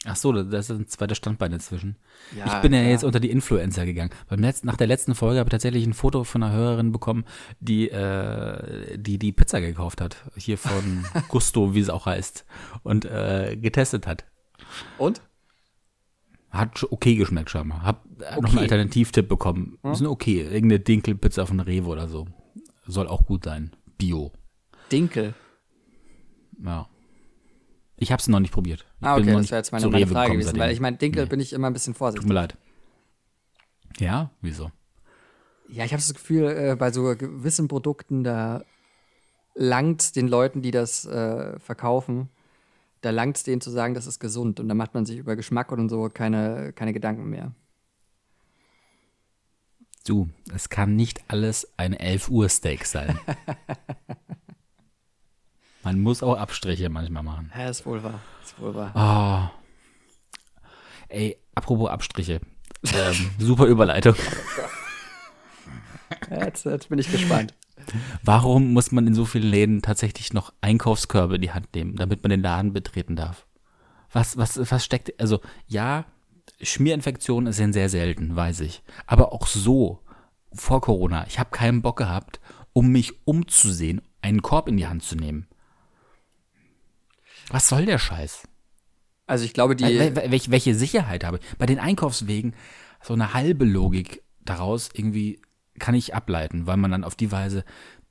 Ach 0.08 0.16
so, 0.16 0.32
das 0.32 0.70
ist 0.70 0.80
ein 0.80 0.88
zweites 0.88 1.18
Standbein 1.18 1.52
inzwischen. 1.52 1.98
Ja, 2.38 2.46
ich 2.46 2.62
bin 2.62 2.74
ja, 2.74 2.82
ja, 2.82 2.90
jetzt 2.90 3.04
unter 3.04 3.20
die 3.20 3.32
Influencer 3.32 3.86
gegangen. 3.86 4.12
Beim 4.30 4.40
letzten, 4.40 4.68
nach 4.68 4.78
der 4.78 4.88
letzten 4.88 5.16
Folge 5.16 5.40
habe 5.40 5.48
ich 5.48 5.52
tatsächlich 5.52 5.86
ein 5.86 5.94
Foto 5.94 6.24
von 6.24 6.44
einer 6.44 6.54
Hörerin 6.54 6.92
bekommen, 6.92 7.26
die 7.60 7.90
äh, 7.90 8.98
die, 8.98 9.18
die 9.18 9.32
Pizza 9.32 9.62
gekauft 9.62 10.02
hat. 10.02 10.18
Hier 10.36 10.58
von 10.60 11.06
Gusto, 11.28 11.74
wie 11.74 11.80
es 11.80 11.90
auch 11.90 12.06
heißt. 12.06 12.46
Und 12.84 13.06
äh, 13.06 13.58
getestet 13.60 14.06
hat. 14.06 14.26
Und? 15.00 15.22
Hat 16.52 16.86
okay 16.92 17.16
geschmeckt 17.16 17.50
schon 17.50 17.68
mal. 17.68 17.82
Hab 17.82 18.06
okay. 18.06 18.42
noch 18.42 18.50
einen 18.50 18.60
Alternativtipp 18.60 19.28
bekommen. 19.28 19.80
Hm? 19.82 19.92
Ist 19.92 20.02
eine 20.02 20.12
okay. 20.12 20.42
Irgendeine 20.42 20.80
Dinkelpizza 20.80 21.46
von 21.48 21.60
Rewe 21.60 21.88
oder 21.88 22.08
so. 22.08 22.28
Soll 22.86 23.08
auch 23.08 23.26
gut 23.26 23.46
sein. 23.46 23.76
Bio. 23.98 24.32
Dinkel? 24.92 25.34
Ja. 26.64 26.88
Ich 27.98 28.12
habe 28.12 28.20
es 28.20 28.28
noch 28.28 28.40
nicht 28.40 28.52
probiert. 28.52 28.86
Ich 29.00 29.08
ah, 29.08 29.16
okay, 29.16 29.32
das 29.32 29.52
wäre 29.52 29.60
jetzt 29.60 29.72
meine, 29.72 29.88
meine 29.88 30.08
Frage 30.08 30.34
gewesen, 30.34 30.48
seitdem. 30.48 30.62
weil 30.62 30.72
ich 30.72 30.80
meine, 30.80 30.98
Dinkel 30.98 31.24
nee. 31.24 31.30
bin 31.30 31.40
ich 31.40 31.54
immer 31.54 31.68
ein 31.68 31.74
bisschen 31.74 31.94
vorsichtig. 31.94 32.24
Tut 32.24 32.30
mir 32.30 32.36
leid. 32.36 32.58
Ja, 34.00 34.32
wieso? 34.42 34.72
Ja, 35.70 35.86
ich 35.86 35.94
habe 35.94 36.02
das 36.02 36.14
Gefühl, 36.14 36.46
äh, 36.46 36.76
bei 36.78 36.92
so 36.92 37.04
gewissen 37.16 37.68
Produkten, 37.68 38.24
da 38.24 38.64
langt 39.56 40.16
den 40.16 40.28
Leuten, 40.28 40.62
die 40.62 40.72
das 40.72 41.06
äh, 41.06 41.58
verkaufen, 41.60 42.30
da 43.02 43.12
langt 43.12 43.38
es 43.38 43.44
denen 43.44 43.62
zu 43.62 43.72
sagen, 43.72 43.94
das 43.94 44.08
ist 44.08 44.20
gesund. 44.20 44.60
Und 44.60 44.68
da 44.68 44.76
macht 44.76 44.94
man 44.94 45.06
sich 45.06 45.18
über 45.18 45.36
Geschmack 45.36 45.72
und 45.72 45.90
so 45.90 46.10
keine, 46.10 46.74
keine 46.74 46.92
Gedanken 46.92 47.30
mehr. 47.30 47.54
Du, 50.06 50.30
es 50.54 50.70
kann 50.70 50.96
nicht 50.96 51.24
alles 51.30 51.68
ein 51.78 51.94
11 51.94 52.30
Uhr 52.30 52.50
Steak 52.50 52.86
sein. 52.86 53.18
Man 55.86 56.00
muss 56.00 56.24
auch 56.24 56.36
Abstriche 56.36 56.90
manchmal 56.90 57.22
machen. 57.22 57.52
Ja, 57.56 57.70
ist 57.70 57.86
wohl 57.86 58.02
wahr. 58.02 58.20
Ist 58.44 58.60
wohl 58.60 58.74
wahr. 58.74 59.52
Oh. 59.54 60.66
Ey, 61.10 61.38
apropos 61.54 61.92
Abstriche. 61.92 62.42
Ähm, 62.92 63.30
super 63.38 63.66
Überleitung. 63.68 64.16
Jetzt, 66.32 66.66
jetzt 66.66 66.90
bin 66.90 66.98
ich 66.98 67.12
gespannt. 67.12 67.54
Warum 68.24 68.74
muss 68.74 68.92
man 68.92 69.06
in 69.06 69.14
so 69.14 69.26
vielen 69.26 69.48
Läden 69.48 69.84
tatsächlich 69.84 70.34
noch 70.34 70.54
Einkaufskörbe 70.60 71.36
in 71.36 71.44
die 71.44 71.52
Hand 71.52 71.76
nehmen, 71.76 71.96
damit 71.96 72.24
man 72.24 72.32
den 72.32 72.42
Laden 72.42 72.74
betreten 72.74 73.16
darf? 73.16 73.46
Was, 74.12 74.38
was, 74.38 74.60
was 74.72 74.84
steckt, 74.84 75.20
also 75.22 75.40
ja, 75.68 76.06
Schmierinfektionen 76.62 77.54
sind 77.54 77.74
sehr 77.74 77.90
selten, 77.90 78.36
weiß 78.36 78.62
ich. 78.62 78.82
Aber 79.06 79.34
auch 79.34 79.46
so, 79.46 80.00
vor 80.52 80.82
Corona, 80.82 81.28
ich 81.28 81.38
habe 81.38 81.52
keinen 81.52 81.84
Bock 81.84 81.98
gehabt, 81.98 82.40
um 82.74 82.88
mich 82.88 83.28
umzusehen, 83.28 84.02
einen 84.24 84.42
Korb 84.42 84.68
in 84.68 84.78
die 84.78 84.88
Hand 84.88 85.04
zu 85.04 85.16
nehmen. 85.16 85.48
Was 87.50 87.68
soll 87.68 87.86
der 87.86 88.00
Scheiß? 88.00 88.48
Also 89.28 89.46
ich 89.46 89.54
glaube, 89.54 89.76
die. 89.76 89.86
Wel 89.86 90.32
welche 90.32 90.76
Sicherheit 90.76 91.24
habe 91.24 91.38
ich? 91.38 91.58
Bei 91.58 91.66
den 91.66 91.80
Einkaufswegen 91.80 92.54
so 93.02 93.14
eine 93.14 93.34
halbe 93.34 93.66
Logik 93.66 94.24
daraus 94.40 94.90
irgendwie 94.94 95.42
kann 95.80 95.96
ich 95.96 96.16
ableiten, 96.16 96.68
weil 96.68 96.78
man 96.78 96.92
dann 96.92 97.04
auf 97.04 97.16
die 97.16 97.32
Weise 97.32 97.66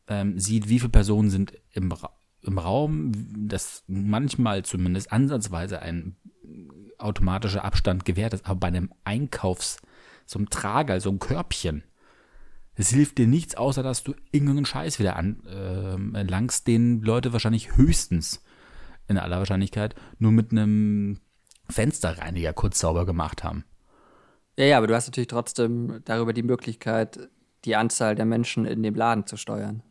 ähm, 0.08 0.38
sieht, 0.38 0.68
wie 0.68 0.78
viele 0.78 0.90
Personen 0.90 1.30
sind 1.30 1.52
im, 1.72 1.92
Ra 1.92 2.10
im 2.42 2.58
Raum, 2.58 3.12
dass 3.48 3.84
manchmal 3.86 4.64
zumindest 4.64 5.12
ansatzweise 5.12 5.80
ein 5.80 6.16
automatischer 6.98 7.64
Abstand 7.64 8.04
gewährt 8.04 8.34
ist. 8.34 8.44
Aber 8.44 8.60
bei 8.60 8.66
einem 8.68 8.92
Einkaufs, 9.04 9.78
so 10.26 10.38
einem 10.38 10.50
Trager, 10.50 11.00
so 11.00 11.08
einem 11.08 11.20
Körbchen, 11.20 11.84
es 12.74 12.90
hilft 12.90 13.18
dir 13.18 13.26
nichts, 13.26 13.54
außer 13.54 13.82
dass 13.82 14.02
du 14.02 14.14
irgendeinen 14.32 14.66
Scheiß 14.66 14.98
wieder 14.98 15.16
an, 15.16 15.44
äh, 15.46 16.22
langst, 16.22 16.66
den 16.66 17.02
Leute 17.02 17.32
wahrscheinlich 17.32 17.76
höchstens 17.76 18.42
in 19.08 19.18
aller 19.18 19.38
Wahrscheinlichkeit 19.38 19.94
nur 20.18 20.32
mit 20.32 20.52
einem 20.52 21.18
Fensterreiniger 21.68 22.52
kurz 22.52 22.78
sauber 22.78 23.06
gemacht 23.06 23.44
haben. 23.44 23.64
Ja, 24.56 24.66
ja, 24.66 24.78
aber 24.78 24.86
du 24.86 24.94
hast 24.94 25.08
natürlich 25.08 25.28
trotzdem 25.28 26.00
darüber 26.04 26.32
die 26.32 26.42
Möglichkeit, 26.42 27.28
die 27.64 27.76
Anzahl 27.76 28.14
der 28.14 28.24
Menschen 28.24 28.66
in 28.66 28.82
dem 28.82 28.94
Laden 28.94 29.26
zu 29.26 29.36
steuern. 29.36 29.82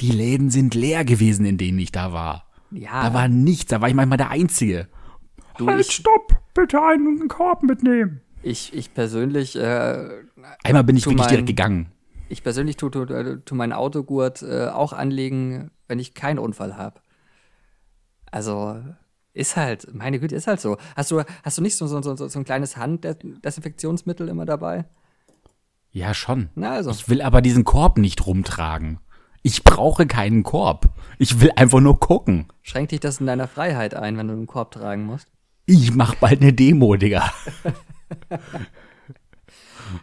Die 0.00 0.12
Läden 0.12 0.50
sind 0.50 0.74
leer 0.74 1.04
gewesen, 1.04 1.44
in 1.44 1.58
denen 1.58 1.78
ich 1.78 1.90
da 1.90 2.12
war. 2.12 2.46
Ja. 2.70 3.02
Da 3.02 3.14
war 3.14 3.28
nichts, 3.28 3.66
da 3.66 3.80
war 3.80 3.88
ich 3.88 3.94
manchmal 3.94 4.18
der 4.18 4.30
Einzige. 4.30 4.88
Du, 5.56 5.66
halt, 5.66 5.80
ich, 5.80 5.90
stopp! 5.90 6.36
Bitte 6.54 6.80
einen 6.80 7.28
Korb 7.28 7.62
mitnehmen. 7.62 8.20
Ich, 8.42 8.72
ich 8.74 8.94
persönlich. 8.94 9.56
Äh, 9.56 10.08
Einmal 10.62 10.84
bin 10.84 10.96
ich 10.96 11.04
wirklich 11.06 11.18
mein, 11.18 11.28
direkt 11.28 11.48
gegangen. 11.48 11.92
Ich 12.28 12.42
persönlich 12.42 12.76
tue 12.76 12.90
tu, 12.90 13.06
tu, 13.06 13.36
tu 13.44 13.54
meinen 13.54 13.72
Autogurt 13.72 14.42
äh, 14.42 14.68
auch 14.68 14.92
anlegen, 14.92 15.70
wenn 15.88 15.98
ich 15.98 16.14
keinen 16.14 16.38
Unfall 16.38 16.76
habe. 16.76 17.00
Also 18.30 18.80
ist 19.32 19.56
halt, 19.56 19.94
meine 19.94 20.18
Güte, 20.18 20.34
ist 20.34 20.46
halt 20.46 20.60
so. 20.60 20.76
Hast 20.96 21.10
du, 21.10 21.22
hast 21.42 21.58
du 21.58 21.62
nicht 21.62 21.76
so, 21.76 21.86
so, 21.86 22.00
so, 22.02 22.28
so 22.28 22.38
ein 22.38 22.44
kleines 22.44 22.76
Handdesinfektionsmittel 22.76 24.28
immer 24.28 24.46
dabei? 24.46 24.84
Ja, 25.90 26.14
schon. 26.14 26.50
Na 26.54 26.72
also. 26.72 26.90
Ich 26.90 27.08
will 27.08 27.22
aber 27.22 27.40
diesen 27.40 27.64
Korb 27.64 27.98
nicht 27.98 28.26
rumtragen. 28.26 29.00
Ich 29.42 29.64
brauche 29.64 30.06
keinen 30.06 30.42
Korb. 30.42 30.88
Ich 31.18 31.40
will 31.40 31.52
einfach 31.56 31.80
nur 31.80 32.00
gucken. 32.00 32.48
Schränkt 32.62 32.92
dich 32.92 33.00
das 33.00 33.20
in 33.20 33.26
deiner 33.26 33.48
Freiheit 33.48 33.94
ein, 33.94 34.16
wenn 34.16 34.28
du 34.28 34.34
einen 34.34 34.46
Korb 34.46 34.72
tragen 34.72 35.04
musst? 35.04 35.28
Ich 35.66 35.94
mach 35.94 36.14
bald 36.16 36.42
eine 36.42 36.52
Demo, 36.52 36.96
Digga. 36.96 37.32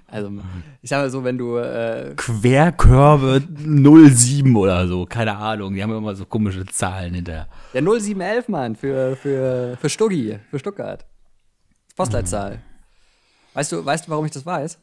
Also, 0.08 0.32
ich 0.82 0.90
sag 0.90 1.02
mal 1.02 1.10
so, 1.10 1.24
wenn 1.24 1.38
du. 1.38 1.58
Äh 1.58 2.14
Querkörbe 2.16 3.42
07 3.42 4.56
oder 4.56 4.88
so, 4.88 5.06
keine 5.06 5.36
Ahnung. 5.38 5.74
Die 5.74 5.84
haben 5.84 5.96
immer 5.96 6.16
so 6.16 6.26
komische 6.26 6.66
Zahlen 6.66 7.14
hinterher. 7.14 7.48
Ja, 7.74 7.82
0711, 7.82 8.48
Mann, 8.48 8.76
für, 8.76 9.16
für, 9.16 9.78
für 9.80 9.90
Stuggi, 9.90 10.40
für 10.50 10.60
Stuttgart. 10.60 11.06
Postleitzahl. 11.96 12.56
Mhm. 12.56 12.60
Weißt 13.54 13.72
du, 13.72 13.86
weißt 13.86 14.08
du, 14.08 14.12
warum 14.12 14.26
ich 14.26 14.32
das 14.32 14.46
weiß? 14.46 14.80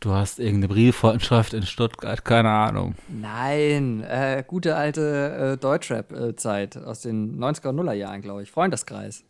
Du 0.00 0.12
hast 0.12 0.38
irgendeine 0.38 0.68
Brieffreundschaft 0.68 1.54
in 1.54 1.64
Stuttgart, 1.64 2.24
keine 2.24 2.50
Ahnung. 2.50 2.94
Nein, 3.08 4.04
äh, 4.04 4.44
gute 4.46 4.76
alte 4.76 5.54
äh, 5.54 5.56
Deutschrap-Zeit 5.56 6.76
aus 6.76 7.00
den 7.00 7.42
90er 7.42 7.70
und 7.70 7.80
0er 7.80 7.94
Jahren, 7.94 8.22
glaube 8.22 8.44
ich. 8.44 8.50
Freundeskreis. 8.52 9.24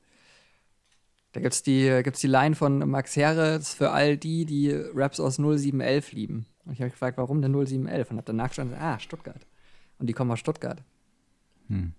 Da 1.33 1.41
gibt 1.41 1.55
es 1.55 1.63
die, 1.63 2.01
gibt's 2.03 2.21
die 2.21 2.27
Line 2.27 2.55
von 2.55 2.79
Max 2.89 3.15
Herres 3.17 3.75
für 3.75 3.91
all 3.91 4.17
die, 4.17 4.47
die 4.47 4.73
Raps 4.73 5.21
aus 5.21 5.37
0711 5.37 6.13
lieben. 6.13 6.47
Und 6.65 6.73
ich 6.73 6.81
habe 6.81 6.91
gefragt, 6.91 7.19
warum 7.19 7.43
denn 7.43 7.53
0711? 7.53 8.11
Und 8.11 8.17
habe 8.17 8.27
dann 8.27 8.37
nachgeschaut, 8.37 8.69
ah, 8.79 8.99
Stuttgart. 8.99 9.47
Und 9.99 10.07
die 10.07 10.13
kommen 10.13 10.31
aus 10.31 10.39
Stuttgart. 10.39 10.83
Hm. 11.69 11.93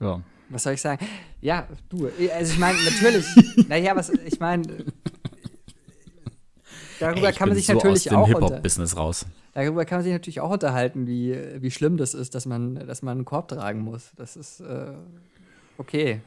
Ja. 0.00 0.22
Was 0.48 0.62
soll 0.62 0.74
ich 0.74 0.80
sagen? 0.80 1.04
Ja, 1.40 1.66
du, 1.88 2.06
also 2.32 2.52
ich 2.52 2.58
meine, 2.58 2.78
natürlich, 2.84 3.26
naja, 3.68 3.96
was, 3.96 4.10
ich 4.10 4.38
meine, 4.38 4.62
darüber 7.00 7.28
Ey, 7.28 7.34
kann 7.34 7.48
man 7.48 7.56
sich 7.56 7.66
so 7.66 7.72
natürlich 7.72 8.10
aus 8.12 8.12
dem 8.12 8.16
auch 8.16 8.28
Hip-Hop-Business 8.28 8.96
raus. 8.96 9.26
Darüber 9.54 9.84
kann 9.84 9.98
man 9.98 10.04
sich 10.04 10.12
natürlich 10.12 10.40
auch 10.40 10.50
unterhalten, 10.50 11.06
wie, 11.06 11.36
wie 11.60 11.70
schlimm 11.70 11.96
das 11.96 12.14
ist, 12.14 12.34
dass 12.34 12.46
man, 12.46 12.74
dass 12.74 13.02
man 13.02 13.18
einen 13.18 13.24
Korb 13.24 13.48
tragen 13.48 13.80
muss. 13.80 14.12
Das 14.16 14.36
ist 14.36 14.60
äh, 14.60 14.92
okay. 15.78 16.20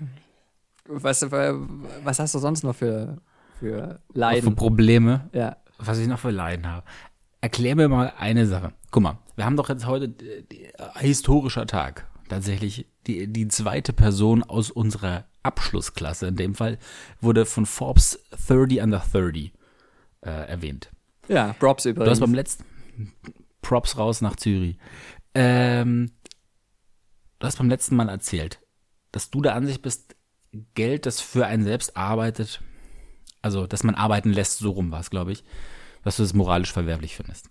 Was, 0.91 1.21
was 1.21 2.19
hast 2.19 2.33
du 2.33 2.39
sonst 2.39 2.63
noch 2.63 2.75
für, 2.75 3.21
für 3.59 3.99
Leiden? 4.13 4.49
Für 4.49 4.55
Probleme, 4.55 5.29
ja. 5.33 5.57
was 5.77 5.99
ich 5.99 6.07
noch 6.07 6.19
für 6.19 6.31
Leiden 6.31 6.67
habe. 6.67 6.85
Erklär 7.41 7.75
mir 7.75 7.87
mal 7.87 8.11
eine 8.17 8.47
Sache. 8.47 8.73
Guck 8.89 9.03
mal, 9.03 9.19
wir 9.35 9.45
haben 9.45 9.55
doch 9.55 9.69
jetzt 9.69 9.85
heute 9.85 10.05
äh, 10.05 10.43
die, 10.51 10.65
äh, 10.65 10.71
historischer 10.97 11.67
Tag. 11.67 12.07
Tatsächlich 12.27 12.87
die, 13.07 13.31
die 13.31 13.47
zweite 13.47 13.93
Person 13.93 14.43
aus 14.43 14.71
unserer 14.71 15.25
Abschlussklasse, 15.43 16.27
in 16.27 16.35
dem 16.35 16.55
Fall, 16.55 16.79
wurde 17.21 17.45
von 17.45 17.65
Forbes 17.65 18.19
30 18.47 18.81
under 18.81 18.99
30 18.99 19.53
äh, 20.21 20.29
erwähnt. 20.29 20.89
Ja, 21.27 21.53
Props 21.59 21.85
übrigens. 21.85 22.05
Du 22.05 22.11
hast 22.11 22.19
beim 22.19 22.33
letzten 22.33 22.65
Props 23.61 23.97
raus 23.97 24.21
nach 24.21 24.35
Zürich. 24.35 24.77
Ähm, 25.35 26.11
du 27.37 27.47
hast 27.47 27.59
beim 27.59 27.69
letzten 27.69 27.95
Mal 27.95 28.09
erzählt, 28.09 28.59
dass 29.11 29.29
du 29.29 29.41
der 29.41 29.55
Ansicht 29.55 29.81
bist, 29.81 30.15
Geld, 30.73 31.05
das 31.05 31.21
für 31.21 31.45
einen 31.45 31.63
selbst 31.63 31.95
arbeitet, 31.95 32.61
also 33.41 33.67
dass 33.67 33.83
man 33.83 33.95
arbeiten 33.95 34.31
lässt, 34.31 34.59
so 34.59 34.71
rum 34.71 34.91
war 34.91 34.99
es, 34.99 35.09
glaube 35.09 35.31
ich, 35.31 35.43
dass 36.03 36.17
du 36.17 36.23
das 36.23 36.33
moralisch 36.33 36.71
verwerflich 36.71 37.15
findest. 37.15 37.49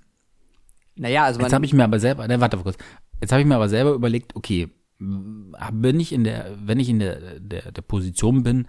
Naja, 0.97 1.25
also 1.25 1.41
Jetzt 1.41 1.53
habe 1.53 1.65
ich 1.65 1.73
mir 1.73 1.85
aber 1.85 2.01
selber, 2.01 2.27
ne, 2.27 2.41
warte 2.41 2.57
kurz, 2.59 2.77
jetzt 3.21 3.31
habe 3.31 3.41
ich 3.41 3.47
mir 3.47 3.55
aber 3.55 3.69
selber 3.69 3.93
überlegt, 3.93 4.35
okay, 4.35 4.69
bin 4.99 6.01
ich 6.01 6.13
in 6.13 6.25
der, 6.25 6.57
wenn 6.61 6.81
ich 6.81 6.89
in 6.89 6.99
der, 6.99 7.39
der, 7.39 7.71
der 7.71 7.83
Position 7.83 8.43
bin, 8.43 8.67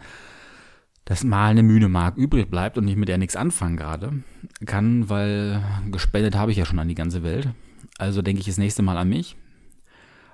dass 1.05 1.23
mal 1.23 1.49
eine 1.49 1.63
Mühne 1.63 1.89
Mark 1.89 2.17
übrig 2.17 2.51
bleibt 2.51 2.77
und 2.77 2.88
ich 2.88 2.95
mit 2.95 3.09
der 3.09 3.17
nichts 3.17 3.36
anfangen 3.36 3.77
gerade 3.77 4.23
kann, 4.65 5.09
weil 5.09 5.63
gespendet 5.89 6.36
habe 6.36 6.51
ich 6.51 6.57
ja 6.57 6.65
schon 6.65 6.77
an 6.77 6.88
die 6.88 6.95
ganze 6.95 7.23
Welt. 7.23 7.49
Also 7.97 8.21
denke 8.21 8.41
ich 8.41 8.45
das 8.45 8.59
nächste 8.59 8.84
Mal 8.84 8.97
an 8.97 9.09
mich. 9.09 9.36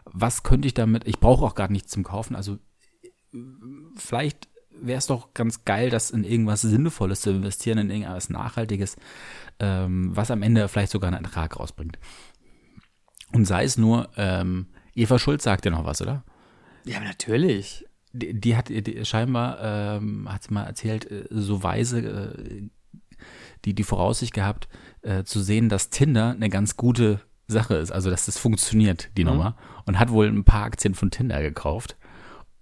Was 0.04 0.44
könnte 0.44 0.68
ich 0.68 0.74
damit? 0.74 1.08
Ich 1.08 1.20
brauche 1.20 1.46
auch 1.46 1.56
gar 1.56 1.72
nichts 1.72 1.92
zum 1.92 2.04
Kaufen. 2.04 2.36
Also 2.36 2.58
vielleicht 3.96 4.48
wäre 4.72 4.98
es 4.98 5.08
doch 5.08 5.34
ganz 5.34 5.64
geil, 5.66 5.90
das 5.90 6.12
in 6.12 6.24
irgendwas 6.24 6.62
Sinnvolles 6.62 7.22
zu 7.22 7.30
investieren, 7.32 7.78
in 7.78 7.90
irgendwas 7.90 8.30
Nachhaltiges, 8.30 8.98
ähm, 9.60 10.16
was 10.16 10.32
am 10.32 10.42
Ende 10.42 10.68
vielleicht 10.68 10.92
sogar 10.92 11.12
einen 11.12 11.24
Ertrag 11.24 11.58
rausbringt. 11.60 11.98
Und 13.32 13.46
sei 13.46 13.64
es 13.64 13.78
nur, 13.78 14.10
ähm, 14.18 14.68
Eva 14.94 15.20
Schulz 15.20 15.44
sagt 15.44 15.66
ja 15.66 15.72
noch 15.72 15.86
was, 15.86 16.02
oder? 16.02 16.24
Ja, 16.86 17.00
natürlich. 17.00 17.86
Die, 18.14 18.34
die 18.40 18.56
hat 18.56 18.70
die, 18.70 19.04
scheinbar, 19.04 19.60
ähm, 19.62 20.32
hat 20.32 20.44
sie 20.44 20.54
mal 20.54 20.64
erzählt, 20.64 21.10
äh, 21.12 21.26
so 21.30 21.64
weise 21.64 22.00
äh, 22.00 22.70
die, 23.66 23.74
die 23.74 23.84
Voraussicht 23.84 24.34
gehabt, 24.34 24.68
äh, 25.02 25.24
zu 25.24 25.42
sehen, 25.42 25.70
dass 25.70 25.90
Tinder 25.90 26.32
eine 26.32 26.50
ganz 26.50 26.78
gute 26.78 27.22
Sache 27.48 27.76
ist, 27.76 27.92
also 27.92 28.10
dass 28.10 28.26
das 28.26 28.38
funktioniert, 28.38 29.10
die 29.18 29.24
mhm. 29.24 29.32
Nummer. 29.32 29.58
Und 29.86 30.00
hat 30.00 30.12
wohl 30.12 30.28
ein 30.28 30.46
paar 30.46 30.64
Aktien 30.64 30.96
von 30.96 31.12
Tinder 31.12 31.42
gekauft. 31.42 31.98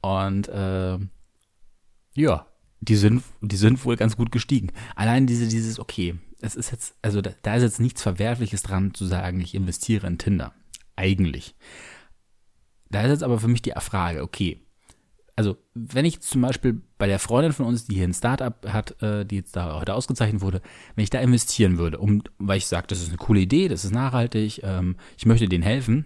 Und 0.03 0.49
äh, 0.49 0.99
ja, 2.15 2.45
die 2.81 2.95
sind, 2.95 3.23
die 3.41 3.55
sind 3.55 3.83
wohl 3.85 3.95
ganz 3.95 4.17
gut 4.17 4.31
gestiegen. 4.31 4.71
Allein 4.95 5.25
diese, 5.25 5.47
dieses, 5.47 5.79
okay, 5.79 6.15
es 6.41 6.55
ist 6.55 6.71
jetzt, 6.71 6.95
also 7.01 7.21
da, 7.21 7.31
da 7.41 7.55
ist 7.55 7.63
jetzt 7.63 7.79
nichts 7.79 8.01
Verwerfliches 8.01 8.63
dran 8.63 8.93
zu 8.93 9.05
sagen, 9.05 9.39
ich 9.39 9.55
investiere 9.55 10.05
in 10.07 10.17
Tinder. 10.17 10.53
Eigentlich. 10.97 11.55
Da 12.89 13.01
ist 13.03 13.11
jetzt 13.11 13.23
aber 13.23 13.39
für 13.39 13.47
mich 13.47 13.61
die 13.61 13.71
Frage, 13.77 14.21
okay, 14.21 14.59
also 15.37 15.57
wenn 15.73 16.05
ich 16.05 16.19
zum 16.19 16.41
Beispiel 16.41 16.81
bei 16.97 17.07
der 17.07 17.17
Freundin 17.17 17.53
von 17.53 17.65
uns, 17.65 17.85
die 17.85 17.95
hier 17.95 18.03
ein 18.03 18.13
Startup 18.13 18.55
hat, 18.71 19.01
äh, 19.01 19.25
die 19.25 19.37
jetzt 19.37 19.55
da 19.55 19.79
heute 19.79 19.95
ausgezeichnet 19.95 20.41
wurde, 20.41 20.61
wenn 20.95 21.03
ich 21.03 21.09
da 21.09 21.21
investieren 21.21 21.77
würde, 21.77 21.97
um, 21.97 22.23
weil 22.39 22.57
ich 22.57 22.67
sage, 22.67 22.87
das 22.87 23.01
ist 23.01 23.07
eine 23.07 23.17
coole 23.17 23.39
Idee, 23.39 23.69
das 23.69 23.85
ist 23.85 23.91
nachhaltig, 23.93 24.61
ähm, 24.63 24.97
ich 25.17 25.25
möchte 25.25 25.47
denen 25.47 25.63
helfen 25.63 26.05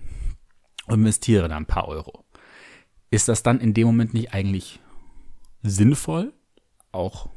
investiere 0.95 1.47
da 1.47 1.57
ein 1.57 1.65
paar 1.65 1.87
Euro. 1.87 2.25
Ist 3.17 3.29
das 3.29 3.41
dann 3.41 3.59
in 3.59 3.73
dem 3.73 3.87
Moment 3.87 4.13
nicht 4.13 4.35
eigentlich 4.35 4.79
sinnvoll, 5.63 6.33
auch 6.91 7.31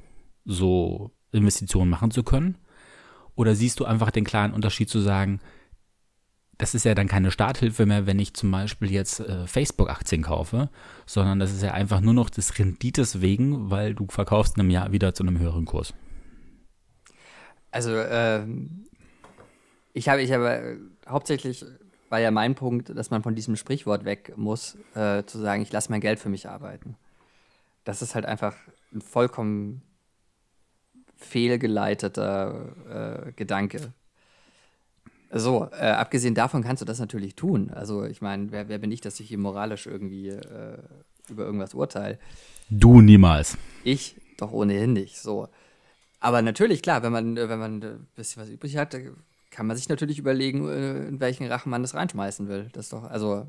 so 0.44 1.10
Investitionen 1.32 1.88
machen 1.88 2.10
zu 2.10 2.22
können? 2.22 2.58
Oder 3.34 3.54
siehst 3.54 3.80
du 3.80 3.86
einfach 3.86 4.10
den 4.10 4.24
klaren 4.24 4.52
Unterschied 4.52 4.90
zu 4.90 5.00
sagen, 5.00 5.40
das 6.58 6.74
ist 6.74 6.84
ja 6.84 6.94
dann 6.94 7.08
keine 7.08 7.30
Starthilfe 7.30 7.86
mehr, 7.86 8.04
wenn 8.04 8.18
ich 8.18 8.34
zum 8.34 8.50
Beispiel 8.50 8.90
jetzt 8.90 9.20
äh, 9.20 9.46
Facebook-Aktien 9.46 10.20
kaufe, 10.20 10.68
sondern 11.06 11.38
das 11.38 11.50
ist 11.50 11.62
ja 11.62 11.72
einfach 11.72 12.02
nur 12.02 12.12
noch 12.12 12.28
des 12.28 12.58
Rendites 12.58 13.22
wegen, 13.22 13.70
weil 13.70 13.94
du 13.94 14.06
verkaufst 14.10 14.58
in 14.58 14.60
einem 14.60 14.70
Jahr 14.70 14.92
wieder 14.92 15.14
zu 15.14 15.22
einem 15.22 15.38
höheren 15.38 15.64
Kurs. 15.64 15.94
Also, 17.70 17.94
äh, 17.94 18.44
ich 19.94 20.10
habe, 20.10 20.20
ich 20.20 20.30
habe 20.30 20.50
äh, 20.50 20.76
hauptsächlich 21.08 21.64
war 22.10 22.20
ja 22.20 22.30
mein 22.30 22.54
Punkt, 22.54 22.90
dass 22.90 23.10
man 23.10 23.22
von 23.22 23.34
diesem 23.34 23.56
Sprichwort 23.56 24.04
weg 24.04 24.34
muss, 24.36 24.76
äh, 24.94 25.24
zu 25.24 25.38
sagen, 25.38 25.62
ich 25.62 25.72
lasse 25.72 25.90
mein 25.90 26.00
Geld 26.00 26.18
für 26.18 26.28
mich 26.28 26.48
arbeiten. 26.48 26.96
Das 27.84 28.02
ist 28.02 28.14
halt 28.14 28.26
einfach 28.26 28.54
ein 28.92 29.00
vollkommen 29.00 29.82
fehlgeleiteter 31.16 33.28
äh, 33.28 33.32
Gedanke. 33.32 33.92
So, 35.32 35.68
äh, 35.72 35.86
abgesehen 35.86 36.34
davon 36.34 36.64
kannst 36.64 36.82
du 36.82 36.84
das 36.84 36.98
natürlich 36.98 37.36
tun. 37.36 37.70
Also 37.70 38.04
ich 38.04 38.20
meine, 38.20 38.50
wer, 38.50 38.68
wer, 38.68 38.78
bin 38.78 38.90
ich, 38.90 39.00
dass 39.00 39.20
ich 39.20 39.28
hier 39.28 39.38
moralisch 39.38 39.86
irgendwie 39.86 40.30
äh, 40.30 40.78
über 41.28 41.44
irgendwas 41.44 41.74
urteile? 41.74 42.18
Du 42.68 43.00
niemals. 43.00 43.56
Ich 43.84 44.16
doch 44.38 44.52
ohnehin 44.52 44.92
nicht. 44.92 45.18
So. 45.18 45.48
Aber 46.18 46.42
natürlich, 46.42 46.82
klar, 46.82 47.04
wenn 47.04 47.12
man, 47.12 47.36
wenn 47.36 47.58
man 47.58 47.82
ein 47.82 48.08
bisschen 48.16 48.42
was 48.42 48.48
übrig 48.48 48.76
hat, 48.76 48.96
kann 49.50 49.66
man 49.66 49.76
sich 49.76 49.88
natürlich 49.88 50.18
überlegen, 50.18 50.68
äh, 50.68 51.06
in 51.08 51.20
welchen 51.20 51.46
Rachen 51.46 51.70
man 51.70 51.82
das 51.82 51.94
reinschmeißen 51.94 52.48
will. 52.48 52.68
Das 52.72 52.86
ist 52.86 52.92
doch, 52.92 53.04
also, 53.04 53.46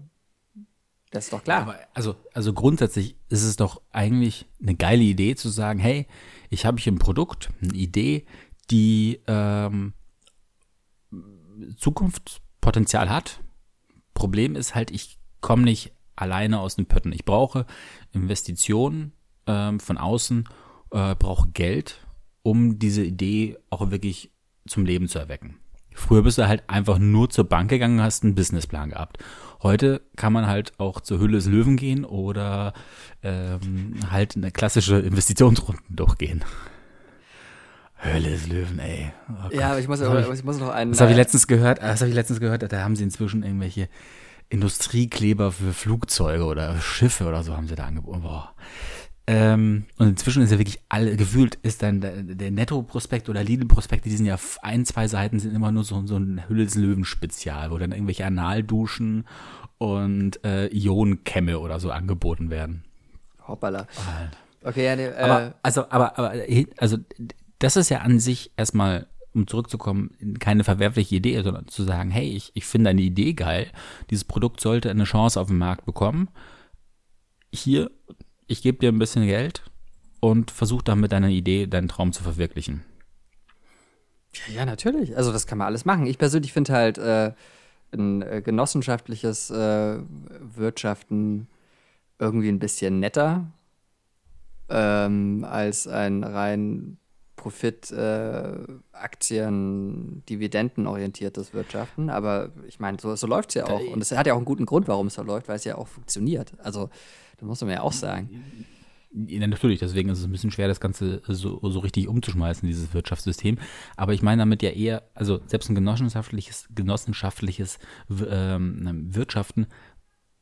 das 1.11 1.25
ist 1.25 1.33
doch 1.33 1.43
klar. 1.43 1.67
Ja, 1.67 1.79
also, 1.93 2.15
also 2.33 2.53
grundsätzlich 2.53 3.15
ist 3.29 3.43
es 3.43 3.55
doch 3.55 3.81
eigentlich 3.91 4.47
eine 4.61 4.75
geile 4.75 5.03
Idee 5.03 5.35
zu 5.35 5.49
sagen, 5.49 5.79
hey, 5.79 6.07
ich 6.49 6.65
habe 6.65 6.79
hier 6.79 6.91
ein 6.91 6.99
Produkt, 6.99 7.49
eine 7.61 7.73
Idee, 7.73 8.25
die 8.71 9.21
ähm, 9.27 9.93
Zukunftspotenzial 11.77 13.09
hat. 13.09 13.41
Problem 14.13 14.55
ist 14.55 14.75
halt, 14.75 14.91
ich 14.91 15.17
komme 15.41 15.63
nicht 15.63 15.93
alleine 16.15 16.59
aus 16.59 16.75
den 16.75 16.85
Pötten. 16.85 17.11
Ich 17.11 17.25
brauche 17.25 17.65
Investitionen 18.11 19.13
ähm, 19.47 19.79
von 19.79 19.97
außen, 19.97 20.47
äh, 20.91 21.15
brauche 21.15 21.49
Geld, 21.49 22.05
um 22.43 22.79
diese 22.79 23.03
Idee 23.03 23.57
auch 23.69 23.91
wirklich 23.91 24.31
zum 24.67 24.85
Leben 24.85 25.07
zu 25.07 25.19
erwecken. 25.19 25.60
Früher 25.93 26.23
bist 26.23 26.37
du 26.37 26.47
halt 26.47 26.63
einfach 26.67 26.99
nur 26.99 27.29
zur 27.29 27.45
Bank 27.45 27.69
gegangen 27.69 27.99
und 27.99 28.03
hast 28.03 28.23
einen 28.23 28.35
Businessplan 28.35 28.91
gehabt. 28.91 29.17
Heute 29.61 30.01
kann 30.15 30.33
man 30.33 30.47
halt 30.47 30.73
auch 30.79 31.01
zur 31.01 31.19
Hülle 31.19 31.33
des 31.33 31.45
Löwen 31.45 31.77
gehen 31.77 32.05
oder 32.05 32.73
ähm, 33.21 33.95
halt 34.09 34.35
eine 34.35 34.51
klassische 34.51 34.99
Investitionsrunde 34.99 35.81
durchgehen. 35.89 36.43
Höhle 37.97 38.31
des 38.31 38.47
Löwen, 38.47 38.79
ey. 38.79 39.11
Oh 39.29 39.55
ja, 39.55 39.69
aber 39.69 39.79
ich 39.79 39.87
muss, 39.87 40.01
aber 40.01 40.33
ich 40.33 40.43
muss 40.43 40.57
noch 40.57 40.69
einen. 40.69 40.91
Das 40.91 41.01
habe 41.01 41.11
ich 41.11 41.17
äh, 41.17 41.21
letztens 41.21 41.45
gehört, 41.45 41.81
das 41.83 42.01
habe 42.01 42.09
ich 42.09 42.15
letztens 42.15 42.39
gehört, 42.39 42.71
da 42.71 42.83
haben 42.83 42.95
sie 42.95 43.03
inzwischen 43.03 43.43
irgendwelche 43.43 43.89
Industriekleber 44.49 45.51
für 45.51 45.71
Flugzeuge 45.71 46.43
oder 46.45 46.79
Schiffe 46.81 47.25
oder 47.25 47.43
so 47.43 47.55
haben 47.55 47.67
sie 47.67 47.75
da 47.75 47.85
angeboten. 47.85 48.23
Boah. 48.23 48.53
Ähm, 49.33 49.85
und 49.97 50.09
inzwischen 50.09 50.43
ist 50.43 50.51
ja 50.51 50.57
wirklich 50.57 50.81
alle, 50.89 51.15
gefühlt 51.15 51.55
ist 51.63 51.83
dann 51.83 52.01
der, 52.01 52.21
der 52.21 52.51
Netto-Prospekt 52.51 53.29
oder 53.29 53.41
Lidl-Prospekt, 53.41 54.03
die 54.03 54.09
sind 54.11 54.25
ja 54.25 54.37
ein, 54.61 54.83
zwei 54.83 55.07
Seiten 55.07 55.39
sind 55.39 55.55
immer 55.55 55.71
nur 55.71 55.85
so, 55.85 56.05
so 56.05 56.17
ein 56.17 56.49
Hülle 56.49 56.65
des 56.65 56.75
Löwen-Spezial, 56.75 57.71
wo 57.71 57.77
dann 57.77 57.93
irgendwelche 57.93 58.25
Analduschen 58.25 59.25
und 59.77 60.43
äh, 60.43 60.67
Ionenkämme 60.67 61.59
oder 61.59 61.79
so 61.79 61.91
angeboten 61.91 62.49
werden. 62.49 62.83
Hoppala. 63.47 63.87
Okay, 64.65 64.83
ja, 64.83 64.97
nee, 64.97 65.05
äh, 65.05 65.15
aber, 65.15 65.53
also, 65.63 65.89
aber, 65.89 66.19
aber, 66.19 66.33
also 66.75 66.97
das 67.59 67.77
ist 67.77 67.87
ja 67.87 67.99
an 67.99 68.19
sich 68.19 68.51
erstmal, 68.57 69.07
um 69.33 69.47
zurückzukommen, 69.47 70.11
keine 70.39 70.65
verwerfliche 70.65 71.15
Idee, 71.15 71.41
sondern 71.41 71.69
zu 71.69 71.83
sagen, 71.83 72.11
hey, 72.11 72.27
ich, 72.27 72.51
ich 72.53 72.65
finde 72.65 72.89
eine 72.89 73.01
Idee 73.01 73.31
geil, 73.31 73.67
dieses 74.09 74.25
Produkt 74.25 74.59
sollte 74.59 74.89
eine 74.89 75.05
Chance 75.05 75.39
auf 75.39 75.47
dem 75.47 75.57
Markt 75.57 75.85
bekommen. 75.85 76.27
Hier, 77.53 77.89
ich 78.51 78.61
gebe 78.61 78.79
dir 78.79 78.91
ein 78.91 78.99
bisschen 78.99 79.25
Geld 79.25 79.63
und 80.19 80.51
versuch 80.51 80.81
damit 80.81 81.13
deine 81.13 81.31
Idee, 81.31 81.67
deinen 81.67 81.87
Traum 81.87 82.11
zu 82.11 82.21
verwirklichen. 82.21 82.83
Ja, 84.53 84.65
natürlich. 84.65 85.15
Also 85.15 85.31
das 85.31 85.47
kann 85.47 85.57
man 85.57 85.67
alles 85.67 85.85
machen. 85.85 86.05
Ich 86.05 86.17
persönlich 86.17 86.51
finde 86.51 86.73
halt 86.73 86.97
äh, 86.97 87.31
ein 87.93 88.21
äh, 88.21 88.41
genossenschaftliches 88.43 89.49
äh, 89.51 89.99
Wirtschaften 90.55 91.47
irgendwie 92.19 92.49
ein 92.49 92.59
bisschen 92.59 92.99
netter 92.99 93.47
ähm, 94.69 95.45
als 95.49 95.87
ein 95.87 96.23
rein 96.23 96.97
Profit, 97.37 97.89
äh, 97.91 98.57
Aktien, 98.91 100.23
Dividendenorientiertes 100.29 101.53
Wirtschaften. 101.53 102.09
Aber 102.09 102.49
ich 102.67 102.79
meine, 102.79 102.97
so, 102.99 103.15
so 103.15 103.27
läuft 103.27 103.49
es 103.49 103.55
ja 103.55 103.67
auch. 103.67 103.81
Und 103.81 104.01
es 104.01 104.11
hat 104.11 104.27
ja 104.27 104.33
auch 104.33 104.37
einen 104.37 104.45
guten 104.45 104.65
Grund, 104.65 104.87
warum 104.87 105.07
es 105.07 105.15
so 105.15 105.23
läuft, 105.23 105.47
weil 105.47 105.55
es 105.55 105.63
ja 105.63 105.75
auch 105.75 105.87
funktioniert. 105.87 106.53
Also, 106.59 106.89
das 107.41 107.47
muss 107.47 107.61
man 107.61 107.71
ja 107.71 107.81
auch 107.81 107.91
sagen. 107.91 108.29
Ja, 109.13 109.45
natürlich, 109.47 109.79
deswegen 109.79 110.09
ist 110.09 110.19
es 110.19 110.25
ein 110.25 110.31
bisschen 110.31 110.51
schwer, 110.51 110.67
das 110.67 110.79
Ganze 110.79 111.21
so, 111.27 111.59
so 111.61 111.79
richtig 111.79 112.07
umzuschmeißen, 112.07 112.67
dieses 112.67 112.93
Wirtschaftssystem. 112.93 113.57
Aber 113.97 114.13
ich 114.13 114.21
meine 114.21 114.43
damit 114.43 114.61
ja 114.61 114.69
eher, 114.69 115.03
also 115.15 115.41
selbst 115.47 115.69
ein 115.69 115.75
genossenschaftliches, 115.75 116.69
genossenschaftliches 116.73 117.79
ähm, 118.29 119.13
Wirtschaften 119.13 119.65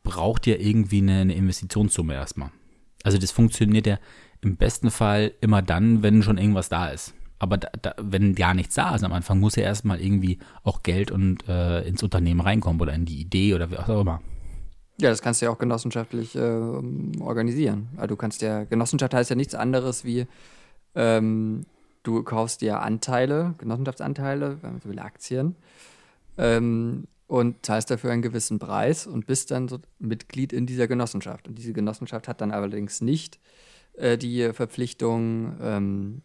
braucht 0.04 0.46
ja 0.46 0.56
irgendwie 0.58 1.00
eine, 1.00 1.22
eine 1.22 1.34
Investitionssumme 1.36 2.14
erstmal. 2.14 2.52
Also 3.04 3.18
das 3.18 3.32
funktioniert 3.32 3.88
ja 3.88 3.98
im 4.42 4.58
besten 4.58 4.92
Fall 4.92 5.32
immer 5.40 5.62
dann, 5.62 6.04
wenn 6.04 6.22
schon 6.22 6.38
irgendwas 6.38 6.68
da 6.68 6.90
ist. 6.90 7.14
Aber 7.40 7.58
da, 7.58 7.70
da, 7.82 7.96
wenn 7.98 8.36
gar 8.36 8.54
nichts 8.54 8.76
da 8.76 8.94
ist 8.94 9.04
am 9.04 9.14
Anfang, 9.14 9.40
muss 9.40 9.56
ja 9.56 9.64
erstmal 9.64 10.02
irgendwie 10.02 10.38
auch 10.64 10.84
Geld 10.84 11.12
und 11.12 11.48
äh, 11.48 11.82
ins 11.88 12.04
Unternehmen 12.04 12.42
reinkommen 12.42 12.82
oder 12.82 12.94
in 12.94 13.06
die 13.06 13.22
Idee 13.22 13.56
oder 13.56 13.72
wie 13.72 13.78
auch 13.78 13.88
immer. 13.88 14.22
Ja, 15.00 15.10
das 15.10 15.22
kannst 15.22 15.42
du 15.42 15.46
ja 15.46 15.52
auch 15.52 15.58
genossenschaftlich 15.58 16.36
äh, 16.36 16.40
organisieren. 17.20 17.88
Also 17.96 18.08
du 18.08 18.16
kannst 18.18 18.42
ja, 18.42 18.66
Genossenschaft 18.66 19.14
heißt 19.14 19.30
ja 19.30 19.36
nichts 19.36 19.56
anderes 19.56 20.04
wie, 20.04 20.28
ähm, 20.96 21.66
du 22.04 22.24
kaufst 22.24 22.62
dir 22.62 22.82
Anteile, 22.82 23.56
Genossenschaftsanteile, 23.60 24.58
wenn 24.62 24.72
man 24.74 24.82
so 24.82 24.90
will, 24.90 25.00
Aktien, 25.00 25.56
ähm, 26.38 27.08
und 27.28 27.66
zahlst 27.66 27.92
dafür 27.92 28.12
einen 28.12 28.22
gewissen 28.22 28.60
Preis 28.60 29.08
und 29.08 29.26
bist 29.26 29.52
dann 29.52 29.70
so 29.70 29.80
Mitglied 30.00 30.52
in 30.52 30.66
dieser 30.66 30.88
Genossenschaft. 30.88 31.48
Und 31.48 31.58
diese 31.58 31.74
Genossenschaft 31.74 32.28
hat 32.28 32.42
dann 32.42 32.52
allerdings 32.52 33.02
nicht 33.02 33.40
äh, 33.94 34.18
die 34.18 34.52
Verpflichtung, 34.52 35.56
ähm, 35.62 36.22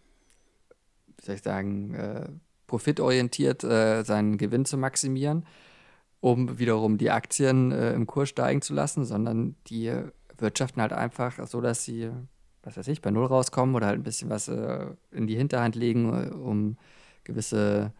wie 1.18 1.26
soll 1.26 1.34
ich 1.36 1.42
sagen, 1.42 1.94
äh, 1.94 2.28
profitorientiert 2.66 3.62
äh, 3.62 4.02
seinen 4.02 4.38
Gewinn 4.38 4.64
zu 4.64 4.78
maximieren, 4.78 5.44
um 6.24 6.58
wiederum 6.58 6.96
die 6.96 7.10
Aktien 7.10 7.70
äh, 7.70 7.92
im 7.92 8.06
Kurs 8.06 8.30
steigen 8.30 8.62
zu 8.62 8.72
lassen, 8.72 9.04
sondern 9.04 9.56
die 9.66 9.92
wirtschaften 10.38 10.80
halt 10.80 10.94
einfach 10.94 11.46
so, 11.46 11.60
dass 11.60 11.84
sie, 11.84 12.10
was 12.62 12.78
weiß 12.78 12.88
ich, 12.88 13.02
bei 13.02 13.10
Null 13.10 13.26
rauskommen 13.26 13.74
oder 13.74 13.88
halt 13.88 13.98
ein 13.98 14.04
bisschen 14.04 14.30
was 14.30 14.48
äh, 14.48 14.86
in 15.10 15.26
die 15.26 15.36
Hinterhand 15.36 15.76
legen, 15.76 16.14
äh, 16.14 16.30
um 16.32 16.78
gewisse 17.24 17.92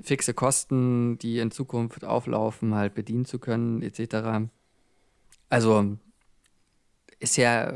fixe 0.00 0.32
Kosten, 0.32 1.18
die 1.18 1.38
in 1.38 1.50
Zukunft 1.50 2.02
auflaufen, 2.02 2.74
halt 2.74 2.94
bedienen 2.94 3.26
zu 3.26 3.38
können, 3.38 3.82
etc. 3.82 4.48
Also 5.50 5.98
ist 7.18 7.36
ja, 7.36 7.74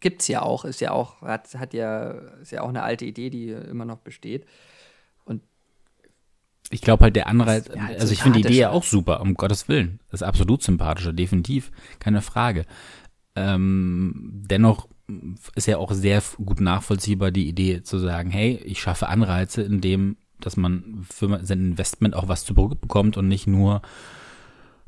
gibt 0.00 0.22
es 0.22 0.28
ja 0.28 0.40
auch, 0.40 0.64
ist 0.64 0.80
ja 0.80 0.92
auch, 0.92 1.20
hat, 1.20 1.54
hat 1.54 1.74
ja, 1.74 2.12
ist 2.40 2.52
ja 2.52 2.62
auch 2.62 2.70
eine 2.70 2.82
alte 2.82 3.04
Idee, 3.04 3.28
die 3.28 3.50
immer 3.50 3.84
noch 3.84 3.98
besteht. 3.98 4.46
Ich 6.74 6.80
glaube 6.80 7.04
halt 7.04 7.14
der 7.14 7.28
Anreiz, 7.28 7.68
ja, 7.68 7.86
also 8.00 8.12
ich 8.12 8.20
finde 8.20 8.40
die 8.40 8.48
Idee 8.48 8.58
ja 8.58 8.70
auch 8.70 8.82
super, 8.82 9.20
um 9.20 9.34
Gottes 9.34 9.68
Willen. 9.68 10.00
Das 10.10 10.22
ist 10.22 10.26
absolut 10.26 10.60
sympathischer, 10.60 11.12
definitiv, 11.12 11.70
keine 12.00 12.20
Frage. 12.20 12.66
Ähm, 13.36 14.42
dennoch 14.48 14.88
ist 15.54 15.68
ja 15.68 15.78
auch 15.78 15.92
sehr 15.92 16.20
gut 16.44 16.60
nachvollziehbar 16.60 17.30
die 17.30 17.48
Idee 17.48 17.84
zu 17.84 18.00
sagen, 18.00 18.30
hey, 18.30 18.56
ich 18.64 18.80
schaffe 18.80 19.08
Anreize, 19.08 19.62
indem, 19.62 20.16
dass 20.40 20.56
man 20.56 21.06
für 21.08 21.38
sein 21.44 21.60
Investment 21.60 22.16
auch 22.16 22.26
was 22.26 22.44
zurückbekommt 22.44 23.16
und 23.16 23.28
nicht 23.28 23.46
nur 23.46 23.80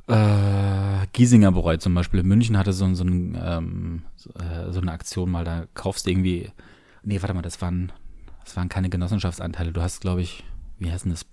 äh, 0.09 1.07
Giesinger 1.13 1.53
bereut 1.53 1.83
zum 1.83 1.95
Beispiel. 1.95 2.19
In 2.19 2.27
München 2.27 2.59
hatte 2.59 2.73
so, 2.73 2.93
so, 2.95 3.05
ein, 3.05 3.39
ähm, 3.41 4.03
so, 4.17 4.31
äh, 4.31 4.73
so 4.73 4.81
eine 4.81 4.91
Aktion 4.91 5.31
mal, 5.31 5.45
da 5.45 5.67
kaufst 5.75 6.07
du 6.07 6.11
irgendwie, 6.11 6.51
nee, 7.05 7.23
warte 7.23 7.35
mal, 7.35 7.43
das 7.43 7.63
waren, 7.63 7.93
das 8.45 8.57
waren 8.57 8.69
keine 8.69 8.89
Genossenschaftsanteile, 8.89 9.71
du 9.71 9.83
hast, 9.83 10.01
glaube 10.01 10.23
ich, 10.23 10.43
wie 10.81 10.91
heißt 10.91 11.05
denn 11.05 11.13
das, 11.13 11.27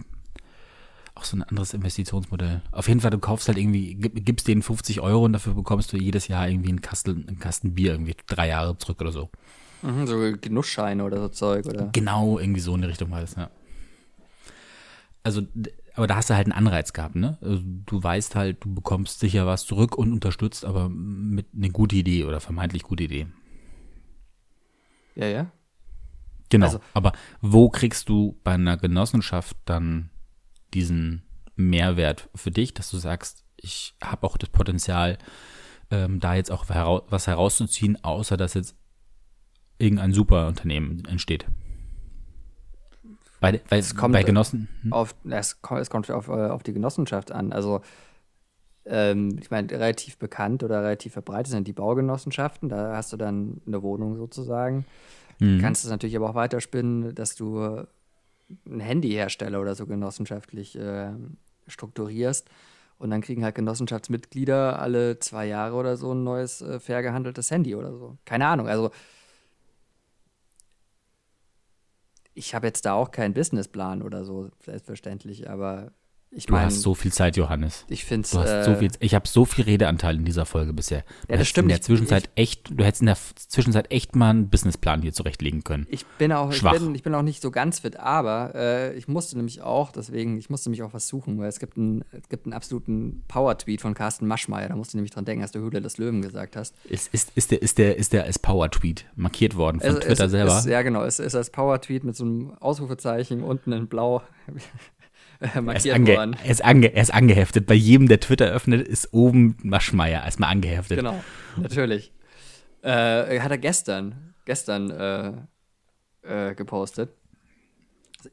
auch 1.15 1.23
so 1.25 1.37
ein 1.37 1.43
anderes 1.43 1.73
Investitionsmodell. 1.73 2.61
Auf 2.71 2.87
jeden 2.87 2.99
Fall, 2.99 3.11
du 3.11 3.19
kaufst 3.19 3.47
halt 3.47 3.57
irgendwie, 3.57 3.95
gibst 3.95 4.47
denen 4.47 4.63
50 4.63 5.01
Euro 5.01 5.25
und 5.25 5.33
dafür 5.33 5.53
bekommst 5.53 5.93
du 5.93 5.97
jedes 5.97 6.27
Jahr 6.27 6.47
irgendwie 6.47 6.69
einen 6.69 6.81
Kasten, 6.81 7.27
einen 7.27 7.39
Kasten 7.39 7.75
Bier 7.75 7.91
irgendwie 7.91 8.15
drei 8.27 8.47
Jahre 8.47 8.77
zurück 8.77 8.99
oder 9.01 9.11
so. 9.11 9.29
Mhm, 9.83 10.07
so 10.07 10.17
Genussscheine 10.39 11.03
oder 11.03 11.19
so 11.19 11.29
Zeug, 11.29 11.65
oder? 11.65 11.89
Genau, 11.91 12.39
irgendwie 12.39 12.61
so 12.61 12.73
in 12.73 12.81
die 12.81 12.87
Richtung 12.87 13.11
war 13.11 13.21
es, 13.21 13.35
ja. 13.35 13.49
Also, 15.21 15.43
aber 15.95 16.07
da 16.07 16.15
hast 16.15 16.29
du 16.29 16.35
halt 16.35 16.47
einen 16.47 16.57
Anreiz 16.57 16.93
gehabt, 16.93 17.15
ne? 17.15 17.37
Also, 17.41 17.61
du 17.63 18.01
weißt 18.01 18.35
halt, 18.35 18.63
du 18.65 18.73
bekommst 18.73 19.19
sicher 19.19 19.45
was 19.45 19.65
zurück 19.65 19.95
und 19.97 20.11
unterstützt, 20.11 20.65
aber 20.65 20.89
mit 20.89 21.47
einer 21.55 21.69
guten 21.69 21.95
Idee 21.95 22.23
oder 22.23 22.39
vermeintlich 22.39 22.83
gute 22.83 23.03
Idee. 23.03 23.27
Ja, 25.15 25.27
ja. 25.27 25.51
Genau. 26.49 26.65
Also, 26.65 26.79
aber 26.93 27.13
wo 27.41 27.69
kriegst 27.69 28.09
du 28.09 28.39
bei 28.43 28.53
einer 28.53 28.77
Genossenschaft 28.77 29.57
dann 29.65 30.09
diesen 30.73 31.23
Mehrwert 31.55 32.29
für 32.35 32.51
dich, 32.51 32.73
dass 32.73 32.89
du 32.89 32.97
sagst, 32.97 33.43
ich 33.57 33.95
habe 34.03 34.25
auch 34.27 34.37
das 34.37 34.49
Potenzial, 34.49 35.17
ähm, 35.91 36.19
da 36.19 36.35
jetzt 36.35 36.51
auch 36.51 36.65
was 36.67 37.27
herauszuziehen, 37.27 38.03
außer 38.03 38.37
dass 38.37 38.53
jetzt 38.53 38.75
irgendein 39.77 40.13
super 40.13 40.47
Unternehmen 40.47 41.03
entsteht. 41.05 41.45
Bei, 43.39 43.59
bei, 43.69 43.77
es 43.77 43.95
kommt 43.95 44.13
bei 44.13 44.23
Genossen? 44.23 44.69
Hm? 44.83 44.93
Auf, 44.93 45.15
es, 45.29 45.61
kommt, 45.61 45.81
es 45.81 45.89
kommt 45.89 46.09
auf, 46.09 46.29
äh, 46.29 46.47
auf 46.47 46.63
die 46.63 46.71
Genossenschaft 46.71 47.31
an. 47.31 47.51
Also, 47.51 47.81
ähm, 48.85 49.37
ich 49.41 49.51
meine, 49.51 49.69
relativ 49.69 50.17
bekannt 50.17 50.63
oder 50.63 50.81
relativ 50.81 51.13
verbreitet 51.13 51.51
sind 51.51 51.67
die 51.67 51.73
Baugenossenschaften. 51.73 52.69
Da 52.69 52.95
hast 52.95 53.11
du 53.11 53.17
dann 53.17 53.61
eine 53.67 53.83
Wohnung 53.83 54.15
sozusagen. 54.15 54.85
Mhm. 55.39 55.59
Kannst 55.59 55.83
es 55.83 55.91
natürlich 55.91 56.15
aber 56.15 56.29
auch 56.29 56.35
weiterspinnen, 56.35 57.13
dass 57.15 57.35
du 57.35 57.85
ein 58.65 58.79
Handyhersteller 58.79 59.61
oder 59.61 59.75
so 59.75 59.85
genossenschaftlich 59.85 60.77
äh, 60.77 61.11
strukturierst. 61.67 62.49
Und 62.97 63.09
dann 63.09 63.21
kriegen 63.21 63.43
halt 63.43 63.55
Genossenschaftsmitglieder 63.55 64.79
alle 64.79 65.19
zwei 65.19 65.45
Jahre 65.45 65.75
oder 65.75 65.97
so 65.97 66.13
ein 66.13 66.23
neues 66.23 66.61
äh, 66.61 66.79
fair 66.79 67.01
gehandeltes 67.01 67.51
Handy 67.51 67.75
oder 67.75 67.91
so. 67.91 68.17
Keine 68.25 68.47
Ahnung. 68.47 68.67
Also 68.67 68.91
ich 72.33 72.55
habe 72.55 72.67
jetzt 72.67 72.85
da 72.85 72.93
auch 72.93 73.11
keinen 73.11 73.33
Businessplan 73.33 74.01
oder 74.01 74.25
so, 74.25 74.49
selbstverständlich, 74.63 75.49
aber 75.49 75.91
ich 76.35 76.47
du 76.47 76.53
mein, 76.53 76.65
hast 76.65 76.81
so 76.81 76.95
viel 76.95 77.11
Zeit, 77.13 77.37
Johannes. 77.37 77.85
Ich 77.89 78.05
finde 78.05 78.27
Du 78.29 78.39
hast 78.39 78.49
äh, 78.49 78.63
so 78.63 78.75
viel. 78.75 78.91
Ich 78.99 79.13
habe 79.13 79.27
so 79.27 79.45
viel 79.45 79.65
Redeanteil 79.65 80.15
in 80.15 80.25
dieser 80.25 80.45
Folge 80.45 80.73
bisher. 80.73 81.03
Du 81.27 81.33
ja, 81.33 81.37
das 81.37 81.47
stimmt. 81.47 81.65
In 81.65 81.69
der 81.69 81.81
Zwischenzeit 81.81 82.29
ich, 82.35 82.41
echt. 82.41 82.71
Du 82.71 82.83
hättest 82.83 83.01
in 83.01 83.07
der 83.07 83.17
Zwischenzeit 83.35 83.91
echt 83.91 84.15
mal 84.15 84.31
einen 84.31 84.49
Businessplan 84.49 85.01
hier 85.01 85.13
zurechtlegen 85.13 85.63
können. 85.63 85.85
Ich 85.89 86.05
bin 86.17 86.31
auch. 86.31 86.51
Schwach. 86.51 86.73
Ich 86.73 86.79
bin, 86.79 86.95
ich 86.95 87.03
bin 87.03 87.13
auch 87.13 87.21
nicht 87.21 87.41
so 87.41 87.51
ganz 87.51 87.79
fit, 87.79 87.97
aber 87.97 88.53
äh, 88.55 88.95
ich 88.95 89.07
musste 89.07 89.35
nämlich 89.35 89.61
auch. 89.61 89.91
Deswegen, 89.91 90.37
ich 90.37 90.49
musste 90.49 90.69
mich 90.69 90.81
auch 90.81 90.93
was 90.93 91.07
suchen, 91.07 91.37
weil 91.37 91.49
es 91.49 91.59
gibt 91.59 91.77
einen, 91.77 92.03
es 92.11 92.29
gibt 92.29 92.45
einen 92.45 92.53
absoluten 92.53 93.23
Power-Tweet 93.27 93.81
von 93.81 93.93
Carsten 93.93 94.25
Maschmeyer. 94.25 94.69
Da 94.69 94.75
musste 94.75 94.91
ich 94.91 94.95
nämlich 94.95 95.11
dran 95.11 95.25
denken, 95.25 95.43
als 95.43 95.51
du 95.51 95.59
Höhle 95.59 95.81
des 95.81 95.97
Löwen 95.97 96.21
gesagt 96.21 96.55
hast. 96.55 96.73
Ist, 96.85 97.13
ist, 97.13 97.31
ist 97.35 97.51
der, 97.51 97.61
ist 97.61 97.77
der, 97.77 97.97
ist 97.97 98.13
der 98.13 98.23
als 98.23 98.39
Power-Tweet 98.39 99.05
markiert 99.15 99.55
worden 99.55 99.79
von 99.79 99.97
es, 99.97 99.99
Twitter 99.99 100.25
es, 100.25 100.31
selber? 100.31 100.57
Ist, 100.57 100.65
ja, 100.65 100.81
genau. 100.81 101.03
Es 101.03 101.19
ist 101.19 101.35
als 101.35 101.51
Power-Tweet 101.51 102.03
mit 102.03 102.15
so 102.15 102.25
einem 102.25 102.53
Ausrufezeichen 102.59 103.43
unten 103.43 103.71
in 103.71 103.87
Blau. 103.87 104.23
er 105.53 105.75
ist, 105.75 105.85
worden. 105.85 106.35
Er 106.41 106.51
ist, 106.51 106.63
ange, 106.63 106.93
er 106.93 107.01
ist 107.01 107.13
angeheftet. 107.13 107.65
Bei 107.65 107.73
jedem, 107.73 108.07
der 108.07 108.19
Twitter 108.19 108.47
öffnet, 108.47 108.87
ist 108.87 109.13
oben 109.13 109.57
Maschmeier 109.61 110.23
erstmal 110.23 110.51
angeheftet. 110.51 110.97
Genau, 110.97 111.21
natürlich. 111.57 112.13
Äh, 112.81 113.39
hat 113.39 113.51
er 113.51 113.57
gestern, 113.57 114.33
gestern 114.45 114.89
äh, 114.89 115.33
äh, 116.21 116.55
gepostet. 116.55 117.13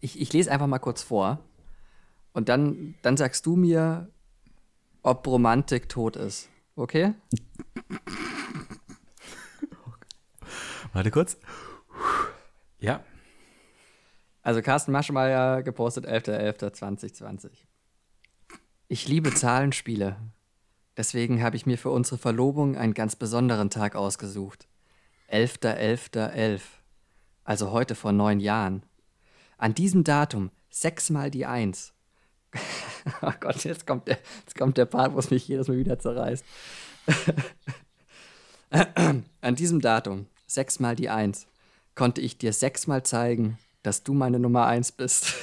Ich, 0.01 0.21
ich 0.21 0.33
lese 0.33 0.53
einfach 0.53 0.69
mal 0.69 0.79
kurz 0.79 1.03
vor. 1.03 1.41
Und 2.33 2.49
dann, 2.49 2.95
dann 3.03 3.17
sagst 3.17 3.45
du 3.45 3.57
mir, 3.57 4.09
ob 5.03 5.27
Romantik 5.27 5.89
tot 5.89 6.15
ist. 6.15 6.49
Okay? 6.77 7.15
Warte 10.93 11.11
kurz. 11.11 11.37
Ja. 12.79 13.03
Also 14.43 14.63
Carsten 14.63 14.93
Maschmeyer 14.93 15.63
gepostet 15.63 16.07
11.11.2020. 16.07 17.51
Ich 18.89 19.07
liebe 19.07 19.35
Zahlenspiele. 19.35 20.17
Deswegen 20.97 21.43
habe 21.43 21.57
ich 21.57 21.67
mir 21.67 21.79
für 21.79 21.91
unsere 21.91 22.19
Verlobung 22.19 22.77
einen 22.77 22.95
ganz 22.95 23.17
besonderen 23.17 23.71
Tag 23.71 23.97
ausgesucht. 23.97 24.67
11.11.11. 25.31 26.61
Also 27.45 27.71
heute 27.71 27.95
vor 27.95 28.13
neun 28.13 28.41
Jahren. 28.41 28.83
An 29.59 29.75
diesem 29.75 30.05
Datum 30.05 30.51
sechsmal 30.71 31.31
die 31.31 31.47
Eins. 31.47 31.93
oh 33.23 33.33
Gott, 33.41 33.65
jetzt 33.65 33.87
kommt, 33.87 34.09
der, 34.09 34.19
jetzt 34.41 34.57
kommt 34.57 34.77
der 34.79 34.87
Part, 34.87 35.15
wo 35.15 35.19
es 35.19 35.31
mich 35.31 35.47
jedes 35.47 35.69
Mal 35.69 35.77
wieder 35.77 35.99
zerreißt. 35.99 36.45
An 39.41 39.55
diesem 39.55 39.81
Datum 39.81 40.27
sechsmal 40.47 40.97
die 40.97 41.11
Eins 41.11 41.47
konnte 41.95 42.21
ich 42.21 42.39
dir 42.39 42.53
sechsmal 42.53 43.03
zeigen, 43.03 43.59
dass 43.83 44.03
du 44.03 44.15
meine 44.15 44.39
Nummer 44.39 44.67
eins 44.67 44.93
bist. 44.93 45.29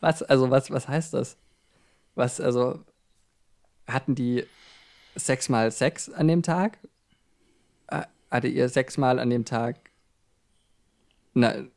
was, 0.00 0.22
also, 0.22 0.50
was, 0.50 0.70
was 0.70 0.88
heißt 0.88 1.14
das? 1.14 1.36
Was, 2.14 2.40
also, 2.40 2.84
hatten 3.86 4.14
die 4.14 4.46
sechsmal 5.14 5.70
Sex 5.70 6.10
an 6.10 6.28
dem 6.28 6.42
Tag? 6.42 6.78
Hatte 8.30 8.48
ihr 8.48 8.70
sechsmal 8.70 9.18
an 9.18 9.28
dem 9.28 9.44
Tag 9.44 9.76
eine, 11.34 11.70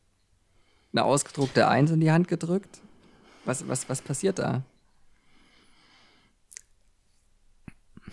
eine 0.93 1.03
ausgedruckte 1.03 1.67
Eins 1.67 1.91
in 1.91 1.99
die 1.99 2.11
Hand 2.11 2.29
gedrückt? 2.29 2.79
Was, 3.43 3.67
was, 3.67 3.89
was 3.89 4.01
passiert 4.01 4.39
da? 4.39 4.63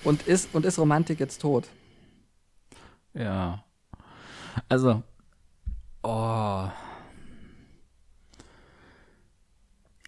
Und 0.03 0.27
ist, 0.27 0.53
und 0.55 0.67
ist 0.67 0.79
Romantik 0.79 1.21
jetzt 1.21 1.41
tot? 1.41 1.69
Ja. 3.15 3.63
Also, 4.69 5.03
oh. 6.03 6.67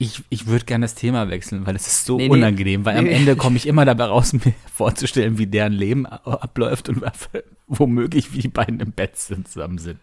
Ich, 0.00 0.24
ich 0.28 0.48
würde 0.48 0.64
gerne 0.64 0.84
das 0.84 0.96
Thema 0.96 1.30
wechseln, 1.30 1.66
weil 1.66 1.76
es 1.76 1.86
ist 1.86 2.04
so 2.04 2.16
Nee, 2.16 2.24
nee. 2.28 2.32
unangenehm, 2.34 2.84
weil 2.84 2.96
am 2.98 3.04
Nee, 3.04 3.10
nee. 3.10 3.16
Ende 3.16 3.36
komme 3.36 3.56
ich 3.56 3.66
immer 3.66 3.84
dabei 3.84 4.04
raus, 4.06 4.32
mir 4.44 4.52
vorzustellen, 4.72 5.38
wie 5.38 5.46
deren 5.46 5.72
Leben 5.72 6.04
abläuft 6.04 6.88
und 6.88 7.00
womöglich, 7.68 8.32
wie 8.32 8.40
die 8.40 8.48
beiden 8.48 8.80
im 8.80 8.90
Bett 8.92 9.16
sind, 9.16 9.48
zusammen 9.48 9.78
sind. 9.78 10.00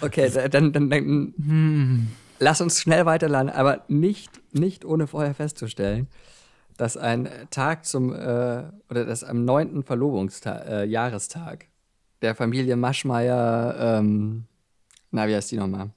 Okay, 0.00 0.28
da- 0.34 0.48
dann, 0.48 0.72
dann, 0.72 0.90
dann 0.90 2.08
lass 2.40 2.60
uns 2.60 2.80
schnell 2.82 3.06
weiterladen, 3.06 3.48
aber 3.48 3.84
nicht, 3.86 4.40
nicht 4.52 4.84
ohne 4.84 5.06
vorher 5.06 5.34
festzustellen, 5.34 6.08
dass 6.76 6.96
ein 6.96 7.28
Tag 7.50 7.86
zum, 7.86 8.12
äh, 8.12 8.16
oder 8.90 9.04
dass 9.06 9.22
am 9.22 9.44
9. 9.44 9.84
Verlobungsjahrestag 9.84 10.68
äh, 10.68 10.84
Jahrestag 10.84 11.66
der 12.22 12.34
Familie 12.34 12.76
Maschmeyer, 12.76 13.98
ähm, 13.98 14.44
na, 15.10 15.26
wie 15.28 15.34
heißt 15.34 15.50
die 15.50 15.56
nochmal? 15.56 15.90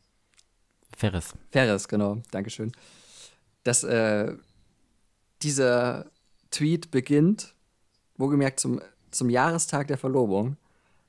Ferris. 0.95 1.34
Ferris, 1.51 1.88
genau, 1.88 2.22
Dankeschön. 2.32 2.72
Dass 3.63 3.84
äh, 3.84 4.34
dieser 5.41 6.05
Tweet 6.51 6.91
beginnt, 6.91 7.55
wohlgemerkt 8.17 8.59
zum, 8.59 8.82
zum 9.09 9.30
Jahrestag 9.30 9.88
der 9.88 9.97
Verlobung, 9.97 10.57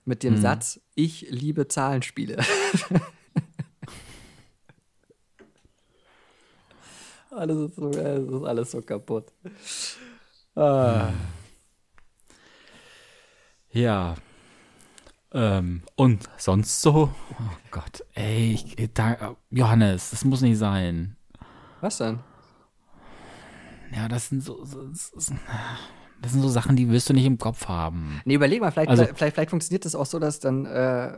mit 0.05 0.23
dem 0.25 0.37
Satz, 0.41 0.81
ich 0.95 1.27
liebe 1.31 1.69
Zahlenspiele. 1.69 2.39
alles 7.31 7.71
ist, 7.71 7.77
so, 7.77 7.91
es 7.91 8.29
ist 8.29 8.43
alles 8.43 8.71
so 8.71 8.83
kaputt. 8.83 9.33
Ah. 10.55 11.13
Ja. 13.71 14.17
Ähm, 15.35 15.83
und 15.97 16.29
sonst 16.37 16.83
so? 16.83 17.11
Oh 17.31 17.43
Gott, 17.71 18.05
ey, 18.15 18.53
ich, 18.53 18.91
da, 18.95 19.37
Johannes, 19.51 20.11
das 20.11 20.25
muss 20.25 20.43
nicht 20.43 20.59
sein. 20.59 21.17
Was 21.81 21.99
denn? 21.99 22.21
Ja, 23.95 24.09
das 24.09 24.29
sind 24.29 24.43
so, 24.43 24.65
so, 24.65 24.89
so 24.93 25.35
das 26.21 26.33
sind 26.33 26.41
so 26.43 26.49
Sachen, 26.49 26.77
die 26.77 26.89
wirst 26.91 27.09
du 27.09 27.15
nicht 27.15 27.25
im 27.27 27.39
Kopf 27.39 27.67
haben. 27.69 28.21
Nee, 28.25 28.35
überleg 28.35 28.61
mal, 28.61 28.71
vielleicht, 28.71 28.91
Also- 28.91 29.05
vielleicht, 29.15 29.35
vielleicht 29.35 29.51
funktioniert 29.51 29.85
das 29.85 29.95
auch 29.95 30.07
so, 30.07 30.19
dass 30.19 30.39
dann 30.41 30.67
äh, 30.67 31.09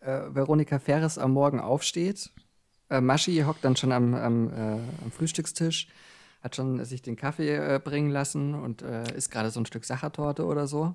äh, 0.00 0.34
Veronika 0.34 0.78
Ferres 0.78 1.18
am 1.18 1.32
Morgen 1.32 1.60
aufsteht. 1.60 2.30
Äh, 2.88 3.00
Maschi 3.00 3.42
hockt 3.46 3.64
dann 3.64 3.76
schon 3.76 3.92
am, 3.92 4.14
am, 4.14 4.52
äh, 4.52 4.72
am 5.04 5.10
Frühstückstisch, 5.16 5.88
hat 6.42 6.56
schon 6.56 6.84
sich 6.84 7.02
den 7.02 7.16
Kaffee 7.16 7.54
äh, 7.56 7.78
bringen 7.82 8.10
lassen 8.10 8.54
und 8.54 8.82
äh, 8.82 9.04
isst 9.14 9.30
gerade 9.30 9.50
so 9.50 9.60
ein 9.60 9.66
Stück 9.66 9.84
Sachertorte 9.84 10.44
oder 10.44 10.66
so. 10.66 10.94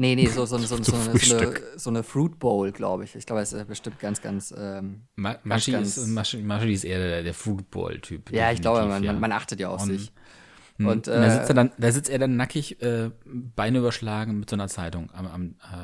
Nee, 0.00 0.14
nee, 0.14 0.26
so, 0.26 0.46
so, 0.46 0.58
so, 0.58 0.76
so, 0.76 0.76
so, 0.76 0.76
eine, 0.76 0.84
so, 0.84 0.94
eine, 0.94 1.10
Frühstück. 1.10 1.62
so 1.76 1.90
eine 1.90 2.02
Fruit 2.04 2.38
Bowl, 2.38 2.70
glaube 2.72 3.02
ich. 3.04 3.14
Ich 3.16 3.26
glaube, 3.26 3.42
es 3.42 3.52
ist 3.52 3.66
bestimmt 3.66 3.98
ganz, 3.98 4.22
ganz. 4.22 4.54
Ähm, 4.56 5.02
Ma 5.16 5.36
Maschi, 5.42 5.72
ganz- 5.72 5.96
ist, 5.96 6.06
Maschi, 6.06 6.38
Maschi 6.38 6.72
ist 6.72 6.84
eher 6.84 6.98
der, 7.00 7.22
der 7.24 7.34
Football-Typ. 7.34 8.30
ja, 8.32 8.52
ich 8.52 8.60
glaube, 8.60 8.78
man, 8.80 8.88
definitiv, 9.02 9.12
man, 9.12 9.20
man 9.20 9.32
achtet 9.32 9.58
ja 9.60 9.68
auf 9.70 9.82
Und- 9.82 9.88
sich. 9.88 10.12
Hm. 10.76 10.86
Und, 10.86 10.94
Und 10.94 11.06
da, 11.08 11.30
sitzt 11.30 11.46
äh, 11.46 11.52
er 11.52 11.54
dann, 11.54 11.72
da 11.76 11.90
sitzt 11.92 12.08
er 12.10 12.18
dann 12.20 12.36
nackig, 12.36 12.80
äh, 12.80 13.10
Beine 13.26 13.78
überschlagen 13.78 14.38
mit 14.38 14.48
so 14.48 14.54
einer 14.54 14.68
Zeitung 14.68 15.10
am, 15.12 15.26
am, 15.26 15.44
äh, 15.60 15.74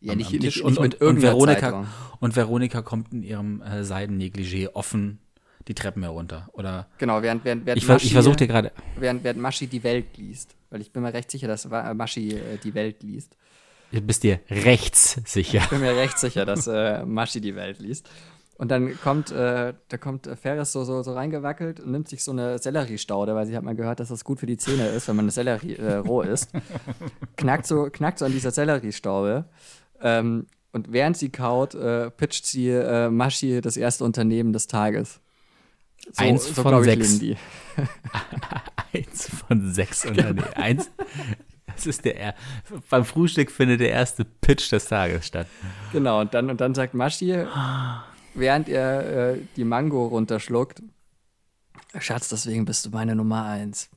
Ja, 0.00 0.12
am- 0.12 0.16
nicht, 0.18 0.26
am 0.26 0.32
nicht, 0.32 0.40
Tisch. 0.40 0.42
nicht 0.56 0.64
und, 0.64 0.80
mit 0.80 1.00
und, 1.00 1.06
und, 1.08 1.22
Veronika, 1.22 1.60
Zeitung. 1.60 1.86
und 2.18 2.34
Veronika 2.34 2.82
kommt 2.82 3.12
in 3.12 3.22
ihrem 3.22 3.62
äh, 3.62 3.82
Seidennegligé 3.84 4.70
offen 4.74 5.20
die 5.68 5.74
Treppen 5.74 6.02
herunter. 6.02 6.48
Oder 6.54 6.88
Genau, 6.98 7.22
während, 7.22 7.44
während, 7.44 7.64
während 7.66 7.78
ich, 7.78 7.86
ver- 7.86 7.96
ich 7.98 8.02
Maschi- 8.06 8.12
versuche 8.14 8.34
dir 8.36 8.48
gerade. 8.48 8.72
während, 8.96 9.22
während 9.22 9.40
Maschi 9.40 9.68
die 9.68 9.84
Welt 9.84 10.16
liest. 10.16 10.56
Weil 10.70 10.80
ich 10.80 10.92
bin 10.92 11.02
mir 11.02 11.12
recht 11.14 11.30
sicher, 11.30 11.48
dass 11.48 11.70
Wa- 11.70 11.94
Maschi 11.94 12.34
äh, 12.34 12.58
die 12.62 12.74
Welt 12.74 13.02
liest. 13.02 13.36
Du 13.90 14.00
bist 14.02 14.22
dir 14.22 14.40
rechts 14.50 15.18
sicher. 15.24 15.60
Ich 15.60 15.68
bin 15.70 15.80
mir 15.80 15.96
recht 15.96 16.18
sicher, 16.18 16.44
dass 16.44 16.66
äh, 16.66 17.04
Maschi 17.06 17.40
die 17.40 17.54
Welt 17.54 17.78
liest. 17.78 18.08
Und 18.58 18.70
dann 18.72 19.00
kommt, 19.00 19.30
äh, 19.30 19.72
da 19.88 19.96
kommt 19.98 20.26
äh, 20.26 20.34
Ferris 20.36 20.72
so, 20.72 20.82
so, 20.84 21.02
so 21.04 21.12
reingewackelt 21.14 21.78
und 21.80 21.92
nimmt 21.92 22.08
sich 22.08 22.24
so 22.24 22.32
eine 22.32 22.58
Selleriestaude, 22.58 23.34
weil 23.34 23.46
sie 23.46 23.56
hat 23.56 23.62
mal 23.62 23.76
gehört, 23.76 24.00
dass 24.00 24.08
das 24.08 24.24
gut 24.24 24.40
für 24.40 24.46
die 24.46 24.56
Zähne 24.56 24.88
ist, 24.88 25.06
wenn 25.08 25.14
man 25.16 25.26
eine 25.26 25.30
Sellerie 25.30 25.76
äh, 25.76 25.94
roh 25.94 26.22
isst. 26.22 26.50
knackt, 27.36 27.66
so, 27.66 27.88
knackt 27.90 28.18
so 28.18 28.24
an 28.24 28.32
dieser 28.32 28.50
Selleriestaube. 28.50 29.44
Ähm, 30.02 30.46
und 30.72 30.92
während 30.92 31.16
sie 31.16 31.30
kaut, 31.30 31.74
äh, 31.76 32.10
pitcht 32.10 32.46
sie 32.46 32.68
äh, 32.70 33.08
Maschi 33.10 33.60
das 33.60 33.76
erste 33.76 34.04
Unternehmen 34.04 34.52
des 34.52 34.66
Tages. 34.66 35.20
So, 36.12 36.24
Eins 36.24 36.48
von 36.48 36.64
glaub 36.64 36.84
sechs. 36.84 37.20
Eins 38.94 39.28
von 39.46 39.72
sechs 39.72 40.04
Unternehmen. 40.04 40.44
Eins. 40.54 40.90
Das 41.66 41.86
ist 41.86 42.04
der. 42.04 42.16
er- 42.18 42.34
Beim 42.90 43.04
Frühstück 43.04 43.50
findet 43.50 43.80
der 43.80 43.90
erste 43.90 44.24
Pitch 44.24 44.72
des 44.72 44.86
Tages 44.86 45.26
statt. 45.26 45.46
Genau, 45.92 46.20
und 46.20 46.34
dann, 46.34 46.50
und 46.50 46.60
dann 46.60 46.74
sagt 46.74 46.94
Maschi, 46.94 47.44
während 48.34 48.68
er 48.68 49.32
äh, 49.34 49.38
die 49.56 49.64
Mango 49.64 50.06
runterschluckt, 50.06 50.82
Schatz, 51.98 52.28
deswegen 52.28 52.64
bist 52.64 52.86
du 52.86 52.90
meine 52.90 53.14
Nummer 53.14 53.44
eins. 53.44 53.88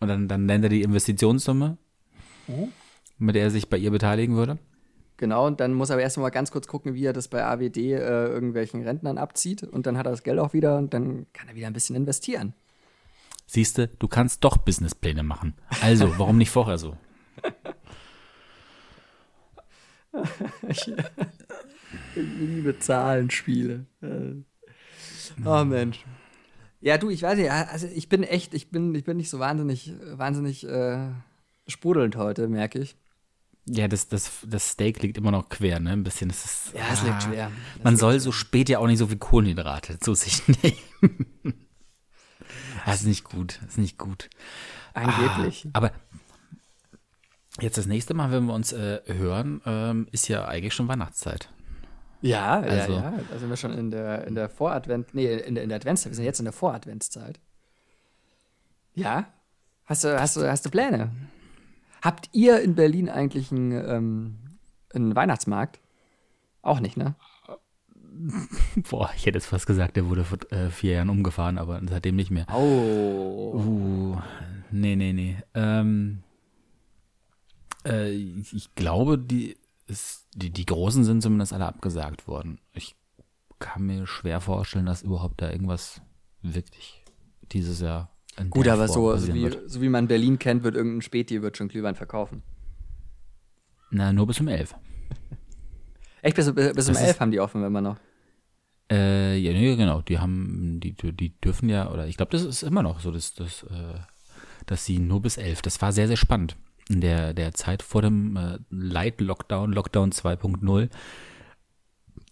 Und 0.00 0.08
dann, 0.08 0.28
dann 0.28 0.46
nennt 0.46 0.64
er 0.64 0.70
die 0.70 0.82
Investitionssumme, 0.82 1.78
mit 3.18 3.34
der 3.36 3.44
er 3.44 3.50
sich 3.50 3.68
bei 3.70 3.76
ihr 3.78 3.90
beteiligen 3.90 4.34
würde. 4.36 4.58
Genau, 5.16 5.46
und 5.46 5.60
dann 5.60 5.74
muss 5.74 5.90
er 5.90 5.94
aber 5.94 6.02
erst 6.02 6.18
mal 6.18 6.30
ganz 6.30 6.50
kurz 6.50 6.66
gucken, 6.66 6.94
wie 6.94 7.04
er 7.04 7.12
das 7.12 7.28
bei 7.28 7.44
AWD 7.44 7.76
äh, 7.76 7.98
irgendwelchen 7.98 8.82
Rentnern 8.82 9.18
abzieht. 9.18 9.62
Und 9.62 9.86
dann 9.86 9.96
hat 9.96 10.06
er 10.06 10.10
das 10.10 10.22
Geld 10.22 10.38
auch 10.38 10.52
wieder 10.52 10.78
und 10.78 10.94
dann 10.94 11.26
kann 11.32 11.48
er 11.48 11.54
wieder 11.54 11.66
ein 11.66 11.72
bisschen 11.72 11.96
investieren. 11.96 12.54
Siehst 13.46 13.78
du, 13.78 13.88
du 13.88 14.08
kannst 14.08 14.42
doch 14.44 14.56
Businesspläne 14.56 15.22
machen. 15.22 15.54
Also, 15.80 16.18
warum 16.18 16.38
nicht 16.38 16.50
vorher 16.50 16.78
so? 16.78 16.96
Ich 20.68 20.92
liebe 22.14 22.78
Zahlenspiele. 22.78 23.86
Äh. 24.02 24.34
Oh 25.44 25.64
Mensch. 25.64 26.04
Ja, 26.80 26.98
du, 26.98 27.10
ich 27.10 27.22
weiß 27.22 27.38
nicht, 27.38 27.50
also 27.50 27.86
ich 27.86 28.08
bin 28.08 28.22
echt, 28.22 28.54
ich 28.54 28.70
bin, 28.70 28.94
ich 28.94 29.04
bin 29.04 29.16
nicht 29.16 29.30
so 29.30 29.38
wahnsinnig, 29.38 29.92
wahnsinnig 30.12 30.66
äh, 30.66 31.10
sprudelnd 31.66 32.16
heute, 32.16 32.48
merke 32.48 32.80
ich. 32.80 32.96
Ja, 33.66 33.86
das, 33.86 34.08
das, 34.08 34.30
das 34.44 34.70
Steak 34.70 35.02
liegt 35.02 35.16
immer 35.18 35.30
noch 35.30 35.48
quer, 35.48 35.78
ne? 35.78 35.90
Ein 35.92 36.02
bisschen. 36.02 36.28
Das 36.28 36.44
ist, 36.44 36.74
Ja, 36.74 36.80
es 36.92 37.02
liegt 37.02 37.22
schwer. 37.22 37.50
Das 37.76 37.84
Man 37.84 37.92
liegt 37.94 38.00
soll 38.00 38.18
so 38.20 38.32
spät 38.32 38.68
ja 38.68 38.78
auch 38.80 38.86
nicht 38.88 38.98
so 38.98 39.06
viel 39.06 39.18
Kohlenhydrate 39.18 39.98
zu 40.00 40.14
sich 40.14 40.42
nehmen. 40.62 41.66
Das 42.84 42.96
ist 43.02 43.06
nicht 43.06 43.24
gut. 43.24 43.58
Das 43.62 43.70
ist 43.72 43.78
nicht 43.78 43.98
gut. 43.98 44.28
Angeblich. 44.94 45.68
Aber 45.74 45.92
jetzt 47.60 47.78
das 47.78 47.86
nächste 47.86 48.14
Mal, 48.14 48.32
wenn 48.32 48.46
wir 48.46 48.54
uns 48.54 48.72
äh, 48.72 49.00
hören, 49.06 49.60
ähm, 49.64 50.08
ist 50.10 50.26
ja 50.28 50.44
eigentlich 50.46 50.74
schon 50.74 50.88
Weihnachtszeit. 50.88 51.48
Ja, 52.20 52.60
Also- 52.60 52.94
ja, 52.94 53.10
ja. 53.12 53.14
Da 53.30 53.38
sind 53.38 53.48
wir 53.48 53.56
schon 53.56 53.72
in 53.78 53.90
der, 53.92 54.26
in 54.26 54.34
der 54.34 54.48
Voradvent, 54.48 55.14
nee, 55.14 55.32
in 55.36 55.54
der, 55.54 55.62
in 55.62 55.68
der 55.68 55.76
Adventszeit. 55.76 56.10
Wir 56.12 56.16
sind 56.16 56.24
jetzt 56.24 56.40
in 56.40 56.44
der 56.46 56.52
Voradventszeit. 56.52 57.38
Ja? 58.94 59.26
Hast 59.84 60.04
du, 60.04 60.20
hast 60.20 60.36
du, 60.36 60.48
hast 60.50 60.66
du 60.66 60.70
Pläne? 60.70 61.10
Habt 62.02 62.28
ihr 62.32 62.60
in 62.60 62.74
Berlin 62.74 63.08
eigentlich 63.08 63.52
einen, 63.52 63.72
ähm, 63.72 64.38
einen 64.92 65.14
Weihnachtsmarkt? 65.14 65.80
Auch 66.60 66.80
nicht, 66.80 66.96
ne? 66.96 67.14
Boah, 68.90 69.10
ich 69.16 69.24
hätte 69.24 69.38
jetzt 69.38 69.46
fast 69.46 69.66
gesagt, 69.66 69.96
der 69.96 70.08
wurde 70.08 70.24
vor 70.24 70.38
äh, 70.50 70.68
vier 70.70 70.94
Jahren 70.94 71.10
umgefahren, 71.10 71.58
aber 71.58 71.80
seitdem 71.88 72.16
nicht 72.16 72.30
mehr. 72.30 72.46
Oh. 72.52 73.54
Uh, 73.54 74.18
nee, 74.70 74.96
nee, 74.96 75.12
nee. 75.12 75.36
Ähm, 75.54 76.22
äh, 77.86 78.10
ich 78.10 78.74
glaube, 78.74 79.18
die, 79.18 79.56
ist, 79.86 80.26
die, 80.34 80.50
die 80.50 80.66
Großen 80.66 81.04
sind 81.04 81.22
zumindest 81.22 81.52
alle 81.52 81.66
abgesagt 81.66 82.26
worden. 82.26 82.58
Ich 82.72 82.96
kann 83.58 83.86
mir 83.86 84.06
schwer 84.06 84.40
vorstellen, 84.40 84.86
dass 84.86 85.02
überhaupt 85.02 85.40
da 85.40 85.50
irgendwas 85.50 86.02
wirklich 86.42 87.04
dieses 87.52 87.80
Jahr 87.80 88.10
Gut, 88.50 88.66
aber 88.68 88.88
so, 88.88 88.94
so, 88.94 89.12
passieren 89.12 89.34
wie, 89.38 89.42
wird. 89.44 89.70
so 89.70 89.80
wie 89.82 89.88
man 89.88 90.08
Berlin 90.08 90.38
kennt, 90.38 90.62
wird 90.62 90.74
irgendein 90.74 91.02
Späti 91.02 91.42
wird 91.42 91.56
schon 91.56 91.68
Glühwein 91.68 91.94
verkaufen. 91.94 92.42
Na, 93.90 94.12
nur 94.12 94.26
bis 94.26 94.40
um 94.40 94.48
elf. 94.48 94.74
Echt, 96.22 96.36
bis, 96.36 96.46
bis, 96.54 96.68
um 96.68 96.74
Das 96.74 96.88
ist- 96.88 97.00
elf 97.00 97.20
haben 97.20 97.30
die 97.30 97.40
offen 97.40 97.62
immer 97.62 97.80
noch. 97.82 97.96
Äh, 98.90 99.36
ja, 99.38 99.52
nee, 99.52 99.76
genau. 99.76 100.02
Die 100.02 100.18
haben, 100.18 100.78
die, 100.80 100.92
die 100.94 101.38
dürfen 101.40 101.68
ja, 101.68 101.90
oder 101.90 102.06
ich 102.06 102.16
glaube, 102.16 102.32
das 102.32 102.42
ist 102.42 102.62
immer 102.62 102.82
noch 102.82 103.00
so, 103.00 103.10
dass, 103.10 103.34
dass, 103.34 103.62
äh, 103.64 103.98
dass 104.66 104.84
sie 104.84 104.98
nur 104.98 105.22
bis 105.22 105.36
elf. 105.36 105.62
Das 105.62 105.80
war 105.80 105.92
sehr, 105.92 106.08
sehr 106.08 106.16
spannend. 106.16 106.56
In 106.88 107.00
der, 107.00 107.32
der 107.32 107.52
Zeit 107.54 107.82
vor 107.82 108.02
dem 108.02 108.36
äh, 108.36 108.58
Light-Lockdown, 108.70 109.72
Lockdown 109.72 110.10
2.0, 110.12 110.90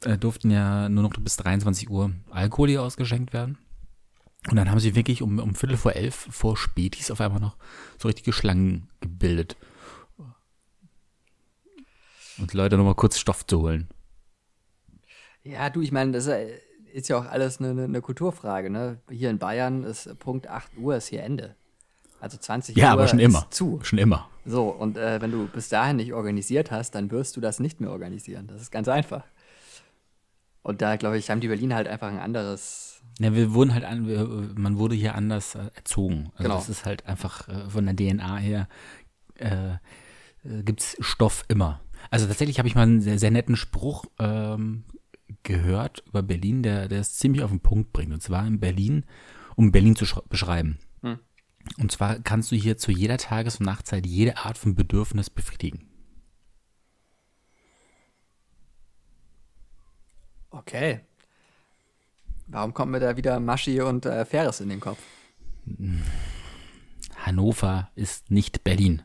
äh, 0.05 0.18
durften 0.18 0.51
ja 0.51 0.88
nur 0.88 1.03
noch 1.03 1.12
bis 1.12 1.36
23 1.36 1.88
Uhr 1.88 2.12
Alkohol 2.30 2.68
hier 2.68 2.82
ausgeschenkt 2.82 3.32
werden. 3.32 3.59
Und 4.49 4.57
dann 4.57 4.70
haben 4.70 4.80
sie 4.80 4.95
wirklich 4.95 5.20
um, 5.22 5.38
um 5.38 5.55
Viertel 5.55 5.76
vor 5.76 5.93
elf 5.95 6.14
vor 6.30 6.57
Spätis 6.57 7.11
auf 7.11 7.20
einmal 7.20 7.41
noch 7.41 7.57
so 7.99 8.09
richtige 8.09 8.32
Schlangen 8.32 8.88
gebildet. 9.01 9.57
Und 12.38 12.55
Leute 12.55 12.76
nochmal 12.76 12.95
kurz 12.95 13.18
Stoff 13.18 13.47
zu 13.47 13.61
holen. 13.61 13.88
Ja, 15.43 15.68
du, 15.70 15.82
ich 15.82 15.93
meine, 15.93 16.12
das 16.12 16.26
ist 16.93 17.09
ja- 17.09 17.18
auch 17.18 17.26
alles 17.26 17.59
eine, 17.61 17.70
eine- 17.70 17.84
eine 17.84 18.01
Kulturfrage, 18.01 18.70
ne? 18.70 18.99
Hier 19.11 19.30
in 19.30 19.38
Bayern 19.38 19.84
ist 19.84 20.18
Punkt 20.18 20.47
8 20.49 20.76
Uhr 20.78 20.97
ist 20.97 21.09
hier 21.09 21.22
Ende. 21.22 21.55
Also 22.20 22.36
20 22.38 22.76
Ja, 22.76 22.86
Uhr 22.88 22.93
aber 22.93 23.09
schon 23.09 23.18
immer. 23.18 23.47
zu. 23.51 23.80
Schon 23.82 23.99
immer. 23.99 24.28
So, 24.47 24.68
und 24.68 24.97
äh, 24.97 25.20
wenn 25.20 25.30
du 25.30 25.47
bis 25.49 25.68
dahin 25.68 25.97
nicht 25.97 26.12
organisiert 26.12 26.70
hast, 26.70 26.95
dann 26.95 27.11
wirst 27.11 27.36
du 27.36 27.41
das 27.41 27.61
nicht 27.61 27.80
mehr 27.80 27.91
organisieren. 27.91 28.47
Das 28.47 28.61
ist 28.61 28.70
ganz 28.70 28.88
einfach. 28.88 29.24
Und 30.62 30.82
da, 30.82 30.97
glaube 30.97 31.18
ich, 31.18 31.30
haben 31.30 31.41
die 31.41 31.49
Berliner 31.49 31.76
halt 31.76 31.88
einfach 31.88 32.09
ein 32.09 32.18
anderes. 32.18 32.89
Ja, 33.18 33.34
wir 33.34 33.53
wurden 33.53 33.74
halt 33.74 33.84
an, 33.84 34.07
wir, 34.07 34.26
man 34.55 34.78
wurde 34.78 34.94
hier 34.94 35.14
anders 35.14 35.55
äh, 35.55 35.70
erzogen. 35.74 36.30
Also 36.32 36.44
Genau. 36.44 36.55
das 36.55 36.68
ist 36.68 36.86
halt 36.86 37.07
einfach 37.07 37.48
äh, 37.48 37.68
von 37.68 37.84
der 37.84 37.94
DNA 37.94 38.36
her 38.38 38.68
äh, 39.34 39.72
äh, 40.44 40.62
gibt's 40.62 40.96
Stoff 41.01 41.44
immer. 41.48 41.80
Also 42.11 42.26
tatsächlich 42.26 42.59
habe 42.59 42.68
ich 42.68 42.74
mal 42.74 42.82
einen 42.82 43.03
sehr, 43.03 43.18
sehr 43.18 43.30
netten 43.30 43.57
Spruch 43.57 44.07
ähm, 44.18 44.84
gehört 45.42 46.03
über 46.07 46.22
Berlin, 46.22 46.62
der, 46.62 46.88
der 46.88 47.01
es 47.01 47.14
ziemlich 47.14 47.42
auf 47.42 47.51
den 47.51 47.61
Punkt 47.61 47.92
bringt. 47.92 48.12
Und 48.12 48.22
zwar 48.22 48.46
in 48.46 48.59
Berlin, 48.59 49.05
um 49.55 49.70
Berlin 49.70 49.96
zu 49.96 50.07
beschreiben. 50.28 50.78
Hm. 51.03 51.18
Und 51.78 51.92
zwar 51.92 52.20
kannst 52.20 52.51
du 52.53 52.57
hier 52.57 52.78
zu 52.78 52.90
jeder 52.90 53.18
Tages- 53.18 53.61
und 53.61 53.66
Nachtzeit 53.66 54.07
jede 54.07 54.38
Art 54.38 54.57
von 54.57 54.74
Bedürfnis 54.74 55.28
befriedigen. 55.28 55.86
Okay. 60.51 61.01
Warum 62.51 62.74
kommt 62.74 62.92
mir 62.92 63.01
da 63.01 63.16
wieder 63.16 63.38
Maschi 63.40 63.80
und 63.80 64.07
äh, 64.07 64.24
Ferris 64.24 64.61
in 64.61 64.68
den 64.68 64.80
Kopf? 64.80 64.98
Hannover 67.16 67.90
ist 67.94 68.30
nicht 68.30 68.64
Berlin. 68.64 69.03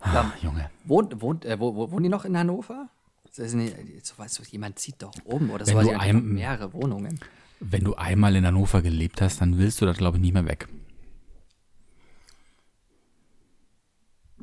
Ah, 0.00 0.12
Ja. 0.14 0.32
Junge. 0.42 0.70
Wohnt, 0.84 1.20
wohnt, 1.20 1.44
äh, 1.44 1.58
wo, 1.58 1.74
wo, 1.74 1.90
wohnen 1.90 2.04
die 2.04 2.08
noch 2.08 2.24
in 2.24 2.36
Hannover? 2.38 2.88
Das 3.24 3.38
ist 3.38 3.54
nicht, 3.54 3.74
so, 4.06 4.16
weißt 4.16 4.38
du, 4.38 4.42
jemand 4.50 4.78
zieht 4.78 5.02
doch 5.02 5.12
um 5.24 5.50
oder 5.50 5.66
Wenn 5.66 5.74
so. 5.74 5.80
du 5.82 5.88
haben 5.94 6.00
einem- 6.00 6.20
doch 6.20 6.34
mehrere 6.34 6.72
Wohnungen. 6.72 7.18
Wenn 7.60 7.82
du 7.82 7.94
einmal 7.96 8.36
in 8.36 8.46
Hannover 8.46 8.82
gelebt 8.82 9.20
hast, 9.20 9.40
dann 9.40 9.58
willst 9.58 9.80
du 9.80 9.86
da, 9.86 9.92
glaube 9.92 10.18
ich, 10.18 10.22
nicht 10.22 10.34
mehr 10.34 10.46
weg. 10.46 10.68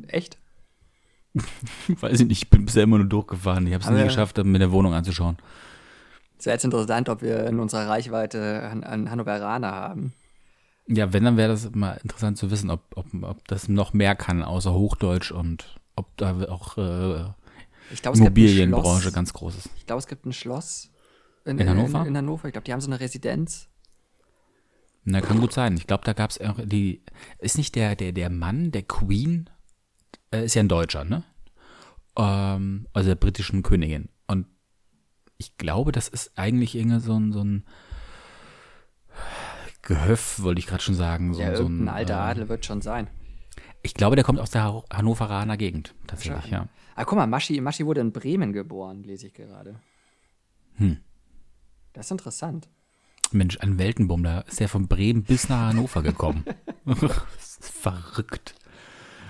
Echt? 0.07 0.37
Weiß 1.87 2.19
ich 2.19 2.27
nicht, 2.27 2.43
ich 2.43 2.49
bin 2.49 2.65
bisher 2.65 2.83
immer 2.83 2.97
nur 2.97 3.07
durchgefahren. 3.07 3.65
Ich 3.67 3.73
habe 3.73 3.83
es 3.83 3.89
nie 3.89 4.03
geschafft, 4.03 4.37
mir 4.37 4.43
eine 4.55 4.71
Wohnung 4.71 4.93
anzuschauen. 4.93 5.37
Es 6.38 6.45
wäre 6.45 6.55
jetzt 6.55 6.65
interessant, 6.65 7.09
ob 7.09 7.21
wir 7.21 7.45
in 7.47 7.59
unserer 7.59 7.88
Reichweite 7.88 8.63
an 8.63 9.09
Hannoveraner 9.09 9.71
haben. 9.71 10.13
Ja, 10.88 11.13
wenn, 11.13 11.23
dann 11.23 11.38
wäre 11.38 11.49
das 11.49 11.69
mal 11.71 11.99
interessant 12.03 12.38
zu 12.38 12.51
wissen, 12.51 12.69
ob, 12.69 12.81
ob, 12.95 13.07
ob 13.23 13.47
das 13.47 13.67
noch 13.67 13.93
mehr 13.93 14.15
kann, 14.15 14.43
außer 14.43 14.73
Hochdeutsch 14.73 15.31
und 15.31 15.79
ob 15.95 16.15
da 16.17 16.36
auch 16.49 16.77
äh, 16.77 17.25
Ich 17.91 18.05
ein 18.07 18.13
Immobilienbranche 18.13 19.11
ganz 19.11 19.33
groß 19.33 19.57
ist. 19.57 19.69
Ich 19.77 19.86
glaube, 19.88 19.99
es 19.99 20.07
gibt 20.07 20.25
ein 20.25 20.33
Schloss 20.33 20.91
in, 21.43 21.57
In 21.57 21.69
Hannover? 21.69 22.01
In, 22.01 22.07
in 22.07 22.17
Hannover. 22.17 22.47
Ich 22.47 22.51
glaube, 22.51 22.65
die 22.65 22.73
haben 22.73 22.81
so 22.81 22.89
eine 22.89 22.99
Residenz. 22.99 23.67
Na, 25.05 25.21
kann 25.21 25.39
gut 25.39 25.53
sein. 25.53 25.77
Ich 25.77 25.88
glaube, 25.88 26.03
da 26.03 26.13
gab 26.13 26.31
es 26.31 26.41
auch 26.41 26.59
die. 26.63 27.03
Ist 27.38 27.57
nicht 27.57 27.75
der, 27.75 27.95
der, 27.95 28.11
der 28.11 28.29
Mann, 28.29 28.71
der 28.71 28.81
Queen, 28.81 29.49
äh, 30.31 30.45
ist 30.45 30.55
ja 30.55 30.61
ein 30.61 30.67
Deutscher, 30.67 31.03
ne? 31.03 31.23
Ähm, 32.17 32.88
also 32.91 33.09
der 33.09 33.15
britischen 33.15 33.61
Königin. 33.61 34.09
Ich 35.38 35.57
glaube, 35.57 35.91
das 35.91 36.07
ist 36.07 36.38
eigentlich 36.38 36.75
irgendwie 36.75 36.99
so 36.99 37.17
ein, 37.19 37.31
so 37.33 37.43
ein 37.43 37.65
Gehöff, 39.81 40.41
wollte 40.41 40.59
ich 40.59 40.67
gerade 40.67 40.81
schon 40.83 40.95
sagen. 40.95 41.33
So, 41.33 41.41
Ja, 41.41 41.55
so 41.55 41.65
ein, 41.67 41.88
alter 41.89 42.13
äh, 42.15 42.17
Adel 42.17 42.49
wird 42.49 42.65
schon 42.65 42.81
sein. 42.81 43.07
Ich 43.83 43.93
glaube, 43.93 44.15
der 44.15 44.25
kommt 44.25 44.39
aus 44.39 44.49
der 44.49 44.63
Han- 44.63 44.81
Hannoveraner 44.91 45.57
Gegend, 45.57 45.93
tatsächlich, 46.07 46.47
ja. 46.51 46.67
Ah, 46.95 47.05
guck 47.05 47.17
mal, 47.17 47.27
Maschi, 47.27 47.61
Maschi 47.61 47.86
wurde 47.86 48.01
in 48.01 48.11
Bremen 48.11 48.51
geboren, 48.51 49.03
lese 49.03 49.27
ich 49.27 49.33
gerade. 49.33 49.79
Hm. 50.77 50.97
Das 51.93 52.07
ist 52.07 52.11
interessant. 52.11 52.67
Mensch, 53.31 53.59
ein 53.59 53.77
Weltenbumm, 53.77 54.23
da 54.23 54.39
ist 54.41 54.59
der 54.59 54.69
von 54.69 54.88
Bremen 54.88 55.23
bis 55.23 55.49
nach 55.49 55.69
Hannover 55.69 56.01
gekommen. 56.01 56.45
das 56.86 57.01
ist 57.59 57.69
verrückt. 57.81 58.55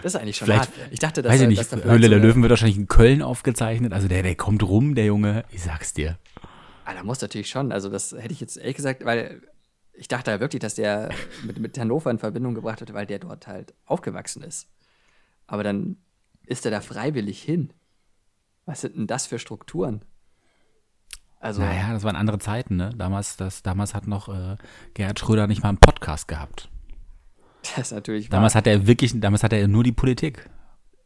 Das 0.05 0.13
ist 0.13 0.21
eigentlich 0.21 0.37
schon 0.37 0.45
Vielleicht, 0.45 0.69
hart. 0.69 0.91
Ich 0.91 0.99
dachte, 0.99 1.23
dass 1.23 1.33
weiß 1.33 1.41
ich 1.41 1.47
nicht, 1.47 1.83
Höhle 1.83 2.09
der 2.09 2.19
Löwen 2.19 2.43
wird 2.43 2.51
wahrscheinlich 2.51 2.77
in 2.77 2.87
Köln 2.87 3.23
aufgezeichnet. 3.23 3.91
Also 3.91 4.07
der, 4.07 4.21
der 4.21 4.35
kommt 4.35 4.61
rum, 4.61 4.93
der 4.93 5.05
Junge. 5.05 5.45
Ich 5.49 5.63
sag's 5.63 5.95
dir. 5.95 6.19
Ah, 6.83 6.93
da 6.93 7.03
muss 7.03 7.21
natürlich 7.21 7.49
schon. 7.49 7.71
Also, 7.71 7.89
das 7.89 8.11
hätte 8.11 8.31
ich 8.31 8.39
jetzt 8.39 8.55
ehrlich 8.55 8.75
gesagt, 8.75 9.03
weil 9.03 9.41
ich 9.93 10.07
dachte 10.07 10.29
ja 10.29 10.39
wirklich, 10.39 10.59
dass 10.59 10.75
der 10.75 11.09
mit, 11.43 11.57
mit 11.57 11.75
Hannover 11.79 12.11
in 12.11 12.19
Verbindung 12.19 12.53
gebracht 12.53 12.81
wird, 12.81 12.93
weil 12.93 13.07
der 13.07 13.17
dort 13.17 13.47
halt 13.47 13.73
aufgewachsen 13.87 14.43
ist. 14.43 14.67
Aber 15.47 15.63
dann 15.63 15.97
ist 16.45 16.65
er 16.65 16.71
da 16.71 16.81
freiwillig 16.81 17.41
hin. 17.41 17.73
Was 18.67 18.81
sind 18.81 18.95
denn 18.95 19.07
das 19.07 19.25
für 19.25 19.39
Strukturen? 19.39 20.05
Also, 21.39 21.63
Naja, 21.63 21.93
das 21.93 22.03
waren 22.03 22.15
andere 22.15 22.37
Zeiten, 22.37 22.75
ne? 22.75 22.91
Damals, 22.95 23.37
das, 23.37 23.63
damals 23.63 23.95
hat 23.95 24.05
noch 24.05 24.29
äh, 24.29 24.57
Gerhard 24.93 25.19
Schröder 25.19 25.47
nicht 25.47 25.63
mal 25.63 25.69
einen 25.69 25.79
Podcast 25.79 26.27
gehabt. 26.27 26.69
Das 27.75 27.87
ist 27.87 27.91
natürlich 27.93 28.29
Damals 28.29 28.53
wahr. 28.53 28.59
hat 28.59 28.67
er 28.67 28.87
wirklich, 28.87 29.19
damals 29.19 29.43
hat 29.43 29.53
er 29.53 29.67
nur 29.67 29.83
die 29.83 29.91
Politik. 29.91 30.49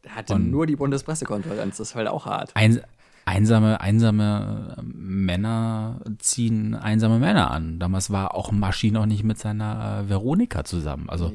Er 0.02 0.16
hatte 0.16 0.34
und- 0.34 0.50
nur 0.50 0.66
die 0.66 0.76
Bundespressekonferenz. 0.76 1.76
Das 1.78 1.90
ist 1.90 1.94
halt 1.94 2.08
auch 2.08 2.26
hart. 2.26 2.50
Ein, 2.54 2.80
einsame, 3.26 3.80
einsame 3.80 4.76
Männer 4.82 6.00
ziehen 6.18 6.74
einsame 6.74 7.18
Männer 7.18 7.50
an. 7.50 7.78
Damals 7.78 8.10
war 8.10 8.34
auch 8.34 8.50
Maschi 8.52 8.90
noch 8.90 9.06
nicht 9.06 9.24
mit 9.24 9.38
seiner 9.38 10.02
äh, 10.04 10.08
Veronika 10.08 10.64
zusammen. 10.64 11.08
Also 11.08 11.32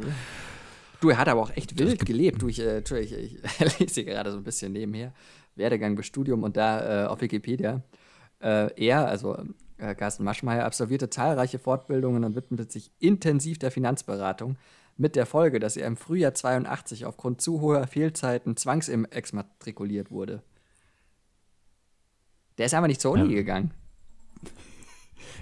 Du, 1.01 1.09
er 1.09 1.17
hat 1.17 1.27
aber 1.27 1.41
auch 1.41 1.51
echt 1.55 1.77
wild 1.77 2.05
gelebt. 2.05 2.41
Du, 2.41 2.47
ich, 2.47 2.59
äh, 2.59 2.77
Entschuldigung, 2.77 3.19
ich, 3.19 3.37
ich 3.61 3.79
lese 3.79 3.93
hier 4.01 4.05
gerade 4.05 4.31
so 4.31 4.37
ein 4.37 4.43
bisschen 4.43 4.71
nebenher. 4.73 5.13
Werdegang 5.55 5.95
bis 5.95 6.05
Studium 6.07 6.43
und 6.43 6.57
da 6.57 7.03
äh, 7.05 7.07
auf 7.07 7.21
Wikipedia. 7.21 7.81
Äh, 8.41 8.69
er, 8.83 9.07
also 9.07 9.37
äh, 9.77 9.93
Carsten 9.95 10.23
Maschmeyer, 10.23 10.65
absolvierte 10.65 11.09
zahlreiche 11.09 11.59
Fortbildungen 11.59 12.23
und 12.23 12.35
widmete 12.35 12.69
sich 12.71 12.91
intensiv 12.99 13.59
der 13.59 13.71
Finanzberatung. 13.71 14.57
Mit 14.97 15.15
der 15.15 15.25
Folge, 15.25 15.59
dass 15.59 15.75
er 15.75 15.87
im 15.87 15.97
Frühjahr 15.97 16.33
82 16.33 17.05
aufgrund 17.05 17.41
zu 17.41 17.59
hoher 17.59 17.85
Fehlzeiten 17.87 18.55
zwangsexmatrikuliert 18.55 20.09
wurde. 20.09 20.41
Der 22.57 22.67
ist 22.67 22.73
einfach 22.73 22.87
nicht 22.87 23.01
zur 23.01 23.11
Uni 23.11 23.29
Ja. 23.29 23.35
gegangen. 23.35 23.71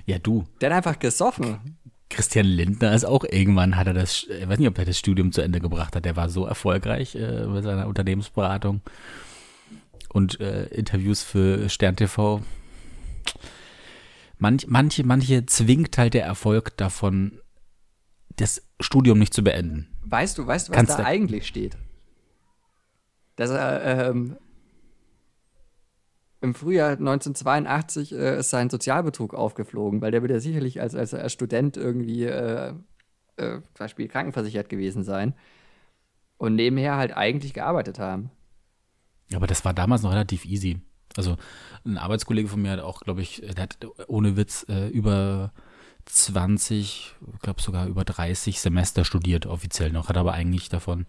ja, 0.07 0.17
du. 0.17 0.45
Der 0.61 0.69
hat 0.71 0.77
einfach 0.77 0.97
gesoffen. 0.99 1.77
Christian 2.09 2.45
Lindner 2.45 2.93
ist 2.93 3.05
auch 3.05 3.23
irgendwann, 3.23 3.75
hat 3.75 3.87
er 3.87 3.93
das, 3.93 4.23
ich 4.29 4.47
weiß 4.47 4.59
nicht, 4.59 4.67
ob 4.67 4.77
er 4.77 4.85
das 4.85 4.97
Studium 4.99 5.31
zu 5.31 5.41
Ende 5.41 5.59
gebracht 5.59 5.95
hat. 5.95 6.05
Der 6.05 6.15
war 6.15 6.29
so 6.29 6.45
erfolgreich 6.45 7.15
äh, 7.15 7.45
mit 7.45 7.63
seiner 7.63 7.87
Unternehmensberatung 7.87 8.81
und 10.09 10.39
äh, 10.39 10.65
Interviews 10.65 11.23
für 11.23 11.69
Stern 11.69 11.95
TV. 11.95 12.41
Manch, 14.37 14.67
manche, 14.67 15.03
manche 15.03 15.45
zwingt 15.45 15.97
halt 15.97 16.13
der 16.15 16.25
Erfolg 16.25 16.75
davon, 16.77 17.39
das 18.35 18.61
Studium 18.83 19.19
nicht 19.19 19.33
zu 19.33 19.43
beenden. 19.43 19.87
Weißt 20.03 20.37
du, 20.37 20.45
weißt 20.45 20.67
du, 20.67 20.71
was 20.71 20.77
Kannst 20.77 20.99
da 20.99 21.03
eigentlich 21.03 21.47
steht? 21.47 21.77
Dass 23.35 23.49
er 23.49 24.09
ähm, 24.09 24.37
im 26.41 26.53
Frühjahr 26.53 26.91
1982 26.91 28.13
äh, 28.13 28.39
ist 28.39 28.49
sein 28.49 28.69
Sozialbetrug 28.69 29.33
aufgeflogen, 29.33 30.01
weil 30.01 30.11
der 30.11 30.21
wird 30.21 30.31
ja 30.31 30.39
sicherlich 30.39 30.81
als, 30.81 30.93
als, 30.93 31.13
als 31.13 31.31
Student 31.31 31.77
irgendwie 31.77 32.25
äh, 32.25 32.73
äh, 33.37 33.61
zum 33.61 33.79
Beispiel 33.79 34.07
krankenversichert 34.07 34.69
gewesen 34.69 35.03
sein 35.03 35.33
und 36.37 36.55
nebenher 36.55 36.97
halt 36.97 37.15
eigentlich 37.15 37.53
gearbeitet 37.53 37.97
haben. 37.97 38.29
Aber 39.33 39.47
das 39.47 39.63
war 39.65 39.73
damals 39.73 40.03
noch 40.03 40.11
relativ 40.11 40.45
easy. 40.45 40.81
Also 41.15 41.37
ein 41.85 41.97
Arbeitskollege 41.97 42.49
von 42.49 42.61
mir 42.61 42.71
hat 42.71 42.79
auch, 42.79 43.01
glaube 43.01 43.21
ich, 43.21 43.41
der 43.41 43.63
hat 43.63 43.77
ohne 44.07 44.35
Witz 44.35 44.65
äh, 44.67 44.89
über 44.89 45.53
20, 46.05 47.15
ich 47.33 47.39
glaube 47.41 47.61
sogar 47.61 47.87
über 47.87 48.03
30 48.03 48.59
Semester 48.59 49.05
studiert, 49.05 49.45
offiziell 49.45 49.91
noch, 49.91 50.09
hat 50.09 50.17
aber 50.17 50.33
eigentlich 50.33 50.69
davon 50.69 51.05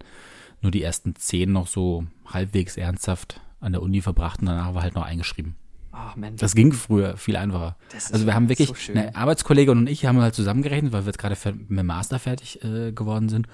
nur 0.61 0.71
die 0.71 0.81
ersten 0.81 1.15
10 1.15 1.51
noch 1.51 1.67
so 1.67 2.05
halbwegs 2.25 2.77
ernsthaft 2.77 3.41
an 3.59 3.73
der 3.73 3.81
Uni 3.81 4.01
verbracht 4.01 4.39
und 4.41 4.47
danach 4.47 4.73
war 4.73 4.83
halt 4.83 4.95
noch 4.95 5.05
eingeschrieben. 5.05 5.55
Ach 5.91 6.15
Mensch. 6.15 6.41
Das 6.41 6.55
ging 6.55 6.73
früher 6.73 7.15
viel 7.15 7.37
einfacher. 7.37 7.77
Also 8.11 8.25
wir 8.25 8.35
haben 8.35 8.49
wirklich, 8.49 8.67
so 8.67 8.91
eine 8.91 9.15
Arbeitskollegin 9.15 9.77
und 9.77 9.87
ich 9.87 10.05
haben 10.05 10.19
halt 10.19 10.35
zusammengerechnet, 10.35 10.91
weil 10.91 11.03
wir 11.03 11.07
jetzt 11.07 11.19
gerade 11.19 11.37
mit 11.55 11.79
dem 11.79 11.85
Master 11.85 12.19
fertig 12.19 12.63
äh, 12.63 12.91
geworden 12.91 13.29
sind 13.29 13.47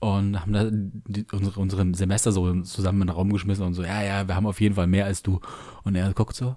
und 0.00 0.40
haben 0.40 0.52
da 0.52 0.68
die, 0.70 1.26
unsere, 1.30 1.60
unseren 1.60 1.94
Semester 1.94 2.32
so 2.32 2.62
zusammen 2.62 3.02
in 3.02 3.06
den 3.08 3.14
Raum 3.14 3.32
geschmissen 3.32 3.64
und 3.64 3.74
so, 3.74 3.82
ja, 3.82 4.02
ja, 4.02 4.26
wir 4.26 4.34
haben 4.34 4.46
auf 4.46 4.60
jeden 4.60 4.74
Fall 4.74 4.86
mehr 4.86 5.04
als 5.04 5.22
du. 5.22 5.40
Und 5.84 5.94
er 5.94 6.12
guckt 6.12 6.34
so, 6.34 6.56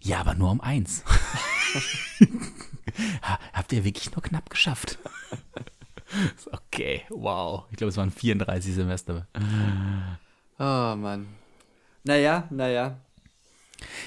ja, 0.00 0.20
aber 0.20 0.34
nur 0.34 0.50
um 0.50 0.60
eins. 0.60 1.04
Ha- 3.22 3.38
Habt 3.52 3.72
ihr 3.72 3.84
wirklich 3.84 4.10
nur 4.14 4.22
knapp 4.22 4.50
geschafft? 4.50 4.98
Okay, 6.50 7.02
wow. 7.08 7.64
Ich 7.70 7.78
glaube, 7.78 7.88
es 7.88 7.96
waren 7.96 8.10
34 8.10 8.74
Semester. 8.74 9.26
Oh 10.58 10.94
Mann. 10.96 11.26
Naja, 12.04 12.46
naja. 12.50 12.98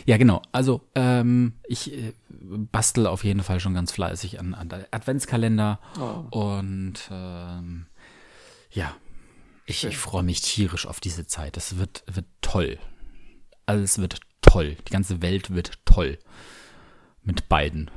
Ja, 0.06 0.18
genau. 0.18 0.42
Also, 0.52 0.82
ähm, 0.94 1.54
ich 1.68 1.92
äh, 1.92 2.14
bastel 2.30 3.08
auf 3.08 3.24
jeden 3.24 3.42
Fall 3.42 3.60
schon 3.60 3.74
ganz 3.74 3.92
fleißig 3.92 4.40
an, 4.40 4.54
an 4.54 4.70
der 4.70 4.88
Adventskalender. 4.92 5.80
Oh. 6.00 6.38
Und 6.38 6.94
ähm, 7.10 7.88
ja, 8.72 8.96
ich, 9.66 9.84
ich 9.86 9.98
freue 9.98 10.22
mich 10.24 10.42
tierisch 10.42 10.86
auf 10.86 11.00
diese 11.00 11.26
Zeit. 11.26 11.58
Es 11.58 11.78
wird, 11.80 12.04
wird 12.06 12.28
toll. 12.42 12.78
Alles 13.66 13.98
wird 13.98 14.20
toll. 14.42 14.78
Die 14.88 14.92
ganze 14.92 15.24
Welt 15.24 15.56
wird 15.56 15.80
toll. 15.86 16.20
Mit 17.24 17.50
beiden. 17.50 17.90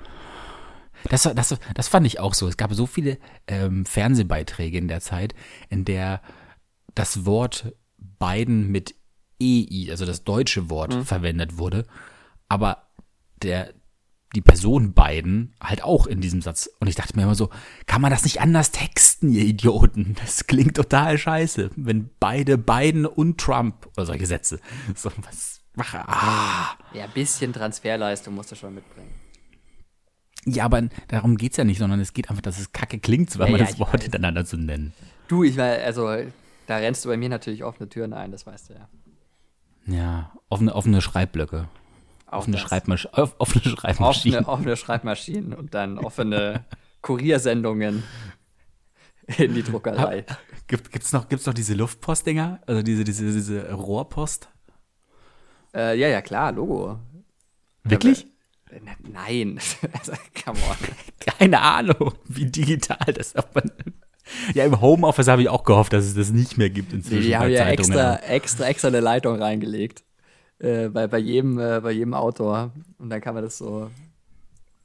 Das, 1.09 1.23
das, 1.23 1.57
das 1.75 1.89
fand 1.89 2.07
ich 2.07 2.21
auch 2.21 2.35
so. 2.35 2.47
Es 2.49 2.57
gab 2.57 2.73
so 2.75 2.87
viele 2.87 3.19
ähm, 3.47 3.85
Fernsehbeiträge 3.87 4.79
in 4.79 4.89
der 4.89 5.01
Zeit, 5.01 5.35
in 5.69 5.85
der 5.85 6.21
das 6.95 7.25
Wort 7.25 7.73
Biden 8.19 8.69
mit 8.71 8.95
EI, 9.41 9.89
also 9.91 10.05
das 10.05 10.25
deutsche 10.25 10.69
Wort, 10.71 10.95
Mhm. 10.95 11.05
verwendet 11.05 11.59
wurde, 11.59 11.87
aber 12.49 12.89
der, 13.43 13.73
die 14.35 14.41
Person 14.43 14.93
Biden 14.95 15.55
halt 15.63 15.83
auch 15.85 16.07
in 16.07 16.21
diesem 16.21 16.43
Satz. 16.43 16.69
Und 16.81 16.89
ich 16.89 16.97
dachte 16.97 17.17
mir 17.17 17.23
immer 17.23 17.35
so, 17.35 17.49
kann 17.87 18.03
man 18.03 18.11
das 18.11 18.25
nicht 18.25 18.41
anders 18.41 18.73
texten, 18.73 19.31
ihr 19.31 19.45
Idioten? 19.45 20.17
Das 20.21 20.47
klingt 20.47 20.77
total 20.77 21.17
scheiße, 21.19 21.71
wenn 21.77 22.11
beide 22.21 22.59
Biden 22.59 23.07
und 23.07 23.39
Trump 23.41 23.89
oder 23.97 24.07
solche 24.07 24.27
Sätze. 24.27 24.61
So, 24.95 25.11
was, 25.23 25.61
mache, 25.75 26.01
ah. 26.09 26.77
Ja, 26.93 27.05
ein 27.05 27.11
bisschen 27.13 27.53
Transferleistung 27.53 28.35
musst 28.35 28.51
du 28.53 28.57
schon 28.57 28.75
mitbringen. 28.75 29.15
Ja, 30.53 30.65
aber 30.65 30.89
darum 31.09 31.37
geht's 31.37 31.57
ja 31.57 31.65
nicht, 31.65 31.79
sondern 31.79 32.01
es 32.01 32.13
geht 32.13 32.29
einfach, 32.31 32.43
dass 32.43 32.59
es 32.59 32.73
kacke 32.73 32.99
klingt, 32.99 33.31
zweimal 33.31 33.53
Ja, 33.61 33.65
ja, 33.67 33.71
das 33.71 33.79
Wort 33.79 33.95
weiß. 33.95 34.03
hintereinander 34.03 34.45
zu 34.45 34.57
nennen. 34.57 34.93
Du, 35.29 35.45
ich 35.45 35.57
war, 35.57 35.67
also, 35.67 36.07
da 36.67 36.77
rennst 36.77 37.05
du 37.05 37.09
bei 37.09 37.17
mir 37.17 37.29
natürlich 37.29 37.65
offene 37.65 37.89
Türen 37.89 38.13
ein, 38.13 38.33
das 38.33 38.47
weißt 38.47 38.71
du 38.71 38.75
ja. 38.75 38.89
Ja, 39.87 40.33
offene, 40.49 40.75
offene 40.75 41.01
Schreibblöcke. 41.01 41.69
Auch 42.27 42.39
Offene. 42.41 42.59
Schreibmasch 42.59 43.07
off- 43.13 43.37
offene 43.39 43.65
Schreibmaschinen. 43.65 44.41
offene, 44.41 44.49
offene 44.53 44.77
Schreibmaschinen 44.77 45.55
und 45.55 45.73
dann 45.73 45.99
offene 45.99 46.65
Kuriersendungen 47.01 48.03
in 49.39 49.55
die 49.55 49.63
Druckerei. 49.63 50.27
Gibt, 50.67 50.93
gibt's, 50.93 51.13
noch, 51.15 51.29
gibt's 51.31 51.47
noch 51.47 51.55
diese 51.55 51.73
Luftpostdinger? 51.75 52.61
Also 52.67 52.83
diese, 52.83 53.05
diese, 53.05 53.25
diese 53.33 53.73
Rohrpost? 53.73 54.51
Äh, 55.75 55.99
ja, 55.99 56.09
ja, 56.09 56.21
klar, 56.21 56.53
Logo. 56.53 56.99
Wirklich? 57.85 58.27
Nein, 59.13 59.59
also, 59.93 60.13
come 60.45 60.59
on. 60.59 60.77
Keine 61.39 61.61
Ahnung, 61.61 62.15
wie 62.25 62.47
digital 62.47 63.13
das 63.15 63.35
man, 63.55 63.71
Ja, 64.55 64.65
im 64.65 64.81
Homeoffice 64.81 65.29
habe 65.29 65.43
ich 65.43 65.49
auch 65.49 65.65
gehofft, 65.65 65.93
dass 65.93 66.05
es 66.05 66.15
das 66.15 66.31
nicht 66.31 66.59
mehr 66.59 66.71
gibt 66.71 66.93
inzwischen. 66.93 67.23
Die 67.23 67.37
haben 67.37 67.51
ja 67.51 67.69
extra, 67.69 68.17
extra, 68.17 68.67
extra 68.67 68.89
eine 68.89 69.01
Leitung 69.01 69.37
reingelegt. 69.41 70.05
Äh, 70.59 70.89
bei, 70.89 71.07
bei, 71.07 71.19
jedem, 71.19 71.59
äh, 71.59 71.81
bei 71.81 71.93
jedem 71.93 72.15
Autor. 72.15 72.73
Und 72.99 73.11
dann 73.11 73.21
kann 73.21 73.35
man 73.35 73.45
das 73.45 73.59
so 73.59 73.91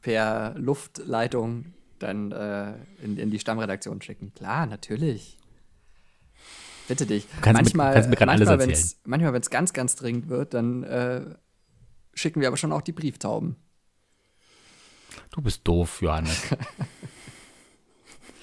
per 0.02 0.54
Luftleitung 0.58 1.74
dann 2.00 2.32
äh, 2.32 2.74
in, 3.04 3.18
in 3.18 3.32
die 3.32 3.40
Stammredaktion 3.40 4.02
schicken. 4.02 4.34
Klar, 4.36 4.66
natürlich. 4.66 5.38
Bitte 6.88 7.06
dich. 7.06 7.28
kannst 7.42 7.46
mir- 7.48 7.54
manchmal, 7.54 7.94
kannst 7.94 8.10
mir 8.10 8.16
grad 8.18 8.30
alles 8.30 8.48
manchmal, 8.48 8.70
erzählen. 8.70 8.78
wenn's, 8.78 9.02
manchmal, 9.06 9.34
wenn 9.34 9.42
es 9.42 9.50
ganz, 9.50 9.74
ganz 9.74 9.96
dringend 9.96 10.28
wird, 10.30 10.54
dann 10.54 10.84
äh, 10.84 11.22
schicken 12.14 12.42
wir 12.42 12.48
aber 12.50 12.58
schon 12.58 12.72
auch 12.72 12.82
die 12.82 12.92
Brieftauben. 12.92 13.56
Du 15.34 15.42
bist 15.42 15.62
doof, 15.64 16.04
Johannes. 16.04 16.44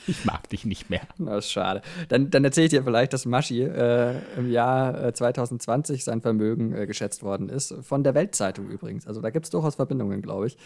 ich 0.09 0.24
mag 0.24 0.49
dich 0.49 0.64
nicht 0.64 0.91
mehr. 0.91 1.03
Das 1.18 1.47
ist 1.47 1.53
schade. 1.53 1.82
Dann, 2.09 2.30
dann 2.30 2.45
erzähle 2.45 2.66
ich 2.66 2.70
dir 2.70 2.82
vielleicht, 2.82 3.12
dass 3.12 3.26
Maschi 3.26 3.62
äh, 3.62 4.20
im 4.36 4.51
Jahr 4.51 5.05
äh, 5.05 5.14
2020 5.14 6.03
sein 6.03 6.20
Vermögen 6.20 6.74
äh, 6.74 6.88
geschätzt 6.88 7.22
worden 7.22 7.49
ist. 7.49 7.72
Von 7.82 8.03
der 8.03 8.16
Weltzeitung 8.16 8.68
übrigens. 8.68 9.07
Also 9.07 9.20
da 9.20 9.30
gibt 9.30 9.47
es 9.47 9.51
durchaus 9.51 9.76
Verbindungen, 9.76 10.20
glaube 10.20 10.49
ich. 10.49 10.59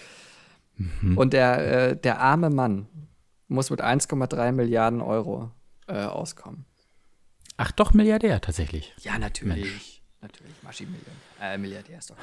Und 1.17 1.35
der, 1.35 1.91
äh, 1.91 1.97
der 1.97 2.21
arme 2.21 2.49
Mann 2.49 2.89
muss 3.47 3.69
mit 3.69 3.83
1,3 3.83 4.53
Milliarden 4.53 5.03
Euro 5.03 5.51
äh, 5.87 6.05
auskommen. 6.05 6.65
Ach 7.59 7.71
doch, 7.71 7.93
Milliardär 7.93 8.41
tatsächlich. 8.41 8.95
Ja, 9.03 9.19
natürlich. 9.19 10.03
Natürlich, 10.21 10.55
Maschi 10.63 10.87
Million, 10.87 11.05
äh, 11.53 11.59
Milliardär 11.59 11.99
ist 11.99 12.11
doch. 12.11 12.17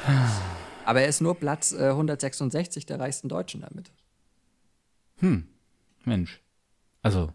Aber 0.86 1.02
er 1.02 1.08
ist 1.08 1.22
nur 1.22 1.36
Platz 1.36 1.72
äh, 1.72 1.90
166 1.90 2.86
der 2.86 3.00
reichsten 3.00 3.30
Deutschen 3.30 3.62
damit. 3.62 3.92
Mensch. 6.04 6.42
Also, 7.04 7.32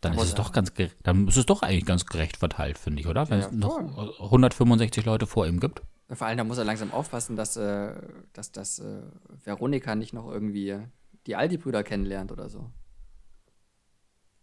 dann 0.00 0.14
ist 0.14 0.22
es 0.22 0.34
doch 0.34 0.52
ganz 0.52 0.72
dann 1.02 1.26
ist 1.26 1.36
es 1.36 1.46
doch 1.46 1.62
eigentlich 1.62 1.86
ganz 1.86 2.06
gerecht 2.06 2.36
verteilt, 2.36 2.78
finde 2.78 3.00
ich, 3.00 3.08
oder? 3.08 3.28
Wenn 3.30 3.40
Ja, 3.40 3.46
es 3.46 3.52
noch 3.52 4.20
165 4.20 5.04
Leute 5.04 5.26
vor 5.26 5.46
ihm 5.46 5.58
gibt. 5.58 5.82
Vor 6.08 6.26
allem, 6.26 6.38
da 6.38 6.44
muss 6.44 6.58
er 6.58 6.64
langsam 6.64 6.92
aufpassen, 6.92 7.34
dass, 7.34 7.56
äh, 7.56 7.94
dass, 8.32 8.52
dass 8.52 8.78
äh, 8.78 9.02
Veronika 9.44 9.96
nicht 9.96 10.12
noch 10.12 10.30
irgendwie 10.30 10.78
die 11.26 11.34
Aldi-Brüder 11.34 11.82
kennenlernt 11.82 12.30
oder 12.30 12.48
so. 12.48 12.70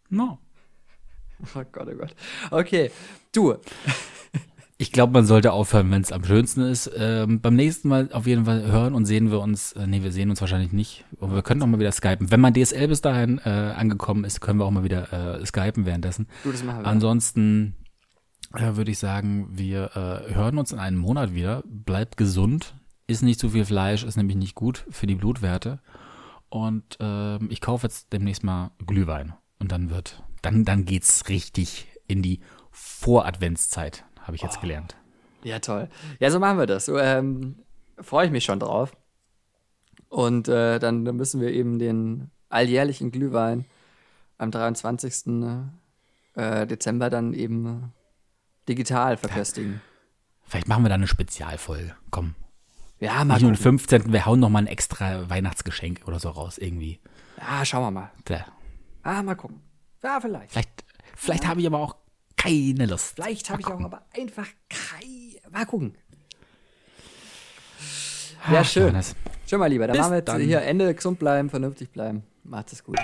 No. 0.10 0.40
Oh 1.56 1.64
Gott, 1.74 1.90
oh 1.92 1.96
Gott. 1.98 2.16
Okay, 2.52 2.90
du. 3.34 3.56
Ich 4.84 4.92
glaube, 4.92 5.14
man 5.14 5.26
sollte 5.26 5.54
aufhören, 5.54 5.90
wenn 5.92 6.02
es 6.02 6.12
am 6.12 6.26
schönsten 6.26 6.60
ist. 6.60 6.92
Ähm, 6.98 7.40
beim 7.40 7.56
nächsten 7.56 7.88
Mal 7.88 8.10
auf 8.12 8.28
jeden 8.28 8.44
Fall 8.44 8.70
hören 8.70 8.96
und 8.96 9.06
sehen 9.06 9.32
wir 9.32 9.40
uns. 9.40 9.72
Äh, 9.72 9.88
nee, 9.88 10.04
wir 10.04 10.12
sehen 10.12 10.30
uns 10.30 10.42
wahrscheinlich 10.42 10.74
nicht. 10.74 11.06
Aber 11.22 11.36
wir 11.36 11.42
können 11.42 11.62
auch 11.62 11.68
mal 11.68 11.80
wieder 11.80 11.94
skypen. 11.94 12.30
Wenn 12.32 12.42
mein 12.42 12.54
DSL 12.54 12.90
bis 12.90 13.00
dahin 13.00 13.40
äh, 13.46 13.50
angekommen 13.50 14.26
ist, 14.26 14.42
können 14.42 14.60
wir 14.60 14.66
auch 14.66 14.72
mal 14.72 14.84
wieder 14.84 15.40
äh, 15.40 15.46
skypen 15.46 15.86
währenddessen. 15.86 16.28
Du, 16.44 16.52
das 16.52 16.66
machen 16.66 16.82
wir. 16.82 16.88
Ansonsten 16.88 17.78
äh, 18.54 18.76
würde 18.76 18.92
ich 18.92 19.00
sagen, 19.00 19.48
wir 19.52 19.96
äh, 19.96 20.36
hören 20.36 20.58
uns 20.58 20.74
in 20.74 20.80
einem 20.80 20.98
Monat 20.98 21.34
wieder. 21.34 21.64
Bleibt 21.66 22.18
gesund. 22.18 22.76
Ist 23.08 23.24
nicht 23.24 23.40
zu 23.40 23.52
viel 23.52 23.64
Fleisch, 23.64 24.04
ist 24.04 24.18
nämlich 24.18 24.36
nicht 24.36 24.54
gut 24.54 24.86
für 24.90 25.08
die 25.08 25.16
Blutwerte. 25.16 25.80
Und 26.50 26.98
ähm, 27.00 27.48
ich 27.50 27.62
kaufe 27.62 27.88
jetzt 27.88 28.12
demnächst 28.12 28.44
mal 28.44 28.72
Glühwein. 28.86 29.34
Und 29.60 29.72
dann 29.72 29.90
wird, 29.90 30.24
dann, 30.42 30.66
dann 30.66 30.84
geht's 30.84 31.30
richtig 31.30 31.88
in 32.06 32.22
die 32.22 32.42
Voradventszeit, 32.72 34.04
habe 34.24 34.36
ich 34.36 34.42
jetzt 34.42 34.62
gelernt. 34.62 34.96
Ja, 35.44 35.60
toll. 35.60 35.90
Ja, 36.20 36.32
so 36.32 36.40
machen 36.40 36.58
wir 36.58 36.66
das. 36.66 36.86
So, 36.86 36.98
ähm, 36.98 37.56
Freue 38.00 38.26
ich 38.26 38.32
mich 38.32 38.44
schon 38.44 38.60
drauf. 38.60 38.96
Und 40.10 40.48
äh, 40.48 40.80
dann, 40.80 41.04
müssen 41.04 41.42
wir 41.42 41.52
eben 41.52 41.80
den 41.80 42.32
alljährlichen 42.50 43.12
Glühwein 43.12 43.66
am 44.38 44.52
23. 44.52 45.44
Äh, 46.36 46.68
Dezember 46.68 47.10
dann 47.10 47.34
eben 47.34 47.94
digital 48.68 49.18
verköstigen. 49.18 49.82
Vielleicht 50.46 50.68
machen 50.68 50.84
wir 50.84 50.90
da 50.90 50.96
eine 50.96 51.08
Spezialfolge. 51.08 51.96
Komm. 52.10 52.36
Ja, 53.00 53.24
mal 53.24 53.36
Nicht 53.36 53.42
nur 53.44 53.52
den 53.52 53.58
gucken. 53.58 53.80
15. 53.80 54.14
Wir 54.14 54.26
hauen 54.26 54.40
noch 54.40 54.50
mal 54.50 54.60
ein 54.60 54.68
extra 54.68 55.30
Weihnachtsgeschenk 55.30 56.02
oder 56.06 56.20
so 56.20 56.30
raus 56.30 56.58
irgendwie. 56.58 57.00
Ja, 57.38 57.66
schauen 57.66 57.84
wir 57.84 57.92
mal. 57.92 58.12
Da. 58.26 58.46
Ah, 59.04 59.22
mal 59.24 59.36
gucken. 59.36 59.62
Ja, 60.04 60.20
vielleicht. 60.22 60.52
Vielleicht, 60.52 60.84
vielleicht 61.16 61.48
habe 61.48 61.60
ich 61.60 61.68
aber 61.68 61.80
auch 61.80 61.96
keine 62.44 62.86
Lust. 62.86 63.16
Vielleicht 63.16 63.50
habe 63.50 63.62
ich 63.62 63.68
auch 63.68 63.80
aber 63.80 64.04
einfach 64.18 64.48
kein. 64.70 65.52
Mal 65.52 65.66
gucken. 65.66 65.96
Ach, 68.46 68.52
Ja, 68.52 68.64
schön. 68.64 68.84
Johannes. 68.84 69.16
Schön, 69.48 69.60
mal 69.60 69.68
lieber. 69.68 69.88
Dann 69.88 69.94
Bis 69.94 70.02
machen 70.02 70.12
wir 70.12 70.18
jetzt 70.18 70.28
dann. 70.28 70.42
hier 70.42 70.62
Ende 70.62 70.94
gesund 70.94 71.20
bleiben, 71.20 71.50
vernünftig 71.50 71.92
bleiben. 71.92 72.24
Macht 72.44 72.74
es 72.74 72.84
gut. 72.84 72.98